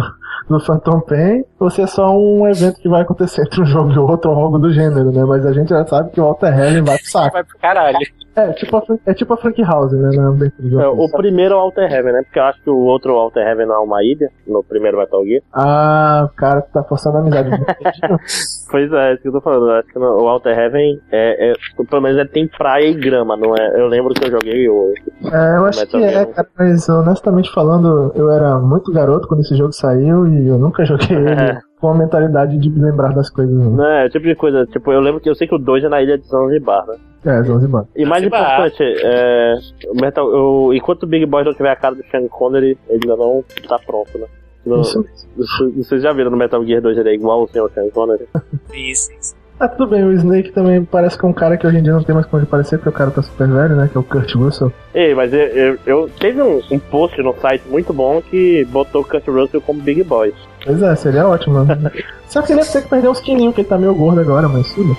do 0.49 0.61
Phantom 0.61 1.01
Pain, 1.01 1.45
ou 1.61 1.69
se 1.69 1.83
é 1.83 1.87
só 1.87 2.17
um 2.17 2.49
evento 2.49 2.81
que 2.81 2.89
vai 2.89 3.03
acontecer 3.03 3.43
entre 3.43 3.61
um 3.61 3.67
jogo 3.67 3.93
e 3.93 3.99
outro 3.99 4.31
ou 4.31 4.37
algo 4.37 4.59
do 4.59 4.73
gênero, 4.73 5.13
né? 5.13 5.25
Mas 5.25 5.45
a 5.45 5.53
gente 5.53 5.69
já 5.69 5.87
sabe 5.87 6.11
que 6.11 6.21
o 6.21 6.25
Walter 6.25 6.59
Heaven 6.59 6.83
vai 6.83 6.97
pro 6.97 7.11
saco. 7.11 7.33
Vai 7.33 7.45
pro 7.45 7.59
caralho. 7.59 7.99
É 8.37 8.53
tipo 8.53 8.77
a, 8.77 8.83
é 9.07 9.15
tipo 9.15 9.33
a 9.33 9.37
Frank 9.37 9.63
House, 9.63 9.93
né? 9.93 10.11
Na 10.17 10.31
do 10.31 10.81
É, 10.81 10.89
o 10.89 11.09
primeiro 11.09 11.55
é 11.55 11.57
o 11.57 11.61
Alter 11.61 11.93
Heaven, 11.93 12.13
né? 12.13 12.23
Porque 12.23 12.39
eu 12.39 12.45
acho 12.45 12.63
que 12.63 12.71
o 12.71 12.79
outro 12.79 13.13
Alter 13.15 13.47
Heaven 13.47 13.67
não 13.67 13.75
é 13.77 13.79
uma 13.79 14.03
ilha, 14.03 14.29
no 14.47 14.63
primeiro 14.65 14.99
Metal 14.99 15.25
Gear. 15.25 15.43
Ah, 15.53 16.29
o 16.31 16.37
cara 16.37 16.63
tá 16.63 16.83
forçando 16.83 17.19
a 17.19 17.21
amizade. 17.21 17.51
Pois 18.75 18.93
é, 18.93 19.11
é 19.11 19.13
isso 19.13 19.23
que 19.23 19.29
eu 19.29 19.33
tô 19.33 19.41
falando. 19.41 19.67
Eu 19.71 19.77
acho 19.77 19.89
que 19.89 19.99
o 19.99 20.29
Alter 20.29 20.59
Heaven 20.59 21.01
é, 21.13 21.53
é- 21.53 21.85
pelo 21.89 22.03
menos 22.03 22.19
ele 22.19 22.29
tem 22.29 22.49
praia 22.49 22.89
e 22.89 22.95
grama, 22.95 23.37
não 23.37 23.55
é? 23.55 23.81
Eu 23.81 23.87
lembro 23.87 24.13
que 24.15 24.27
eu 24.27 24.33
joguei 24.33 24.69
o. 24.69 24.93
é, 25.33 25.59
eu 25.59 25.67
acho 25.67 25.87
que 25.87 25.97
Metal 25.97 26.01
é, 26.01 26.13
Gear. 26.13 26.27
cara, 26.35 26.49
mas 26.59 26.89
honestamente 26.89 27.53
falando, 27.53 28.11
eu 28.17 28.33
era 28.33 28.59
muito 28.59 28.91
garoto 28.93 29.29
quando 29.29 29.43
esse 29.43 29.55
jogo 29.55 29.73
saiu 29.73 30.27
e 30.27 30.49
eu 30.49 30.59
nunca 30.59 30.85
joguei 30.85 31.07
ele 31.17 31.61
com 31.85 31.91
a 31.91 31.95
mentalidade 31.95 32.57
de 32.57 32.71
me 32.71 32.81
lembrar 32.81 33.13
das 33.15 33.29
coisas. 33.29 33.55
Não. 33.55 33.71
Não, 33.73 33.85
é 33.85 34.07
o 34.07 34.11
tipo 34.11 34.25
de 34.27 34.35
coisa, 34.35 34.65
tipo, 34.67 34.91
eu 34.91 35.01
lembro 35.01 35.21
que 35.21 35.29
eu 35.29 35.35
sei 35.35 35.47
que 35.47 35.55
o 35.55 35.59
2 35.59 35.85
é 35.85 35.89
na 35.91 36.01
ilha 36.03 36.17
de 36.17 36.27
Zanzibar, 36.27 36.87
né? 36.87 36.97
É, 37.27 37.43
Zanzibar. 37.43 37.85
E 37.95 38.05
mais 38.07 38.23
Zanzibar. 38.23 38.43
importante, 38.69 38.83
é, 39.05 39.55
o 39.91 40.01
Metal, 40.01 40.27
o- 40.27 40.73
enquanto 40.73 41.03
o 41.03 41.07
Big 41.07 41.27
Boy 41.27 41.45
não 41.45 41.53
tiver 41.53 41.71
a 41.71 41.77
cara 41.77 41.95
do 41.95 42.03
Sean 42.11 42.27
Connery, 42.29 42.79
ele 42.89 43.01
ainda 43.05 43.17
não 43.17 43.45
tá 43.69 43.79
pronto, 43.85 44.17
né? 44.19 44.27
No- 44.65 44.81
Isso. 44.81 45.05
Vocês 45.77 46.03
já 46.03 46.13
viram 46.15 46.31
no 46.31 46.37
Metal 46.39 46.65
Gear 46.65 46.81
2 46.81 46.97
ele 46.97 47.11
é 47.11 47.15
igual 47.15 47.41
ao 47.41 47.69
Sean 47.69 47.91
Connery? 47.91 48.27
Isso, 48.73 49.11
isso. 49.13 49.35
Ah, 49.59 49.69
tudo 49.69 49.91
bem, 49.91 50.03
o 50.05 50.13
Snake 50.13 50.51
também 50.51 50.85
parece 50.85 51.17
que 51.17 51.25
é 51.25 51.29
um 51.29 51.33
cara 51.33 51.57
que 51.57 51.65
hoje 51.67 51.79
em 51.79 51.83
dia 51.83 51.93
não 51.93 52.03
tem 52.03 52.13
mais 52.15 52.27
como 52.27 52.41
ele 52.43 52.47
parecer, 52.51 52.77
porque 52.77 52.89
o 52.89 52.93
cara 52.93 53.11
tá 53.13 53.23
super 53.23 53.47
velho, 53.49 53.77
né? 53.77 53.89
Que 53.91 53.97
é 53.97 54.01
o 54.01 54.05
Kurt 54.05 54.35
Russell. 54.35 54.73
Ei, 54.93 55.15
mas 55.15 55.33
eu, 55.33 55.39
eu, 55.41 55.79
eu- 55.87 56.11
teve 56.19 56.43
um, 56.43 56.61
um 56.73 56.79
post 56.79 57.23
no 57.23 57.33
site 57.41 57.63
muito 57.69 57.93
bom 57.93 58.21
que 58.21 58.65
botou 58.67 59.03
o 59.03 59.05
Kurt 59.05 59.27
Russell 59.29 59.61
como 59.61 59.81
Big 59.81 60.03
Boy. 60.03 60.35
Pois 60.65 60.83
é, 60.83 60.95
seria 60.97 61.27
ótimo. 61.29 61.65
Só 62.29 62.43
que 62.43 62.53
ele 62.53 62.61
ia 62.63 62.67
ter 62.67 62.83
que 62.83 62.89
perder 62.89 63.09
uns 63.09 63.21
quilinhos, 63.21 63.55
que 63.55 63.61
ele 63.61 63.69
tá 63.69 63.79
meio 63.79 63.95
gordo 63.95 64.21
agora, 64.21 64.49
mas 64.49 64.73
tudo. 64.75 64.97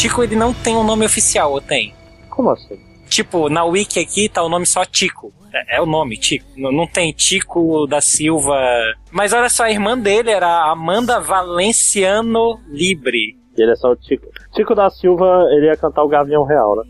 Tico, 0.00 0.22
ele 0.22 0.34
não 0.34 0.54
tem 0.54 0.74
um 0.74 0.82
nome 0.82 1.04
oficial, 1.04 1.52
ou 1.52 1.60
tem? 1.60 1.92
Como 2.30 2.48
assim? 2.48 2.80
Tipo, 3.06 3.50
na 3.50 3.66
wiki 3.66 4.00
aqui 4.00 4.30
tá 4.30 4.42
o 4.42 4.48
nome 4.48 4.64
só 4.64 4.82
Tico. 4.82 5.30
É, 5.52 5.76
é 5.76 5.80
o 5.82 5.84
nome, 5.84 6.16
Tico. 6.16 6.46
Não, 6.56 6.72
não 6.72 6.86
tem 6.86 7.12
Tico 7.12 7.86
da 7.86 8.00
Silva. 8.00 8.56
Mas 9.12 9.34
olha 9.34 9.50
só, 9.50 9.64
a 9.64 9.70
irmã 9.70 9.98
dele 9.98 10.30
era 10.30 10.70
Amanda 10.70 11.20
Valenciano 11.20 12.58
Libre. 12.68 13.36
Ele 13.58 13.72
é 13.72 13.76
só 13.76 13.92
o 13.92 13.96
Tico. 13.96 14.26
Tico 14.54 14.74
da 14.74 14.88
Silva, 14.88 15.46
ele 15.50 15.66
ia 15.66 15.76
cantar 15.76 16.02
o 16.02 16.08
Gavião 16.08 16.44
Real, 16.44 16.76
né? 16.76 16.82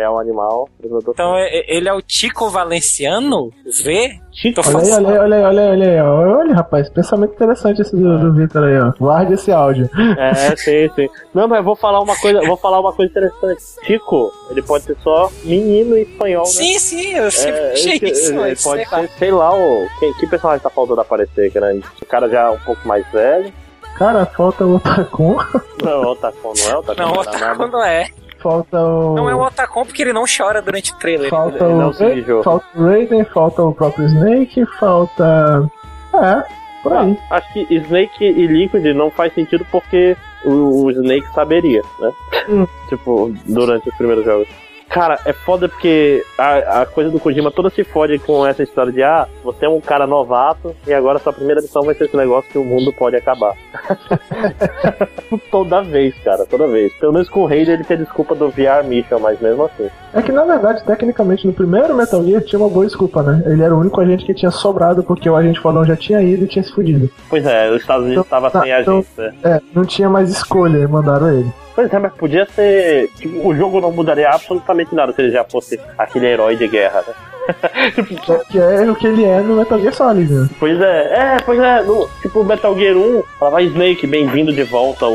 Uhum. 0.00 0.16
Real 0.16 0.18
animal. 0.18 0.68
Então 1.08 1.36
é- 1.36 1.48
é- 1.58 1.76
ele 1.76 1.88
é 1.88 1.92
o 1.92 2.00
Tico 2.00 2.48
Valenciano? 2.48 3.50
V? 3.84 4.18
Tico. 4.32 4.60
Olha 4.66 4.78
aí, 4.78 4.92
olha 4.92 5.10
aí, 5.10 5.18
olha 5.18 5.36
aí, 5.36 5.42
olha 5.44 5.62
aí, 5.62 6.00
olha 6.00 6.26
aí. 6.26 6.32
Olha, 6.40 6.54
rapaz, 6.54 6.88
pensamento 6.88 7.32
interessante 7.34 7.82
esse 7.82 7.94
do, 7.94 8.18
do 8.18 8.32
Victor 8.32 8.64
aí, 8.64 8.78
ó. 8.80 8.92
Guarde 8.98 9.34
esse 9.34 9.52
áudio. 9.52 9.88
É, 10.18 10.32
sim, 10.56 10.88
sim. 10.94 11.08
Não, 11.34 11.46
mas 11.46 11.58
eu 11.58 11.64
vou 11.64 11.76
falar 11.76 12.00
uma 12.00 12.16
coisa, 12.16 12.40
vou 12.46 12.56
falar 12.56 12.80
uma 12.80 12.92
coisa 12.92 13.10
interessante. 13.10 13.62
Tico, 13.84 14.32
ele 14.50 14.62
pode 14.62 14.84
ser 14.84 14.96
só 15.02 15.30
menino 15.44 15.96
em 15.96 16.02
espanhol, 16.02 16.44
né? 16.44 16.50
Sim, 16.50 16.78
sim, 16.78 17.12
eu 17.14 17.30
sempre 17.30 17.60
É, 17.60 17.72
achei 17.72 17.96
isso. 18.02 18.30
ele 18.32 18.40
mas 18.40 18.62
pode 18.62 18.84
sei 18.88 18.98
lá. 18.98 19.06
ser, 19.06 19.18
sei 19.18 19.30
lá, 19.32 19.54
o, 19.54 19.86
quem, 19.98 20.14
que 20.14 20.26
personagem 20.26 20.62
tá 20.62 20.70
faltando 20.70 21.00
aparecer 21.00 21.50
grande? 21.50 21.84
O 22.00 22.06
cara 22.06 22.28
já 22.28 22.50
um 22.50 22.58
pouco 22.60 22.86
mais 22.88 23.06
velho. 23.12 23.52
Cara, 23.98 24.24
falta 24.24 24.64
o 24.64 24.76
Otacon, 24.76 25.36
Não, 25.84 26.02
o 26.04 26.06
Otacon 26.12 26.54
não 26.56 26.70
é 26.70 26.74
o 26.74 26.78
Otacon. 26.78 27.02
Não, 27.02 27.12
o 27.12 27.20
Otacon 27.20 27.66
não 27.66 27.84
é. 27.84 28.06
Falta 28.40 28.80
o. 28.80 29.14
Não 29.14 29.28
é 29.28 29.34
o 29.34 29.40
Otacon 29.40 29.84
porque 29.84 30.02
ele 30.02 30.12
não 30.12 30.24
chora 30.24 30.60
durante 30.60 30.92
o 30.92 30.96
trailer. 30.96 31.30
Falta 31.30 31.64
Ele 31.64 31.72
o, 31.72 32.36
não 32.36 32.42
falta 32.42 32.66
o 32.74 32.84
Raiden, 32.84 33.24
falta 33.24 33.62
o 33.62 33.74
próprio 33.74 34.06
Snake, 34.06 34.66
falta. 34.78 35.70
É, 36.14 36.42
por 36.82 36.92
aí. 36.92 37.18
Acho 37.30 37.52
que 37.52 37.74
Snake 37.74 38.24
e 38.24 38.46
Liquid 38.46 38.84
não 38.94 39.10
faz 39.10 39.32
sentido 39.34 39.64
porque 39.70 40.16
o, 40.44 40.84
o 40.84 40.90
Snake 40.90 41.26
saberia, 41.34 41.82
né? 42.00 42.12
Hum. 42.48 42.66
tipo, 42.88 43.32
durante 43.46 43.88
os 43.88 43.94
primeiros 43.96 44.24
jogos. 44.24 44.48
Cara, 44.90 45.20
é 45.24 45.32
foda 45.32 45.68
porque 45.68 46.20
a, 46.36 46.82
a 46.82 46.86
coisa 46.86 47.10
do 47.10 47.20
Kojima 47.20 47.50
toda 47.52 47.70
se 47.70 47.84
fode 47.84 48.18
com 48.18 48.44
essa 48.44 48.62
história 48.62 48.92
de 48.92 49.02
ah, 49.04 49.28
você 49.44 49.64
é 49.66 49.68
um 49.68 49.80
cara 49.80 50.04
novato 50.04 50.74
e 50.84 50.92
agora 50.92 51.20
sua 51.20 51.32
primeira 51.32 51.62
missão 51.62 51.82
vai 51.82 51.94
ser 51.94 52.04
esse 52.06 52.16
negócio 52.16 52.50
que 52.50 52.58
o 52.58 52.64
mundo 52.64 52.92
pode 52.92 53.14
acabar. 53.14 53.54
toda 55.50 55.80
vez, 55.82 56.14
cara, 56.24 56.44
toda 56.44 56.66
vez. 56.66 56.92
Pelo 56.94 57.12
menos 57.12 57.28
com 57.28 57.40
o 57.40 57.46
Raid 57.46 57.70
ele 57.70 57.84
tem 57.84 57.98
desculpa 57.98 58.34
do 58.34 58.48
VR 58.50 58.84
Mission, 58.84 59.18
mas 59.20 59.40
mesmo 59.40 59.64
assim. 59.64 59.88
É 60.12 60.20
que 60.22 60.32
na 60.32 60.44
verdade, 60.44 60.84
tecnicamente, 60.84 61.46
no 61.46 61.52
primeiro 61.52 61.94
Metal 61.94 62.22
Gear 62.24 62.42
tinha 62.42 62.58
uma 62.58 62.68
boa 62.68 62.84
desculpa, 62.84 63.22
né? 63.22 63.42
Ele 63.46 63.62
era 63.62 63.74
o 63.74 63.78
único 63.78 64.00
agente 64.00 64.24
que 64.24 64.34
tinha 64.34 64.50
sobrado 64.50 65.04
porque 65.04 65.28
o 65.30 65.36
agente 65.36 65.60
fodão 65.60 65.84
já 65.84 65.94
tinha 65.96 66.20
ido 66.20 66.44
e 66.44 66.48
tinha 66.48 66.62
se 66.62 66.72
fudido. 66.72 67.08
Pois 67.28 67.46
é, 67.46 67.70
os 67.70 67.80
Estados 67.80 68.04
Unidos 68.06 68.26
Então, 68.26 68.38
estavam 68.38 68.50
tá, 68.50 68.60
sem 68.62 68.72
então- 68.80 68.98
agente, 68.98 69.08
né? 69.16 69.34
É, 69.44 69.60
não 69.72 69.84
tinha 69.84 70.08
mais 70.08 70.28
escolha 70.30 70.78
e 70.78 70.86
mandaram 70.88 71.32
ele. 71.32 71.50
Pois 71.72 71.92
é, 71.94 71.98
mas 71.98 72.12
podia 72.14 72.44
ser. 72.46 73.08
Tipo, 73.16 73.48
o 73.48 73.54
jogo 73.54 73.80
não 73.80 73.92
mudaria 73.92 74.28
absolutamente 74.28 74.79
nada 74.94 75.12
se 75.12 75.22
ele 75.22 75.30
já 75.30 75.44
fosse 75.44 75.80
aquele 75.96 76.26
herói 76.26 76.56
de 76.56 76.68
guerra, 76.68 77.04
né? 77.06 77.14
que 78.50 78.58
é 78.58 78.90
o 78.90 78.94
que 78.94 79.06
ele 79.06 79.24
é 79.24 79.40
no 79.40 79.56
Metal 79.56 79.78
Gear 79.80 79.94
Solid, 79.94 80.32
né? 80.32 80.48
Pois 80.58 80.80
é, 80.80 81.34
é, 81.34 81.36
pois 81.44 81.58
é, 81.58 81.82
no, 81.82 82.08
tipo 82.22 82.44
Metal 82.44 82.76
Gear 82.78 82.96
1, 82.96 83.22
falava 83.38 83.62
Snake, 83.62 84.06
bem-vindo 84.06 84.52
de 84.52 84.62
volta 84.64 85.04
ao, 85.04 85.14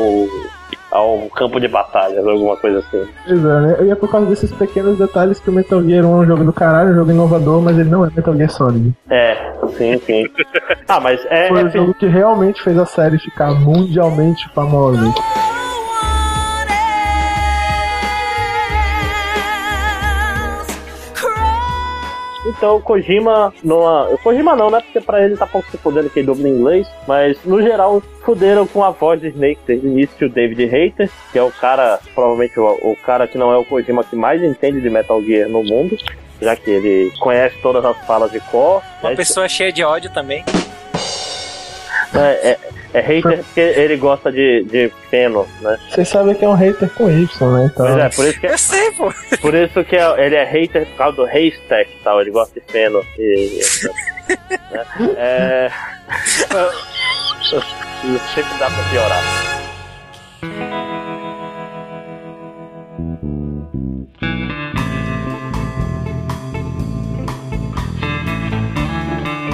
ao 0.90 1.28
campo 1.30 1.60
de 1.60 1.68
batalhas, 1.68 2.26
alguma 2.26 2.56
coisa 2.56 2.78
assim. 2.78 3.06
Pois 3.26 3.44
é, 3.44 3.60
né? 3.60 3.76
E 3.82 3.90
é 3.90 3.94
por 3.94 4.10
causa 4.10 4.26
desses 4.26 4.52
pequenos 4.52 4.98
detalhes 4.98 5.38
que 5.38 5.50
o 5.50 5.52
Metal 5.52 5.82
Gear 5.82 6.04
1 6.04 6.08
é 6.08 6.16
um 6.16 6.26
jogo 6.26 6.44
do 6.44 6.52
caralho, 6.52 6.90
um 6.90 6.94
jogo 6.94 7.10
inovador, 7.10 7.62
mas 7.62 7.78
ele 7.78 7.90
não 7.90 8.04
é 8.04 8.10
Metal 8.14 8.36
Gear 8.36 8.50
Solid. 8.50 8.94
É, 9.10 9.52
sim, 9.76 9.98
sim. 10.04 10.26
ah, 10.88 11.00
mas 11.00 11.24
é. 11.30 11.48
Foi 11.48 11.60
é 11.60 11.64
o 11.64 11.70
jogo 11.70 11.94
que 11.94 12.06
realmente 12.06 12.62
fez 12.62 12.78
a 12.78 12.86
série 12.86 13.18
ficar 13.18 13.52
mundialmente 13.52 14.48
famosa. 14.50 15.12
Então, 22.56 22.80
Kojima, 22.80 23.52
numa. 23.62 24.08
Kojima 24.22 24.56
não, 24.56 24.70
né? 24.70 24.80
Porque 24.80 25.00
pra 25.00 25.22
ele 25.22 25.36
tá 25.36 25.46
pouco 25.46 25.70
se 25.70 25.76
fudendo 25.76 26.08
que 26.08 26.20
ele 26.20 26.26
dubla 26.26 26.48
em 26.48 26.52
inglês. 26.52 26.88
Mas, 27.06 27.36
no 27.44 27.60
geral, 27.62 28.02
fuderam 28.24 28.66
com 28.66 28.82
a 28.82 28.90
voz 28.90 29.20
do 29.20 29.26
Snake 29.26 29.60
desde 29.66 29.86
o 29.86 29.90
início, 29.90 30.26
o 30.26 30.30
David 30.30 30.64
Hater, 30.64 31.10
que 31.32 31.38
é 31.38 31.42
o 31.42 31.50
cara, 31.50 32.00
provavelmente 32.14 32.58
o, 32.58 32.66
o 32.82 32.96
cara 33.04 33.26
que 33.26 33.36
não 33.36 33.52
é 33.52 33.56
o 33.58 33.64
Kojima 33.64 34.02
que 34.04 34.16
mais 34.16 34.42
entende 34.42 34.80
de 34.80 34.88
Metal 34.88 35.22
Gear 35.22 35.48
no 35.48 35.62
mundo. 35.62 35.96
Já 36.40 36.54
que 36.56 36.70
ele 36.70 37.10
conhece 37.18 37.56
todas 37.62 37.82
as 37.84 37.96
falas 38.06 38.30
de 38.30 38.40
cor. 38.40 38.82
Uma 39.02 39.12
É, 39.12 39.16
pessoa 39.16 39.48
cheia 39.48 39.72
de 39.72 39.82
ódio 39.82 40.10
também. 40.12 40.44
É, 42.14 42.50
é, 42.50 42.58
é 42.96 43.00
hater 43.00 43.38
porque 43.44 43.60
ele 43.60 43.96
gosta 43.96 44.32
de, 44.32 44.64
de 44.64 44.90
feno, 45.10 45.46
né? 45.60 45.76
Vocês 45.90 46.08
sabem 46.08 46.34
que 46.34 46.44
é 46.44 46.48
um 46.48 46.54
hater 46.54 46.88
com 46.90 47.10
Y, 47.10 47.52
né? 47.52 47.70
Então, 47.72 47.86
Pois 47.86 47.98
é, 47.98 48.08
por 48.08 48.26
isso 48.26 48.40
que, 48.40 48.46
Eu 48.46 48.58
sei, 48.58 48.90
pô. 48.92 49.12
por 49.40 49.54
isso 49.54 49.84
que 49.84 49.96
é- 49.96 50.24
ele 50.26 50.34
é 50.36 50.44
hater 50.44 50.86
por 50.86 50.96
causa 50.96 51.16
do 51.16 51.24
haystack 51.26 51.90
e 51.90 52.02
tal, 52.02 52.20
ele 52.20 52.30
gosta 52.30 52.58
de 52.58 52.66
feno 52.72 53.04
e. 53.18 53.60
e 53.60 53.86
né? 54.74 54.84
É. 55.18 55.70
Sempre 58.34 58.58
dá 58.58 58.66
pra 58.70 58.82
piorar. 58.90 59.22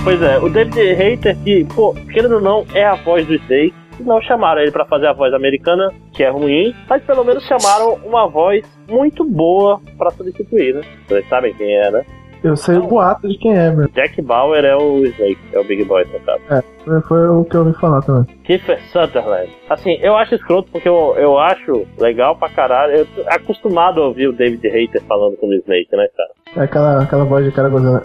Pois 0.04 0.20
é, 0.20 0.38
o 0.38 0.48
David 0.48 0.94
Hater, 0.94 1.36
que, 1.44 1.64
pô, 1.74 1.94
querendo 2.12 2.34
ou 2.36 2.40
não, 2.40 2.66
é 2.74 2.84
a 2.84 2.94
voz 2.96 3.24
do 3.26 3.34
Snake. 3.34 3.72
Não 4.00 4.20
chamaram 4.20 4.60
ele 4.60 4.72
pra 4.72 4.84
fazer 4.86 5.06
a 5.06 5.12
voz 5.12 5.32
americana, 5.32 5.92
que 6.12 6.24
é 6.24 6.28
ruim, 6.30 6.74
mas 6.88 7.02
pelo 7.04 7.22
menos 7.24 7.44
chamaram 7.44 7.98
uma 8.04 8.26
voz 8.26 8.64
muito 8.90 9.24
boa 9.24 9.80
pra 9.96 10.10
substituir, 10.10 10.74
né? 10.74 10.80
Vocês 11.06 11.28
sabem 11.28 11.54
quem 11.54 11.76
é, 11.76 11.90
né? 11.90 12.04
eu 12.42 12.56
sei 12.56 12.76
o 12.76 12.82
boato 12.82 13.28
de 13.28 13.38
quem 13.38 13.56
é, 13.56 13.70
meu. 13.70 13.86
Jack 13.90 14.20
Bauer 14.20 14.64
é 14.64 14.74
o 14.74 15.04
Snake, 15.06 15.38
é 15.52 15.60
o 15.60 15.64
Big 15.64 15.84
Boy, 15.84 16.04
no 16.12 16.18
caso. 16.20 16.40
Foi- 16.84 17.00
Foi 17.02 17.28
o 17.28 17.44
que 17.44 17.54
eu 17.56 17.60
ouvi 17.64 17.78
falar 17.78 18.00
também. 18.02 18.24
Kiefer 18.42 18.80
Sutherland. 18.90 19.48
Assim, 19.70 19.96
eu 20.02 20.16
acho 20.16 20.34
escroto 20.34 20.68
porque 20.72 20.88
eu, 20.88 21.14
eu 21.16 21.38
acho 21.38 21.86
legal 22.00 22.34
pra 22.34 22.48
caralho. 22.48 22.94
Eu 22.96 23.06
tô 23.06 23.22
acostumado 23.28 24.02
a 24.02 24.06
ouvir 24.08 24.26
o 24.26 24.32
David 24.32 24.66
Hater 24.68 25.00
falando 25.04 25.36
como 25.36 25.52
Snake, 25.52 25.94
né, 25.94 26.08
cara? 26.16 26.30
É 26.56 26.60
aquela, 26.64 27.02
aquela 27.04 27.24
voz 27.24 27.44
de 27.44 27.52
cara 27.52 27.68
gozando. 27.68 28.00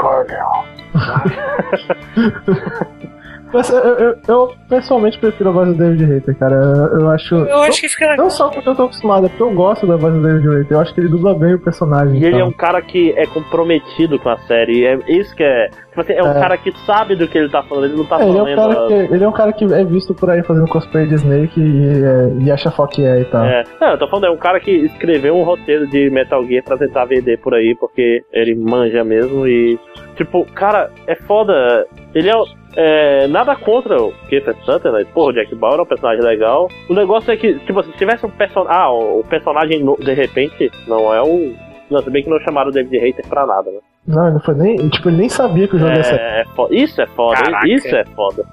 Cornell. 0.00 0.66
Mas 3.52 3.68
eu, 3.70 3.78
eu, 3.78 4.14
eu 4.28 4.52
pessoalmente 4.68 5.18
prefiro 5.18 5.50
a 5.50 5.52
voz 5.52 5.68
do 5.68 5.74
David 5.74 6.04
Hater, 6.04 6.38
cara. 6.38 6.54
Eu, 6.54 7.00
eu 7.00 7.08
acho. 7.10 7.34
Eu 7.34 7.62
acho 7.62 7.80
que 7.80 7.88
fica. 7.88 8.14
Não 8.16 8.30
só 8.30 8.48
porque 8.48 8.68
eu 8.68 8.74
tô 8.74 8.84
acostumado, 8.84 9.26
é 9.26 9.28
porque 9.28 9.42
eu 9.42 9.52
gosto 9.52 9.86
da 9.86 9.96
voz 9.96 10.14
do 10.14 10.22
David 10.22 10.46
Hater. 10.48 10.66
Eu 10.76 10.80
acho 10.80 10.94
que 10.94 11.00
ele 11.00 11.08
dubla 11.08 11.34
bem 11.34 11.54
o 11.54 11.58
personagem. 11.58 12.14
E 12.20 12.24
ele 12.24 12.34
é 12.36 12.38
então. 12.38 12.48
um 12.48 12.52
cara 12.52 12.80
que 12.80 13.12
é 13.16 13.26
comprometido 13.26 14.18
com 14.18 14.28
a 14.28 14.36
série. 14.46 14.84
É 14.86 14.98
isso 15.08 15.34
que 15.34 15.42
é. 15.42 15.68
Tipo 15.88 16.00
assim, 16.02 16.12
é 16.12 16.22
um 16.22 16.30
É. 16.30 16.34
cara 16.40 16.56
que 16.56 16.72
sabe 16.86 17.16
do 17.16 17.26
que 17.26 17.36
ele 17.38 17.48
tá 17.48 17.62
falando. 17.64 17.86
Ele 17.86 17.96
não 17.96 18.04
tá 18.04 18.20
É, 18.20 18.28
ele, 18.28 18.38
é 18.38 18.42
um 18.42 18.54
falando. 18.56 18.74
cara 18.76 18.86
que, 18.86 19.14
ele 19.14 19.24
é 19.24 19.28
um 19.28 19.32
cara 19.32 19.52
que 19.52 19.64
é 19.64 19.84
visto 19.84 20.14
por 20.14 20.30
aí 20.30 20.42
fazendo 20.44 20.68
cosplay 20.68 21.06
de 21.06 21.14
Snake 21.16 21.60
e, 21.60 22.04
é, 22.04 22.44
e 22.44 22.50
acha 22.52 22.70
foda 22.70 22.92
que 22.92 23.04
é 23.04 23.20
e 23.20 23.24
tal. 23.24 23.44
É, 23.44 23.64
não, 23.80 23.88
eu 23.90 23.98
tô 23.98 24.06
falando, 24.08 24.26
é 24.26 24.30
um 24.30 24.36
cara 24.36 24.60
que 24.60 24.70
escreveu 24.70 25.36
um 25.36 25.42
roteiro 25.42 25.88
de 25.88 26.08
Metal 26.10 26.44
Gear 26.46 26.62
pra 26.64 26.76
tentar 26.78 27.04
vender 27.06 27.38
por 27.40 27.54
aí, 27.54 27.74
porque 27.78 28.22
ele 28.32 28.54
manja 28.54 29.02
mesmo 29.02 29.46
e. 29.46 29.78
Tipo, 30.14 30.44
cara, 30.54 30.90
é 31.08 31.16
foda. 31.16 31.84
Ele 32.14 32.28
é. 32.30 32.59
É, 32.76 33.26
nada 33.28 33.54
contra 33.56 34.00
o 34.00 34.12
Kiefer 34.28 34.54
Sutherland, 34.64 35.06
porra, 35.12 35.30
o 35.30 35.32
Jack 35.32 35.54
Bauer 35.54 35.78
é 35.78 35.82
um 35.82 35.86
personagem 35.86 36.22
legal. 36.24 36.68
O 36.88 36.94
negócio 36.94 37.30
é 37.32 37.36
que, 37.36 37.54
tipo 37.60 37.78
assim, 37.80 37.92
se 37.92 37.98
tivesse 37.98 38.24
um 38.26 38.30
personagem. 38.30 38.76
Ah, 38.76 38.90
o, 38.92 39.20
o 39.20 39.24
personagem 39.24 39.82
no- 39.82 39.96
de 39.96 40.12
repente 40.12 40.70
não 40.86 41.12
é 41.14 41.22
o. 41.22 41.54
Não, 41.90 42.00
se 42.02 42.10
bem 42.10 42.22
que 42.22 42.30
não 42.30 42.38
chamaram 42.40 42.70
o 42.70 42.72
David 42.72 42.98
Hater 42.98 43.26
pra 43.26 43.44
nada, 43.46 43.70
né? 43.70 43.78
Não, 44.06 44.24
ele 44.24 44.34
não 44.34 44.40
foi 44.40 44.54
nem. 44.54 44.88
Tipo, 44.88 45.08
ele 45.08 45.16
nem 45.18 45.28
sabia 45.28 45.66
que 45.66 45.74
o 45.76 45.78
jogo 45.78 45.92
ia 45.92 46.04
sair. 46.04 46.18
É, 46.20 46.40
é 46.42 46.44
foda. 46.54 46.74
Isso 46.74 47.00
é 47.02 47.06
foda, 47.08 47.42
Caraca. 47.42 47.68
isso 47.68 47.88
é 47.96 48.04
foda. 48.14 48.44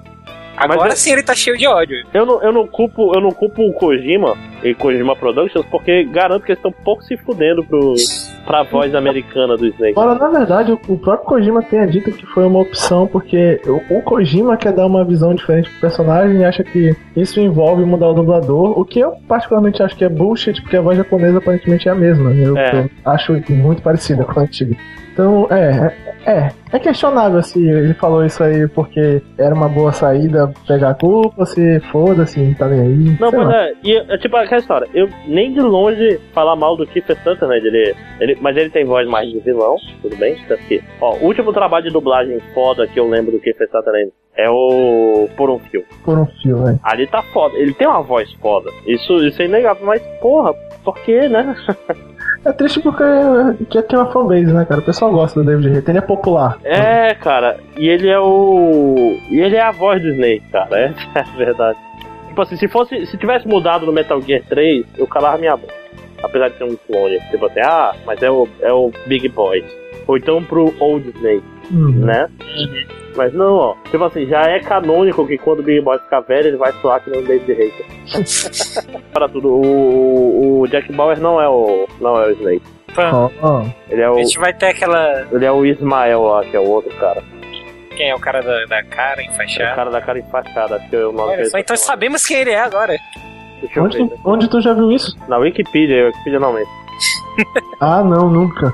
Agora 0.58 0.92
é- 0.92 0.96
sim 0.96 1.12
ele 1.12 1.22
tá 1.22 1.34
cheio 1.34 1.56
de 1.56 1.66
ódio. 1.66 1.96
Eu 2.12 2.26
não, 2.26 2.42
eu 2.42 2.52
não 2.52 2.66
culpo, 2.66 3.14
eu 3.14 3.20
não 3.20 3.30
culpo 3.30 3.62
o 3.62 3.72
Kojima 3.72 4.36
e 4.62 4.74
Kojima 4.74 5.14
Productions 5.16 5.64
porque 5.70 6.04
garanto 6.04 6.44
que 6.44 6.52
eles 6.52 6.58
estão 6.58 6.72
pouco 6.84 7.02
se 7.04 7.16
fudendo 7.18 7.62
pro, 7.64 7.94
pra 8.44 8.62
voz 8.64 8.94
americana 8.94 9.56
do 9.56 9.66
Snake. 9.66 9.94
Ora, 9.96 10.14
na 10.14 10.28
verdade, 10.28 10.72
o- 10.72 10.80
o 10.88 10.98
próprio 10.98 11.26
Kojima 11.28 11.62
tenha 11.62 11.86
dito 11.86 12.10
que 12.12 12.26
foi 12.26 12.44
uma 12.44 12.60
opção, 12.60 13.06
porque 13.06 13.60
o, 13.66 13.98
o 13.98 14.02
Kojima 14.02 14.56
quer 14.56 14.72
dar 14.72 14.86
uma 14.86 15.04
visão 15.04 15.34
diferente 15.34 15.70
pro 15.70 15.80
personagem 15.80 16.38
e 16.40 16.44
acha 16.44 16.64
que 16.64 16.94
isso 17.16 17.40
envolve 17.40 17.84
mudar 17.84 18.08
o 18.08 18.14
dublador, 18.14 18.78
o 18.78 18.84
que 18.84 18.98
eu 19.00 19.12
particularmente 19.28 19.82
acho 19.82 19.96
que 19.96 20.04
é 20.04 20.08
bullshit, 20.08 20.60
porque 20.62 20.76
a 20.76 20.80
voz 20.80 20.96
japonesa 20.98 21.38
aparentemente 21.38 21.88
é 21.88 21.92
a 21.92 21.94
mesma. 21.94 22.30
Eu, 22.32 22.56
É. 22.56 22.80
eu 22.80 22.90
acho 23.04 23.32
muito 23.50 23.82
parecida 23.82 24.24
com 24.24 24.40
a 24.40 24.42
antiga. 24.42 24.76
Então, 25.18 25.48
é, 25.50 25.92
é, 26.24 26.32
é, 26.32 26.52
é 26.70 26.78
questionável 26.78 27.42
se 27.42 27.58
ele 27.58 27.92
falou 27.94 28.24
isso 28.24 28.40
aí 28.40 28.68
porque 28.68 29.20
era 29.36 29.52
uma 29.52 29.68
boa 29.68 29.90
saída 29.90 30.54
pegar 30.64 30.90
a 30.90 30.94
culpa, 30.94 31.44
se 31.44 31.80
foda-se, 31.90 32.38
não 32.38 32.54
tá 32.54 32.68
nem 32.68 32.80
aí. 32.80 33.16
Não, 33.18 33.28
lá. 33.32 33.64
é, 33.64 33.74
e 33.82 33.96
é 33.96 34.16
tipo 34.18 34.36
aquela 34.36 34.60
história, 34.60 34.88
eu 34.94 35.08
nem 35.26 35.52
de 35.52 35.60
longe 35.60 36.20
falar 36.32 36.54
mal 36.54 36.76
do 36.76 36.86
Kiefer 36.86 37.16
Sutherland, 37.24 37.66
ele, 37.66 37.96
ele, 38.20 38.38
mas 38.40 38.56
ele 38.56 38.70
tem 38.70 38.84
voz 38.84 39.08
mais 39.08 39.28
de 39.28 39.40
vilão, 39.40 39.74
tudo 40.00 40.14
bem? 40.14 40.36
Tanto 40.46 40.62
que, 40.68 40.80
ó, 41.00 41.16
o 41.16 41.24
último 41.24 41.52
trabalho 41.52 41.86
de 41.86 41.92
dublagem 41.92 42.38
foda 42.54 42.86
que 42.86 43.00
eu 43.00 43.08
lembro 43.08 43.32
do 43.32 43.40
Kiefer 43.40 43.68
Sutherland 43.72 44.12
é 44.36 44.48
o 44.48 45.28
Por 45.36 45.50
um 45.50 45.58
Fio. 45.58 45.84
Por 46.04 46.16
um 46.16 46.26
fio, 46.26 46.58
né? 46.58 46.78
Ali 46.84 47.08
tá 47.08 47.24
foda, 47.24 47.56
ele 47.58 47.74
tem 47.74 47.88
uma 47.88 48.02
voz 48.02 48.32
foda, 48.34 48.70
isso, 48.86 49.14
isso 49.26 49.42
é 49.42 49.46
inegável, 49.46 49.84
mas 49.84 50.00
porra, 50.20 50.54
por 50.84 50.96
que, 51.00 51.28
né? 51.28 51.56
É 52.48 52.52
triste 52.52 52.80
porque 52.80 53.04
já 53.70 53.82
tem 53.82 53.98
uma 53.98 54.10
fanbase, 54.10 54.54
né, 54.54 54.64
cara? 54.64 54.80
O 54.80 54.84
pessoal 54.84 55.12
gosta 55.12 55.38
do 55.38 55.46
David 55.46 55.68
Hater, 55.68 55.90
ele 55.90 55.98
é 55.98 56.00
popular. 56.00 56.58
É, 56.64 57.14
cara, 57.14 57.58
e 57.76 57.86
ele 57.86 58.08
é 58.08 58.18
o. 58.18 59.18
E 59.30 59.38
ele 59.38 59.54
é 59.54 59.60
a 59.60 59.70
voz 59.70 60.00
do 60.00 60.08
Snake, 60.08 60.44
cara, 60.50 60.78
é 60.78 60.94
a 61.14 61.22
verdade. 61.36 61.78
Tipo 62.28 62.40
assim, 62.40 62.56
se 62.56 62.66
fosse. 62.66 63.04
Se 63.04 63.18
tivesse 63.18 63.46
mudado 63.46 63.84
no 63.84 63.92
Metal 63.92 64.18
Gear 64.22 64.42
3, 64.48 64.86
eu 64.96 65.06
calava 65.06 65.36
minha 65.36 65.58
boca. 65.58 65.74
Apesar 66.22 66.48
de 66.48 66.56
ser 66.56 66.64
um 66.64 66.74
clone. 66.86 67.20
Tipo 67.30 67.44
assim, 67.46 67.60
ah, 67.60 67.94
mas 68.06 68.22
é 68.22 68.30
o, 68.30 68.48
é 68.62 68.72
o 68.72 68.90
Big 69.06 69.28
Boy. 69.28 69.62
Ou 70.06 70.16
então 70.16 70.42
pro 70.42 70.74
Old 70.80 71.06
Snake, 71.16 71.44
Uhum. 71.70 71.90
né? 72.04 72.28
Mas 73.16 73.32
não, 73.34 73.54
ó. 73.54 73.74
Tipo 73.90 74.04
assim, 74.04 74.26
já 74.26 74.42
é 74.42 74.60
canônico 74.60 75.26
que 75.26 75.36
quando 75.38 75.60
o 75.60 75.62
Big 75.62 75.80
Boy 75.80 75.98
ficar 75.98 76.20
velho, 76.20 76.48
ele 76.48 76.56
vai 76.56 76.72
soar 76.80 77.02
que 77.02 77.10
nem 77.10 77.20
o 77.20 77.26
David 77.26 77.52
Hater. 77.52 79.02
Para 79.12 79.28
tudo, 79.28 79.48
o, 79.50 80.60
o 80.62 80.68
Jack 80.68 80.92
Bauer 80.92 81.18
não 81.20 81.40
é 81.40 81.48
o. 81.48 81.86
não 82.00 82.16
é 82.22 82.28
o 82.28 82.30
Snake. 82.32 82.62
Ó, 82.96 83.30
ó. 83.42 83.64
Ele 83.90 84.02
é 84.02 84.04
A 84.06 84.12
o. 84.12 84.18
gente 84.18 84.38
vai 84.38 84.52
ter 84.52 84.66
aquela. 84.66 85.26
Ele 85.32 85.44
é 85.44 85.50
o 85.52 85.64
Ismael 85.66 86.22
lá, 86.22 86.44
que 86.44 86.56
é 86.56 86.60
o 86.60 86.68
outro 86.68 86.94
cara. 86.96 87.22
Quem 87.96 88.10
é 88.10 88.14
o 88.14 88.20
cara 88.20 88.40
da, 88.40 88.64
da 88.66 88.82
cara 88.84 89.20
É 89.20 89.26
o 89.28 89.32
enfaixada? 89.32 89.74
cara 89.74 89.90
da 89.90 90.00
cara 90.00 90.18
enfaixada, 90.20 90.76
acho 90.76 90.88
que 90.88 90.94
é 90.96 91.00
o 91.04 91.10
nome 91.12 91.28
Olha 91.30 91.36
dele 91.38 91.50
só, 91.50 91.58
então 91.58 91.76
chamado. 91.76 91.86
sabemos 91.86 92.24
quem 92.24 92.36
ele 92.38 92.50
é 92.50 92.60
agora. 92.60 92.96
Deixa 93.60 93.80
eu 93.80 93.84
Onde 93.84 93.98
ver. 93.98 94.08
tu, 94.08 94.20
onde 94.24 94.48
tu 94.48 94.60
já 94.60 94.72
viu 94.72 94.92
isso? 94.92 95.16
Na 95.26 95.36
Wikipedia, 95.38 96.06
Wikipedia 96.06 96.38
não 96.38 96.52
mente. 96.52 96.70
Ah, 97.80 98.02
não, 98.04 98.30
nunca. 98.30 98.72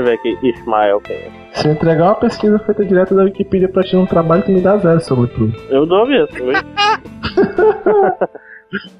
Deixa 0.00 0.02
eu 0.02 0.04
ver 0.04 0.12
aqui, 0.14 0.38
Ismael 0.42 1.02
é. 1.10 1.30
Se 1.52 1.68
eu 1.68 1.72
entregar 1.72 2.04
uma 2.04 2.14
pesquisa 2.14 2.58
feita 2.60 2.84
direto 2.84 3.14
da 3.14 3.24
Wikipedia 3.24 3.68
pra 3.68 3.82
ti 3.82 3.94
num 3.94 4.06
trabalho 4.06 4.42
que 4.42 4.50
me 4.50 4.60
dá 4.60 4.78
zero 4.78 5.00
sobre 5.00 5.28
tudo. 5.28 5.54
Eu 5.68 5.84
dou 5.84 6.06
mesmo. 6.06 6.36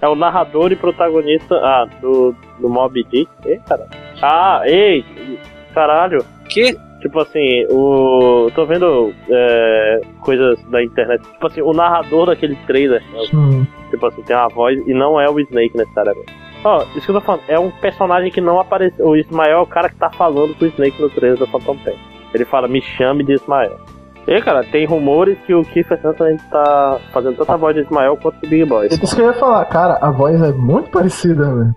é 0.02 0.08
o 0.08 0.14
narrador 0.14 0.72
e 0.72 0.76
protagonista 0.76 1.54
ah, 1.54 1.86
do, 2.00 2.34
do 2.60 2.68
Mob 2.68 3.02
Dick. 3.04 3.28
Ei, 3.46 3.58
caralho. 3.66 3.90
Ah, 4.20 4.62
ei, 4.66 5.04
caralho. 5.72 6.24
Que? 6.48 6.76
Tipo 7.00 7.20
assim, 7.20 7.64
o. 7.70 8.50
tô 8.54 8.66
vendo 8.66 9.14
é, 9.30 10.00
coisas 10.20 10.62
da 10.70 10.82
internet. 10.82 11.22
Tipo 11.22 11.46
assim, 11.46 11.62
o 11.62 11.72
narrador 11.72 12.26
daquele 12.26 12.56
trailer. 12.66 13.00
né, 13.10 13.20
Hum. 13.32 13.66
Tipo 13.90 14.06
assim, 14.06 14.22
tem 14.22 14.36
uma 14.36 14.48
voz 14.48 14.78
e 14.86 14.92
não 14.92 15.18
é 15.18 15.30
o 15.30 15.40
Snake 15.40 15.74
necessariamente. 15.76 16.49
Ó, 16.62 16.84
isso 16.94 17.06
que 17.06 17.10
eu 17.10 17.14
tô 17.14 17.20
falando, 17.20 17.42
é 17.48 17.58
um 17.58 17.70
personagem 17.70 18.30
que 18.30 18.40
não 18.40 18.60
apareceu. 18.60 19.06
O 19.06 19.16
Ismael 19.16 19.58
é 19.58 19.62
o 19.62 19.66
cara 19.66 19.88
que 19.88 19.96
tá 19.96 20.10
falando 20.10 20.54
com 20.54 20.64
o 20.64 20.68
Snake 20.68 21.00
no 21.00 21.08
trailer 21.10 21.38
do 21.38 21.46
Phantom 21.46 21.76
Pain. 21.78 21.96
Ele 22.34 22.44
fala, 22.44 22.68
me 22.68 22.82
chame 22.82 23.24
de 23.24 23.34
Ismael. 23.34 23.78
E 24.26 24.34
aí, 24.34 24.42
cara, 24.42 24.62
tem 24.62 24.84
rumores 24.84 25.38
que 25.46 25.54
o 25.54 25.64
Kiefer 25.64 26.00
Sutherland 26.00 26.42
tá 26.50 27.00
fazendo 27.12 27.36
tanta 27.36 27.56
voz 27.56 27.74
de 27.74 27.82
Ismael 27.82 28.16
quanto 28.16 28.36
o 28.44 28.48
Big 28.48 28.64
Boy. 28.64 28.88
Isso 28.88 29.16
que 29.16 29.22
eu 29.22 29.26
ia 29.26 29.32
falar, 29.32 29.64
cara, 29.64 29.98
a 30.00 30.10
voz 30.10 30.40
é 30.40 30.52
muito 30.52 30.90
parecida, 30.90 31.44
velho. 31.44 31.74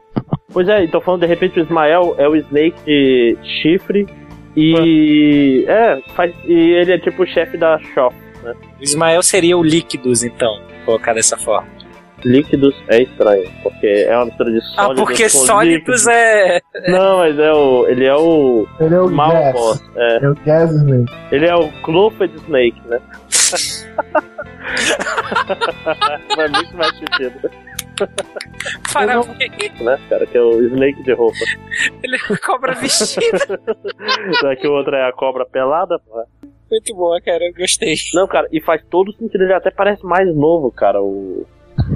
Pois 0.51 0.67
é, 0.67 0.83
então 0.83 1.01
falando 1.01 1.21
de 1.21 1.27
repente 1.27 1.59
o 1.59 1.63
Ismael 1.63 2.15
é 2.17 2.27
o 2.27 2.35
Snake 2.35 2.75
de 2.85 3.37
chifre 3.41 4.05
e. 4.55 5.65
É, 5.67 5.99
faz, 6.13 6.31
e 6.45 6.53
ele 6.53 6.93
é 6.93 6.99
tipo 6.99 7.23
o 7.23 7.25
chefe 7.25 7.57
da 7.57 7.79
Shop, 7.79 8.15
né? 8.43 8.53
O 8.79 8.83
Ismael 8.83 9.23
seria 9.23 9.57
o 9.57 9.63
líquidos, 9.63 10.23
então, 10.23 10.59
colocar 10.85 11.13
dessa 11.13 11.37
forma. 11.37 11.67
Líquidos 12.25 12.75
é 12.87 13.03
estranho, 13.03 13.49
porque 13.61 13.87
é 13.87 14.15
uma 14.15 14.25
mistura 14.25 14.51
de 14.51 14.61
sólidos. 14.61 14.77
Ah, 14.77 14.95
porque 14.95 15.23
com 15.23 15.29
sólidos 15.29 15.73
líquidos. 15.75 16.07
é. 16.07 16.61
Não, 16.87 17.17
mas 17.19 17.37
é 17.37 17.51
o. 17.51 17.87
Ele 17.87 18.05
é 18.05 18.15
o. 18.15 18.67
Ele 18.79 18.95
é 18.95 19.01
o 19.01 19.09
Mal 19.09 19.31
Gas. 19.31 19.53
boss. 19.53 19.83
É. 19.95 20.23
É 20.23 20.29
o 20.29 20.35
Gas 20.45 20.71
Snake. 20.71 21.13
Ele 21.31 21.45
é 21.45 21.55
o 21.55 21.71
Clofed 21.81 22.35
Snake, 22.35 22.81
né? 22.87 22.99
Faz 26.35 26.51
muito 26.51 26.77
mais 26.77 26.97
sentido, 26.97 27.49
Parabéns. 28.93 29.27
né, 29.81 29.99
cara? 30.09 30.25
Que 30.25 30.37
é 30.37 30.41
o 30.41 30.61
Snake 30.67 31.03
de 31.03 31.13
roupa. 31.13 31.37
Ele 32.01 32.15
é 32.15 32.19
uma 32.29 32.37
cobra 32.39 32.73
vestida. 32.73 33.37
Que 34.59 34.67
o 34.67 34.73
outro 34.73 34.95
é 34.95 35.07
a 35.07 35.13
cobra 35.13 35.45
pelada, 35.45 35.99
pô. 35.99 36.25
Muito 36.71 36.95
boa, 36.95 37.19
cara. 37.21 37.43
Eu 37.45 37.53
gostei. 37.53 37.95
Não, 38.13 38.27
cara, 38.27 38.47
e 38.51 38.61
faz 38.61 38.81
todo 38.89 39.13
sentido. 39.13 39.43
Ele 39.43 39.53
até 39.53 39.69
parece 39.71 40.03
mais 40.03 40.33
novo, 40.35 40.71
cara. 40.71 41.01
O. 41.01 41.45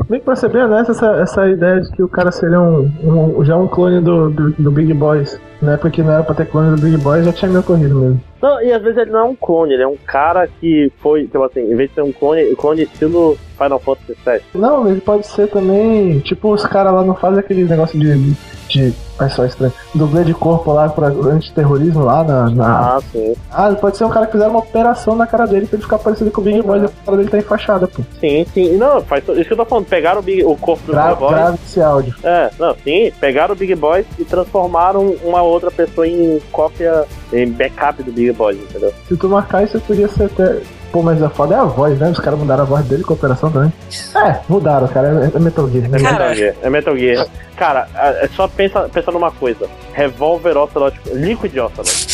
Bem 0.10 0.19
bem 0.50 0.63
honesto, 0.63 0.91
essa, 0.91 1.08
essa 1.17 1.47
ideia 1.50 1.82
de 1.82 1.91
que 1.91 2.04
o 2.04 2.08
cara 2.08 2.32
seria 2.32 2.60
um, 2.60 2.89
um- 3.04 3.43
já 3.45 3.56
um 3.58 3.67
clone 3.67 4.00
do, 4.02 4.30
do, 4.30 4.52
do 4.52 4.71
Big 4.71 4.93
Boys, 4.93 5.39
na 5.62 5.73
época 5.73 5.89
que 5.91 6.02
não 6.04 6.12
era 6.13 6.23
pra 6.23 6.36
ter 6.36 6.45
clone 6.45 6.76
do 6.76 6.82
Big 6.82 6.97
Boys, 6.97 7.26
já 7.26 7.34
tinha 7.34 7.52
me 7.52 7.58
ocorrido 7.58 7.95
mesmo. 8.00 8.21
Não, 8.41 8.62
e 8.62 8.71
às 8.71 8.82
vezes 8.82 8.97
ele 8.97 9.12
não 9.12 9.19
é 9.19 9.23
um 9.23 9.36
clone, 9.36 9.73
ele 9.73 9.84
é 9.84 9.88
um 9.88 9.97
cara 10.06 10.47
que 10.60 10.91
foi, 11.02 11.23
tipo 11.23 11.43
assim, 11.43 11.62
em 11.62 11.76
vez 11.76 11.89
de 11.89 11.95
ser 11.95 12.02
um 12.04 12.12
clone, 12.12 12.43
o 12.52 12.56
clone 12.56 12.84
estilo 12.84 13.38
Final 13.58 13.80
Fantasy 13.80 14.15
VII. 14.26 14.41
Não, 14.54 14.88
ele 14.88 15.02
pode 15.02 15.26
ser 15.26 15.47
também, 15.47 16.19
tipo, 16.19 16.52
os 16.54 16.63
caras 16.65 16.93
lá 16.93 17.04
não 17.04 17.15
fazem 17.15 17.39
aquele 17.39 17.63
negócio 17.63 18.00
de. 18.00 18.34
de 18.69 18.93
só 19.32 19.43
estranho. 19.45 19.73
Dublê 19.95 20.23
de 20.23 20.34
corpo 20.36 20.71
lá 20.71 20.88
pra 20.89 21.08
antiterrorismo 21.08 22.04
lá 22.04 22.23
na. 22.23 22.50
na- 22.52 22.97
Ah, 22.97 23.02
sim. 23.12 23.34
Ah, 23.52 23.67
ele 23.67 23.78
pode 23.78 23.97
ser 23.97 24.04
um 24.04 24.10
cara 24.10 24.28
que 24.28 24.34
fizeram 24.34 24.52
uma 24.52 24.60
operação 24.60 25.15
na 25.15 25.26
cara 25.26 25.47
dele 25.47 25.65
pra 25.65 25.76
ele 25.78 25.84
ficar 25.84 25.97
parecido 25.97 26.30
com 26.30 26.39
o 26.41 26.43
Big 26.43 26.62
Boys 26.62 26.84
e 26.84 26.86
a 26.86 26.89
cara 27.04 27.17
dele 27.17 27.30
tá 27.30 27.38
enfaixada, 27.39 27.88
pô. 27.88 28.04
Sim, 28.19 28.45
sim. 28.54 28.78
Não, 28.78 29.02
faz 29.02 29.23
isso 29.28 29.45
que 29.45 29.54
eu 29.54 29.58
tô 29.58 29.65
falando. 29.65 29.86
Pegaram 29.88 30.19
o, 30.19 30.23
Big, 30.23 30.43
o 30.45 30.56
corpo 30.56 30.84
do 30.86 30.91
Gra 30.93 31.08
Big 31.08 31.19
Boy. 31.19 31.30
grave 31.34 31.58
esse 31.65 31.82
áudio. 31.82 32.13
É, 32.23 32.52
não, 32.60 32.76
sim. 32.84 33.12
Pegaram 33.19 33.56
o 33.56 33.58
Big 33.58 33.73
Boy 33.73 34.06
e 34.19 34.23
transformaram 34.23 35.15
uma 35.23 35.41
outra 35.41 35.71
pessoa 35.71 36.08
em 36.08 36.39
cópia, 36.52 37.06
em 37.34 37.50
backup 37.50 38.04
do 38.04 38.12
Big 38.12 38.26
Entendeu? 38.57 38.93
Se 39.07 39.15
tu 39.15 39.27
marcar 39.29 39.63
isso, 39.63 39.79
podia 39.81 40.07
ser 40.07 40.25
até. 40.25 40.61
Pô, 40.91 41.01
mas 41.01 41.21
a 41.21 41.29
foda 41.29 41.55
é 41.55 41.57
a 41.57 41.63
voz, 41.65 41.99
né? 41.99 42.09
Os 42.09 42.19
caras 42.19 42.39
mudaram 42.39 42.63
a 42.63 42.65
voz 42.65 42.85
dele 42.85 43.03
com 43.03 43.13
a 43.13 43.15
operação 43.15 43.51
também. 43.51 43.71
É, 44.15 44.39
mudaram, 44.47 44.87
cara. 44.87 45.29
É, 45.33 45.37
é 45.37 45.39
Metal 45.39 45.69
Gear. 45.69 45.89
né? 45.89 45.97
É. 45.97 46.01
Metal 46.01 46.33
Gear. 46.35 46.55
É 46.61 46.69
Metal 46.69 46.97
Gear. 46.97 47.27
Cara, 47.57 47.87
é 47.95 48.25
é 48.25 48.29
só 48.29 48.47
pensa, 48.47 48.87
pensa 48.91 49.11
numa 49.11 49.31
coisa. 49.31 49.67
Revolver 49.93 50.57
Ocelot, 50.57 50.97
Liquid 51.13 51.57
Ocelot. 51.57 52.07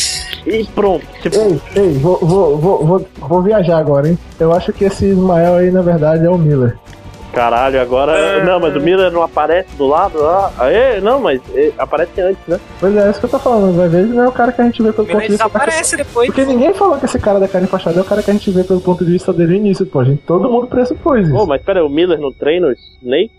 E 0.46 0.64
pronto. 0.74 1.06
Tipo, 1.22 1.36
Ei, 1.36 1.60
ei, 1.76 1.92
vou, 1.94 2.18
vou, 2.18 2.58
vou, 2.58 2.84
vou, 2.86 3.06
vou 3.18 3.42
viajar 3.42 3.78
agora, 3.78 4.08
hein? 4.08 4.18
Eu 4.38 4.52
acho 4.52 4.72
que 4.72 4.84
esse 4.84 5.06
Ismael 5.06 5.54
aí, 5.54 5.70
na 5.70 5.80
verdade, 5.80 6.26
é 6.26 6.28
o 6.28 6.36
Miller. 6.36 6.76
Caralho, 7.34 7.80
agora... 7.80 8.44
Não, 8.44 8.60
mas 8.60 8.74
o 8.76 8.80
Miller 8.80 9.10
não 9.10 9.22
aparece 9.22 9.74
do 9.76 9.86
lado 9.86 10.20
lá. 10.20 10.52
Aê, 10.58 11.00
não, 11.00 11.20
mas 11.20 11.40
aparece 11.78 12.20
antes, 12.20 12.42
né? 12.46 12.60
Pois 12.80 12.96
é, 12.96 13.06
é 13.06 13.10
isso 13.10 13.20
que 13.20 13.26
eu 13.26 13.30
tô 13.30 13.38
falando. 13.38 13.76
Vai 13.76 13.88
ver, 13.88 14.00
ele 14.00 14.14
não 14.14 14.24
é 14.24 14.28
o 14.28 14.32
cara 14.32 14.52
que 14.52 14.60
a 14.60 14.64
gente 14.64 14.82
vê 14.82 14.92
pelo 14.92 15.06
ponto 15.06 15.20
de 15.20 15.28
vista. 15.28 15.44
desaparece 15.44 15.96
depois. 15.96 16.26
Porque 16.28 16.44
ninguém 16.44 16.72
falou 16.74 16.98
que 16.98 17.04
esse 17.04 17.18
cara 17.18 17.38
da 17.38 17.48
carne 17.48 17.66
fachada 17.66 17.98
é 17.98 18.02
o 18.02 18.04
cara 18.04 18.22
que 18.22 18.30
a 18.30 18.34
gente 18.34 18.50
vê 18.50 18.64
pelo 18.64 18.80
ponto 18.80 19.04
de 19.04 19.12
vista 19.12 19.32
dele 19.32 19.52
no 19.52 19.56
início, 19.56 19.86
pô. 19.86 20.04
Gente, 20.04 20.22
todo 20.22 20.50
mundo 20.50 20.66
pressupôs 20.66 21.26
isso. 21.26 21.36
Pô, 21.36 21.46
mas 21.46 21.62
pera 21.62 21.80
aí, 21.80 21.86
o 21.86 21.88
Miller 21.88 22.18
não 22.18 22.32
treina 22.32 22.68
o 22.68 22.72
Snake? 23.02 23.30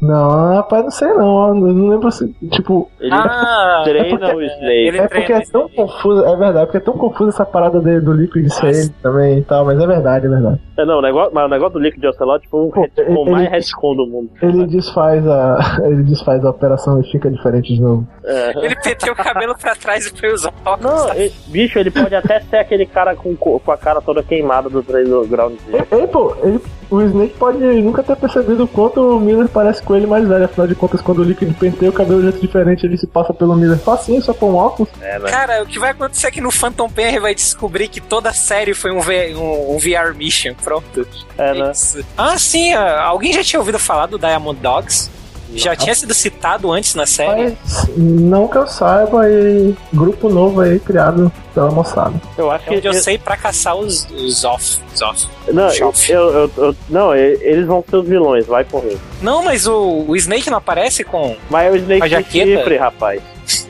Não, 0.00 0.54
rapaz, 0.56 0.84
não 0.84 0.90
sei 0.90 1.08
não. 1.14 1.48
Eu 1.48 1.54
não 1.54 1.88
lembro 1.88 2.10
se. 2.10 2.28
Tipo. 2.50 2.90
Ele 3.00 3.14
Ah, 3.14 3.80
treina 3.84 4.34
o 4.34 4.42
Snake. 4.42 4.98
é 4.98 5.08
porque 5.08 5.32
é 5.32 5.40
tão 5.40 5.68
confuso, 5.70 6.24
é 6.24 6.36
verdade, 6.36 6.66
porque 6.66 6.76
é 6.76 6.80
tão 6.80 6.94
confuso 6.98 7.30
essa 7.30 7.46
parada 7.46 7.80
de- 7.80 8.00
do 8.00 8.12
Liquid 8.12 8.46
ser 8.50 8.66
ele 8.74 8.88
também 9.02 9.38
e 9.38 9.42
tal, 9.42 9.64
mas 9.64 9.80
é 9.80 9.86
verdade, 9.86 10.26
é 10.26 10.28
verdade. 10.28 10.60
É, 10.78 10.84
não, 10.84 10.98
o 10.98 11.02
negócio, 11.02 11.32
mas 11.34 11.44
o 11.46 11.48
negócio 11.48 11.72
do 11.74 11.78
Liquid 11.78 12.04
Ocelot 12.04 12.46
foi 12.50 12.60
um 12.60 12.70
Pô, 12.70 12.80
retcon, 12.82 13.22
ele- 13.22 13.30
mais 13.30 13.50
retcon 13.50 13.96
do 13.96 14.06
mundo. 14.06 14.30
Ele 14.42 14.66
desfaz 14.66 15.26
a. 15.26 15.58
Ele 15.86 16.02
desfaz 16.02 16.44
a 16.44 16.50
operação 16.50 17.00
e 17.00 17.10
fica 17.10 17.30
diferente 17.30 17.74
de 17.74 17.80
novo. 17.80 18.06
É. 18.24 18.66
Ele 18.66 18.76
peteu 18.76 19.12
o 19.12 19.16
cabelo 19.16 19.56
pra 19.58 19.74
trás 19.74 20.06
e 20.06 20.18
foi 20.18 20.32
usar 20.32 20.52
óculos. 20.64 20.92
Não, 21.06 21.14
ele- 21.14 21.32
bicho, 21.48 21.78
ele 21.78 21.90
pode 21.90 22.14
até 22.14 22.40
ser 22.40 22.56
aquele 22.56 22.84
cara 22.86 23.14
com, 23.16 23.34
co- 23.34 23.58
com 23.60 23.72
a 23.72 23.76
cara 23.78 24.00
toda 24.02 24.22
queimada 24.22 24.68
do 24.68 24.82
treino 24.82 25.26
Ground 25.26 25.54
Zero. 25.70 25.86
Ei, 25.92 26.06
pô, 26.06 26.34
ele- 26.42 26.60
o 26.90 27.00
Snake 27.02 27.34
pode 27.38 27.58
nunca 27.58 28.02
ter 28.02 28.16
percebido 28.16 28.64
o 28.64 28.68
quanto 28.68 29.00
o 29.16 29.20
Miller 29.20 29.48
parece 29.48 29.82
com 29.82 29.94
ele 29.96 30.06
mais 30.06 30.26
velho. 30.26 30.44
Afinal 30.44 30.66
de 30.66 30.74
contas, 30.74 31.00
quando 31.00 31.18
o 31.18 31.24
Liquid 31.24 31.52
penteia 31.58 31.90
o 31.90 31.92
cabelo 31.94 32.20
de 32.20 32.30
jeito 32.30 32.40
diferente, 32.40 32.86
ele 32.86 32.96
se 32.96 33.06
passa 33.06 33.32
pelo 33.34 33.56
Miller 33.56 33.78
facinho, 33.78 34.22
só 34.22 34.32
com 34.32 34.52
um 34.52 34.56
óculos. 34.56 34.88
É, 35.00 35.18
né? 35.18 35.30
Cara, 35.30 35.62
o 35.62 35.66
que 35.66 35.78
vai 35.78 35.90
acontecer 35.90 36.28
é 36.28 36.30
que 36.30 36.40
no 36.40 36.50
Phantom 36.50 36.88
Pain 36.88 37.06
ele 37.06 37.20
vai 37.20 37.34
descobrir 37.34 37.88
que 37.88 38.00
toda 38.00 38.30
a 38.30 38.32
série 38.32 38.74
foi 38.74 38.90
um, 38.92 39.00
V- 39.00 39.34
um- 39.34 39.74
um 39.74 39.78
VR 39.78 40.14
Mission. 40.16 40.54
Pronto. 40.62 41.06
É, 41.38 41.52
né? 41.54 41.72
Ah, 42.16 42.38
sim. 42.38 42.72
ah, 42.72 43.02
Alguém 43.02 43.32
já 43.32 43.42
tinha 43.42 43.58
ouvido 43.60 43.78
falar 43.78 44.06
do 44.06 44.18
Diamond 44.18 44.58
Dogs? 44.60 45.10
Já 45.54 45.74
tinha 45.76 45.94
sido 45.94 46.12
citado 46.12 46.70
antes 46.72 46.94
na 46.94 47.06
série? 47.06 47.56
Mas 47.64 47.88
não 47.96 48.48
que 48.48 48.58
eu 48.58 48.66
saiba, 48.66 49.28
e 49.30 49.74
grupo 49.92 50.28
novo 50.28 50.60
aí 50.60 50.78
criado 50.78 51.32
pela 51.54 51.70
moçada. 51.70 52.14
Eu 52.36 52.50
acho 52.50 52.68
É 52.68 52.72
onde 52.72 52.80
que. 52.82 52.88
eu 52.88 52.94
sei 52.94 53.16
pra 53.16 53.36
caçar 53.36 53.76
os, 53.76 54.06
os 54.10 54.44
off. 54.44 54.78
Os 54.94 55.02
off. 55.02 55.26
Não, 55.48 55.70
Chof. 55.70 56.10
eu, 56.10 56.28
eu, 56.30 56.50
eu- 56.56 56.76
não, 56.88 57.14
eles 57.14 57.66
vão 57.66 57.84
ser 57.88 57.96
os 57.96 58.08
vilões, 58.08 58.46
vai 58.46 58.64
por 58.64 58.84
mim. 58.84 58.98
Não, 59.22 59.42
mas 59.44 59.66
o, 59.66 60.04
o 60.08 60.16
Snake 60.16 60.50
não 60.50 60.58
aparece 60.58 61.04
com. 61.04 61.36
Mas 61.48 61.66
é 61.66 61.70
o 61.70 61.76
Snake 61.76 62.08
jaqueta? 62.08 62.46
chifre, 62.58 62.76
rapaz. 62.76 63.22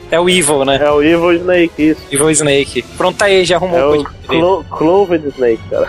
É 0.09 0.19
o 0.19 0.27
Evil, 0.29 0.63
né? 0.65 0.79
É 0.81 0.89
o 0.89 1.03
Evil 1.03 1.33
Snake, 1.33 1.89
isso. 1.89 2.01
Evil 2.11 2.31
Snake. 2.31 2.81
Pronto, 2.97 3.21
aí, 3.21 3.45
já 3.45 3.57
arrumou 3.57 3.77
É 3.77 3.85
o. 3.99 4.03
Clo 4.27 4.63
Cloved 4.71 5.27
Snake, 5.27 5.61
cara. 5.69 5.87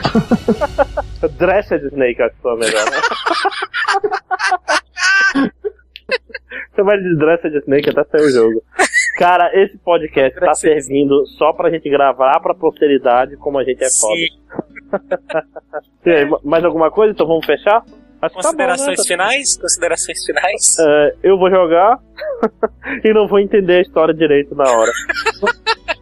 Dressed 1.38 1.86
Snake, 1.86 2.20
acho 2.22 2.34
que 2.34 2.42
foi 2.42 2.56
melhor, 2.56 2.84
né? 2.90 3.00
Chamar 6.78 6.98
de 6.98 7.16
Dressed 7.16 7.58
Snake 7.58 7.90
até 7.90 8.04
sair 8.04 8.26
o 8.26 8.30
jogo. 8.30 8.62
Cara, 9.18 9.50
esse 9.52 9.76
podcast 9.78 10.38
tá 10.38 10.54
servindo 10.54 11.26
só 11.36 11.52
pra 11.52 11.70
gente 11.70 11.90
gravar 11.90 12.38
pra 12.40 12.54
posteridade 12.54 13.36
como 13.36 13.58
a 13.58 13.64
gente 13.64 13.82
é 13.82 13.88
foda. 13.90 14.14
Sim. 14.14 14.28
Aí, 16.08 16.30
mais 16.44 16.64
alguma 16.64 16.88
coisa? 16.88 17.12
Então 17.12 17.26
vamos 17.26 17.44
fechar? 17.44 17.84
Acho 18.22 18.36
que 18.36 18.42
tá 18.42 18.52
bom, 18.52 18.58
né? 18.58 18.68
Considerações 18.68 19.06
finais? 19.06 19.56
Considerações 19.56 20.24
finais? 20.24 20.76
É, 20.78 21.14
eu 21.24 21.36
vou 21.36 21.50
jogar 21.50 21.98
e 23.04 23.12
não 23.12 23.26
vou 23.26 23.40
entender 23.40 23.78
a 23.78 23.82
história 23.82 24.14
direito 24.14 24.54
na 24.54 24.70
hora. 24.70 24.92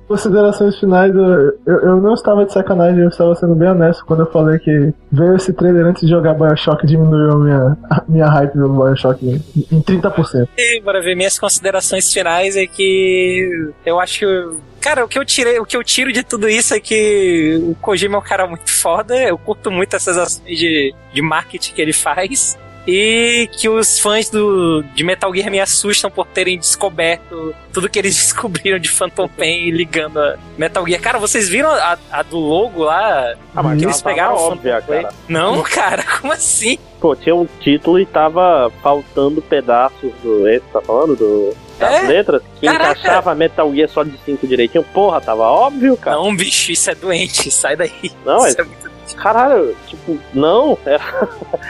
Considerações 0.08 0.78
finais, 0.78 1.14
eu, 1.14 1.24
eu, 1.66 1.80
eu 1.82 2.00
não 2.00 2.14
estava 2.14 2.44
de 2.44 2.52
sacanagem, 2.52 3.00
eu 3.00 3.08
estava 3.08 3.34
sendo 3.34 3.54
bem 3.54 3.68
honesto 3.68 4.04
quando 4.06 4.20
eu 4.20 4.30
falei 4.30 4.58
que 4.58 4.92
veio 5.10 5.34
esse 5.34 5.52
trailer 5.52 5.84
antes 5.84 6.02
de 6.02 6.08
jogar 6.08 6.34
Bioshock 6.34 6.86
diminuiu 6.86 7.32
a 7.32 7.38
minha, 7.38 7.76
a 7.90 8.04
minha 8.06 8.26
hype 8.26 8.54
do 8.54 8.68
Bioshock 8.68 9.26
em, 9.26 9.42
em 9.72 9.82
30%. 9.82 10.48
E, 10.56 10.80
bora 10.80 11.02
ver, 11.02 11.16
minhas 11.16 11.38
considerações 11.38 12.12
finais 12.12 12.56
é 12.56 12.66
que 12.66 13.72
eu 13.84 13.98
acho 13.98 14.20
que. 14.20 14.66
Cara, 14.80 15.04
o 15.04 15.08
que 15.08 15.18
eu 15.18 15.24
tirei, 15.24 15.58
o 15.58 15.66
que 15.66 15.76
eu 15.76 15.82
tiro 15.82 16.12
de 16.12 16.22
tudo 16.22 16.48
isso 16.48 16.72
é 16.72 16.78
que 16.78 17.58
o 17.60 17.74
Kojima 17.74 18.14
é 18.14 18.18
um 18.18 18.22
cara 18.22 18.46
muito 18.46 18.70
foda, 18.70 19.16
eu 19.20 19.36
curto 19.36 19.68
muito 19.68 19.96
essas 19.96 20.16
ações 20.16 20.56
de, 20.56 20.94
de 21.12 21.22
marketing 21.22 21.74
que 21.74 21.82
ele 21.82 21.92
faz. 21.92 22.56
E 22.86 23.48
que 23.52 23.68
os 23.68 23.98
fãs 23.98 24.30
do, 24.30 24.82
de 24.94 25.02
Metal 25.02 25.34
Gear 25.34 25.50
me 25.50 25.58
assustam 25.60 26.10
por 26.10 26.26
terem 26.26 26.56
descoberto 26.58 27.54
tudo 27.72 27.88
que 27.88 27.98
eles 27.98 28.14
descobriram 28.16 28.78
de 28.78 28.88
Phantom 28.88 29.26
Pain 29.28 29.70
ligando 29.70 30.20
a 30.20 30.36
Metal 30.56 30.86
Gear. 30.86 31.00
Cara, 31.00 31.18
vocês 31.18 31.48
viram 31.48 31.70
a, 31.70 31.98
a 32.12 32.22
do 32.22 32.38
logo 32.38 32.84
lá? 32.84 33.34
Ah, 33.54 33.62
mas 33.62 33.82
Eles 33.82 33.98
aquela 33.98 34.14
pegaram 34.14 34.34
óbvia, 34.36 34.80
cara. 34.82 35.08
Não, 35.28 35.62
cara, 35.66 36.04
como 36.20 36.32
assim? 36.32 36.78
Pô, 37.00 37.16
tinha 37.16 37.34
um 37.34 37.46
título 37.60 37.98
e 37.98 38.06
tava 38.06 38.70
faltando 38.82 39.42
pedaços 39.42 40.12
do. 40.22 40.48
Esse 40.48 40.64
tá 40.72 40.80
falando? 40.80 41.16
Do, 41.16 41.56
das 41.78 41.92
É? 42.04 42.06
letras 42.06 42.42
que 42.60 42.66
Caraca. 42.66 42.92
encaixava 42.98 43.34
Metal 43.34 43.70
Gear 43.74 43.88
Solid 43.88 44.16
5 44.24 44.46
direitinho. 44.46 44.82
Porra, 44.84 45.20
tava 45.20 45.42
óbvio, 45.42 45.96
cara. 45.96 46.16
Não, 46.16 46.34
bicho, 46.34 46.70
isso 46.72 46.90
é 46.90 46.94
doente, 46.94 47.50
sai 47.50 47.76
daí. 47.76 48.12
Não, 48.24 48.46
é- 48.46 48.48
Isso 48.48 48.60
é 48.60 48.64
muito 48.64 48.95
Caralho, 49.14 49.74
tipo, 49.86 50.18
não. 50.34 50.76
Era... 50.84 51.02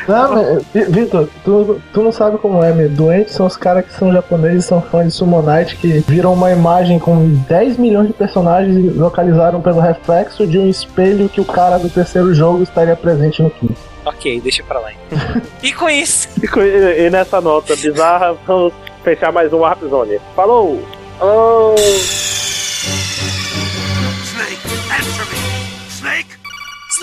Não, 0.08 0.32
mas, 0.32 0.64
Vi- 0.72 0.84
Vitor, 0.84 1.28
tu, 1.44 1.80
tu 1.92 2.02
não 2.02 2.12
sabe 2.12 2.38
como 2.38 2.62
é, 2.62 2.72
meu. 2.72 2.88
Doentes 2.88 3.34
são 3.34 3.46
os 3.46 3.56
caras 3.56 3.84
que 3.84 3.92
são 3.92 4.12
japoneses, 4.12 4.64
são 4.64 4.80
fãs 4.80 5.06
de 5.06 5.12
Summonite, 5.12 5.76
que 5.76 5.98
viram 6.06 6.32
uma 6.32 6.50
imagem 6.52 6.98
com 6.98 7.28
10 7.48 7.76
milhões 7.76 8.06
de 8.08 8.12
personagens 8.14 8.76
e 8.76 8.88
localizaram 8.90 9.60
pelo 9.60 9.80
reflexo 9.80 10.46
de 10.46 10.58
um 10.58 10.68
espelho 10.68 11.28
que 11.28 11.40
o 11.40 11.44
cara 11.44 11.78
do 11.78 11.88
terceiro 11.90 12.32
jogo 12.34 12.62
estaria 12.62 12.96
presente 12.96 13.42
no 13.42 13.50
quinto. 13.50 13.74
Ok, 14.04 14.40
deixa 14.40 14.62
pra 14.62 14.78
lá. 14.78 14.90
então. 14.92 15.42
e 15.62 15.72
com 15.72 15.88
isso, 15.90 16.28
E 16.42 16.46
co- 16.46 16.60
E 16.62 17.06
e 17.06 17.10
nessa 17.10 17.40
nota 17.40 17.74
bizarra, 17.76 18.34
vamos 18.46 18.72
fechar 19.02 19.32
mais 19.32 19.52
um 19.52 19.58
Warp 19.58 19.82
Zone. 19.88 20.18
Falou! 20.34 20.80
Falou! 21.18 21.74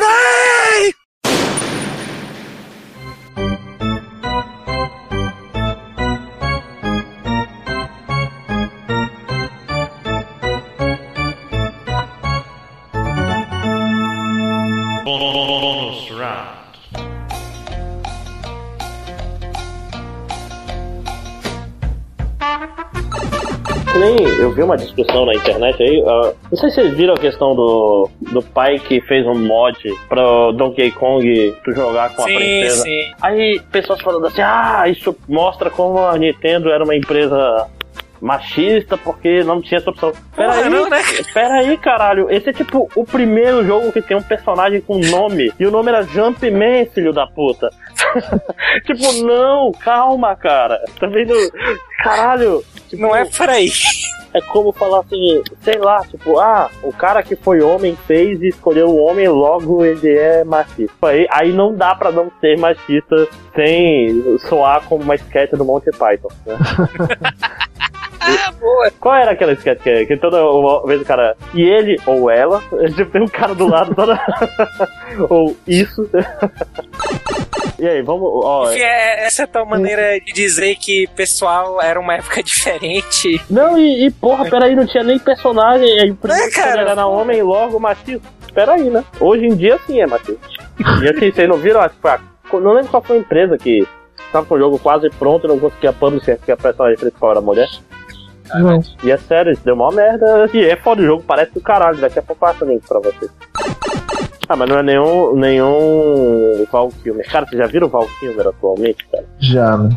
Snake! 0.04 0.43
Nem. 24.00 24.16
Eu 24.40 24.52
vi 24.52 24.62
uma 24.64 24.78
discussão 24.78 25.26
na 25.26 25.34
internet 25.34 25.82
aí. 25.82 26.02
Uh, 26.02 26.36
não 26.52 26.58
sei 26.58 26.70
se 26.70 26.76
vocês 26.76 26.94
viram 26.96 27.14
a 27.14 27.18
questão 27.18 27.56
do, 27.56 28.10
do 28.22 28.42
pai 28.42 28.80
que 28.80 29.02
fez 29.02 29.26
um 29.26 29.36
mod 29.36 29.78
pro 30.08 30.52
Donkey 30.54 30.92
Kong 30.92 31.56
tu 31.64 31.72
jogar 31.72 32.16
com 32.16 32.24
sim, 32.24 32.34
a 32.34 32.38
princesa. 32.38 32.84
Sim. 32.84 33.12
Aí 33.22 33.62
pessoas 33.72 34.02
falando 34.02 34.28
assim: 34.28 34.42
ah, 34.42 34.84
isso 34.88 35.16
mostra 35.28 35.70
como 35.70 36.00
a 36.00 36.18
Nintendo 36.18 36.70
era 36.70 36.84
uma 36.84 36.96
empresa 36.96 37.70
machista 38.24 38.98
porque 38.98 39.44
não 39.44 39.62
tinha 39.62 39.80
essa 39.80 39.90
opção. 39.90 40.14
Pera 40.36 40.54
Porra, 40.54 40.64
aí, 40.64 40.70
não, 40.70 40.90
né? 40.90 41.02
pera 41.34 41.54
aí, 41.56 41.78
caralho. 41.78 42.32
Esse 42.32 42.50
é 42.50 42.54
tipo 42.54 42.90
o 42.96 43.04
primeiro 43.04 43.66
jogo 43.66 43.92
que 43.92 44.02
tem 44.02 44.16
um 44.16 44.24
personagem 44.24 44.80
com 44.80 44.98
nome. 44.98 45.52
E 45.60 45.66
o 45.66 45.72
nome 45.72 45.90
era 45.90 46.04
Jumpman, 46.04 46.86
filho 46.86 47.12
da 47.12 47.28
puta. 47.28 47.70
tipo, 48.86 49.24
não, 49.24 49.72
calma, 49.72 50.36
cara. 50.36 50.80
Tá 51.00 51.08
vendo? 51.08 51.34
Caralho. 52.04 52.64
Tipo, 52.90 53.02
Não 53.02 53.16
é 53.16 53.26
por 53.26 53.50
aí. 53.50 53.70
é 54.34 54.42
como 54.42 54.72
falar 54.72 55.00
assim, 55.02 55.42
sei 55.62 55.78
lá, 55.78 56.02
tipo, 56.06 56.40
ah, 56.40 56.70
o 56.82 56.92
cara 56.92 57.22
que 57.24 57.36
foi 57.36 57.62
homem 57.62 57.98
fez 58.08 58.42
e 58.42 58.48
escolheu 58.50 58.88
o 58.90 58.98
homem, 58.98 59.28
logo 59.28 59.84
ele 59.86 60.10
é 60.16 60.44
machista. 60.44 60.94
Aí, 61.08 61.28
aí 61.32 61.52
não 61.52 61.76
dá 61.76 61.96
pra 61.96 62.12
não 62.12 62.32
ser 62.42 62.58
machista 62.58 63.28
sem 63.56 64.38
soar 64.40 64.84
como 64.88 65.04
uma 65.04 65.16
sketch 65.16 65.52
do 65.52 65.64
Monty 65.66 65.92
Python. 65.92 66.30
Né? 66.46 66.58
Ah, 68.26 68.52
boa. 68.60 68.92
Qual 69.00 69.16
era 69.16 69.32
aquela 69.32 69.54
sketch 69.54 69.82
que, 69.82 70.06
que 70.06 70.18
toda 70.18 70.38
vez 70.88 71.02
o 71.02 71.06
cara. 71.06 71.36
E 71.54 71.62
ele 71.62 71.98
ou 72.06 72.30
ela, 72.30 72.62
tipo, 72.96 73.12
tem 73.12 73.22
um 73.22 73.28
cara 73.28 73.54
do 73.54 73.68
lado 73.68 73.94
toda. 73.96 74.20
ou 75.30 75.56
isso. 75.68 76.10
e 77.80 77.88
aí, 77.88 78.02
vamos. 78.02 78.30
Ó, 78.44 78.72
Enfim, 78.72 78.82
é- 78.82 79.26
essa 79.26 79.44
é 79.44 79.46
a 79.46 79.48
tua 79.48 79.66
maneira 79.66 80.20
de 80.20 80.32
dizer 80.34 80.76
que 80.76 81.08
pessoal 81.16 81.82
era 81.82 82.00
uma 82.00 82.16
época 82.16 82.42
diferente. 82.44 83.42
Não, 83.50 83.78
e, 83.78 84.06
e 84.06 84.12
porra, 84.12 84.50
peraí, 84.50 84.76
não 84.76 84.86
tinha 84.86 85.04
nem 85.04 85.20
personagem. 85.20 86.00
Aí 86.00 86.14
primeiro 86.14 86.48
É, 86.48 86.52
cara, 86.52 86.84
que 86.86 86.90
era 86.92 87.06
homem 87.08 87.42
logo 87.42 87.80
machista. 87.80 88.28
Peraí, 88.54 88.90
né? 88.90 89.04
Hoje 89.20 89.46
em 89.46 89.56
dia 89.56 89.80
sim 89.86 90.00
é 90.00 90.06
machista. 90.06 90.40
E 91.02 91.10
assim, 91.10 91.32
vocês 91.32 91.50
não 91.50 91.58
viram? 91.58 91.82
Tipo, 91.90 92.08
a- 92.08 92.20
não 92.54 92.74
lembro 92.74 92.92
qual 92.92 93.02
foi 93.04 93.18
a 93.18 93.20
empresa 93.20 93.58
que 93.58 93.86
tava 94.32 94.46
com 94.46 94.56
o 94.56 94.60
jogo 94.60 94.78
quase 94.80 95.10
pronto 95.12 95.46
e 95.46 95.48
não 95.48 95.60
conseguia 95.60 95.92
publisher 95.92 96.38
porque 96.38 96.52
a 96.52 96.58
personagem 96.58 96.98
principal 97.00 97.32
era 97.32 97.42
mulher. 97.42 97.68
Não. 98.54 98.82
E 99.04 99.12
é 99.12 99.18
sério, 99.18 99.52
isso 99.52 99.64
deu 99.64 99.76
uma 99.76 99.92
merda. 99.92 100.50
E 100.54 100.64
é 100.64 100.76
foda 100.76 101.02
o 101.02 101.06
jogo, 101.06 101.24
parece 101.26 101.54
do 101.54 101.62
caralho. 101.62 101.98
Daqui 101.98 102.20
a 102.20 102.22
pouco 102.22 102.46
eu 102.46 102.50
passo 102.52 102.66
o 102.66 102.68
link 102.68 102.88
pra 102.88 103.00
vocês. 103.00 103.32
Ah, 104.54 104.56
mas 104.56 104.70
não 104.70 104.78
é 104.78 104.84
nenhum, 104.84 105.36
nenhum 105.36 106.68
Val 106.72 106.90
Kilmer. 107.02 107.28
Cara, 107.28 107.44
vocês 107.48 107.60
já 107.60 107.66
viram 107.66 107.88
o 107.88 107.90
Val 107.90 108.08
Kilmer 108.20 108.50
atualmente, 108.50 109.04
cara? 109.12 109.26
Já, 109.40 109.76
né? 109.76 109.90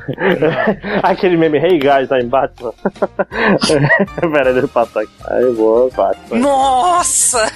Aquele 1.05 1.37
meme 1.37 1.59
Hey 1.59 1.79
Guys 1.79 2.09
tá 2.09 2.19
em 2.19 2.27
Batman. 2.27 2.73
Pera, 4.19 4.55
deixa 4.55 4.61
eu 4.61 4.69
passar 4.69 5.03
aqui. 5.03 5.13
Aí, 5.27 5.53
boa, 5.53 5.91
Batman. 5.95 6.39
Nossa! 6.39 7.53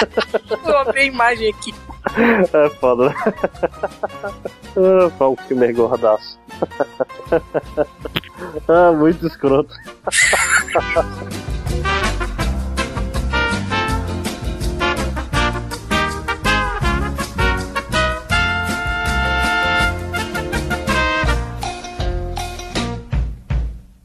Eu 0.66 0.78
abri 0.78 1.00
a 1.00 1.04
imagem 1.04 1.50
aqui. 1.50 1.74
É 2.54 2.68
foda, 2.70 3.10
né? 3.10 3.14
Ah, 4.78 5.10
Val 5.18 5.36
Kilmer 5.46 5.74
gordaço. 5.76 6.40
ah, 8.66 8.92
muito 8.92 9.26
escroto. 9.26 9.74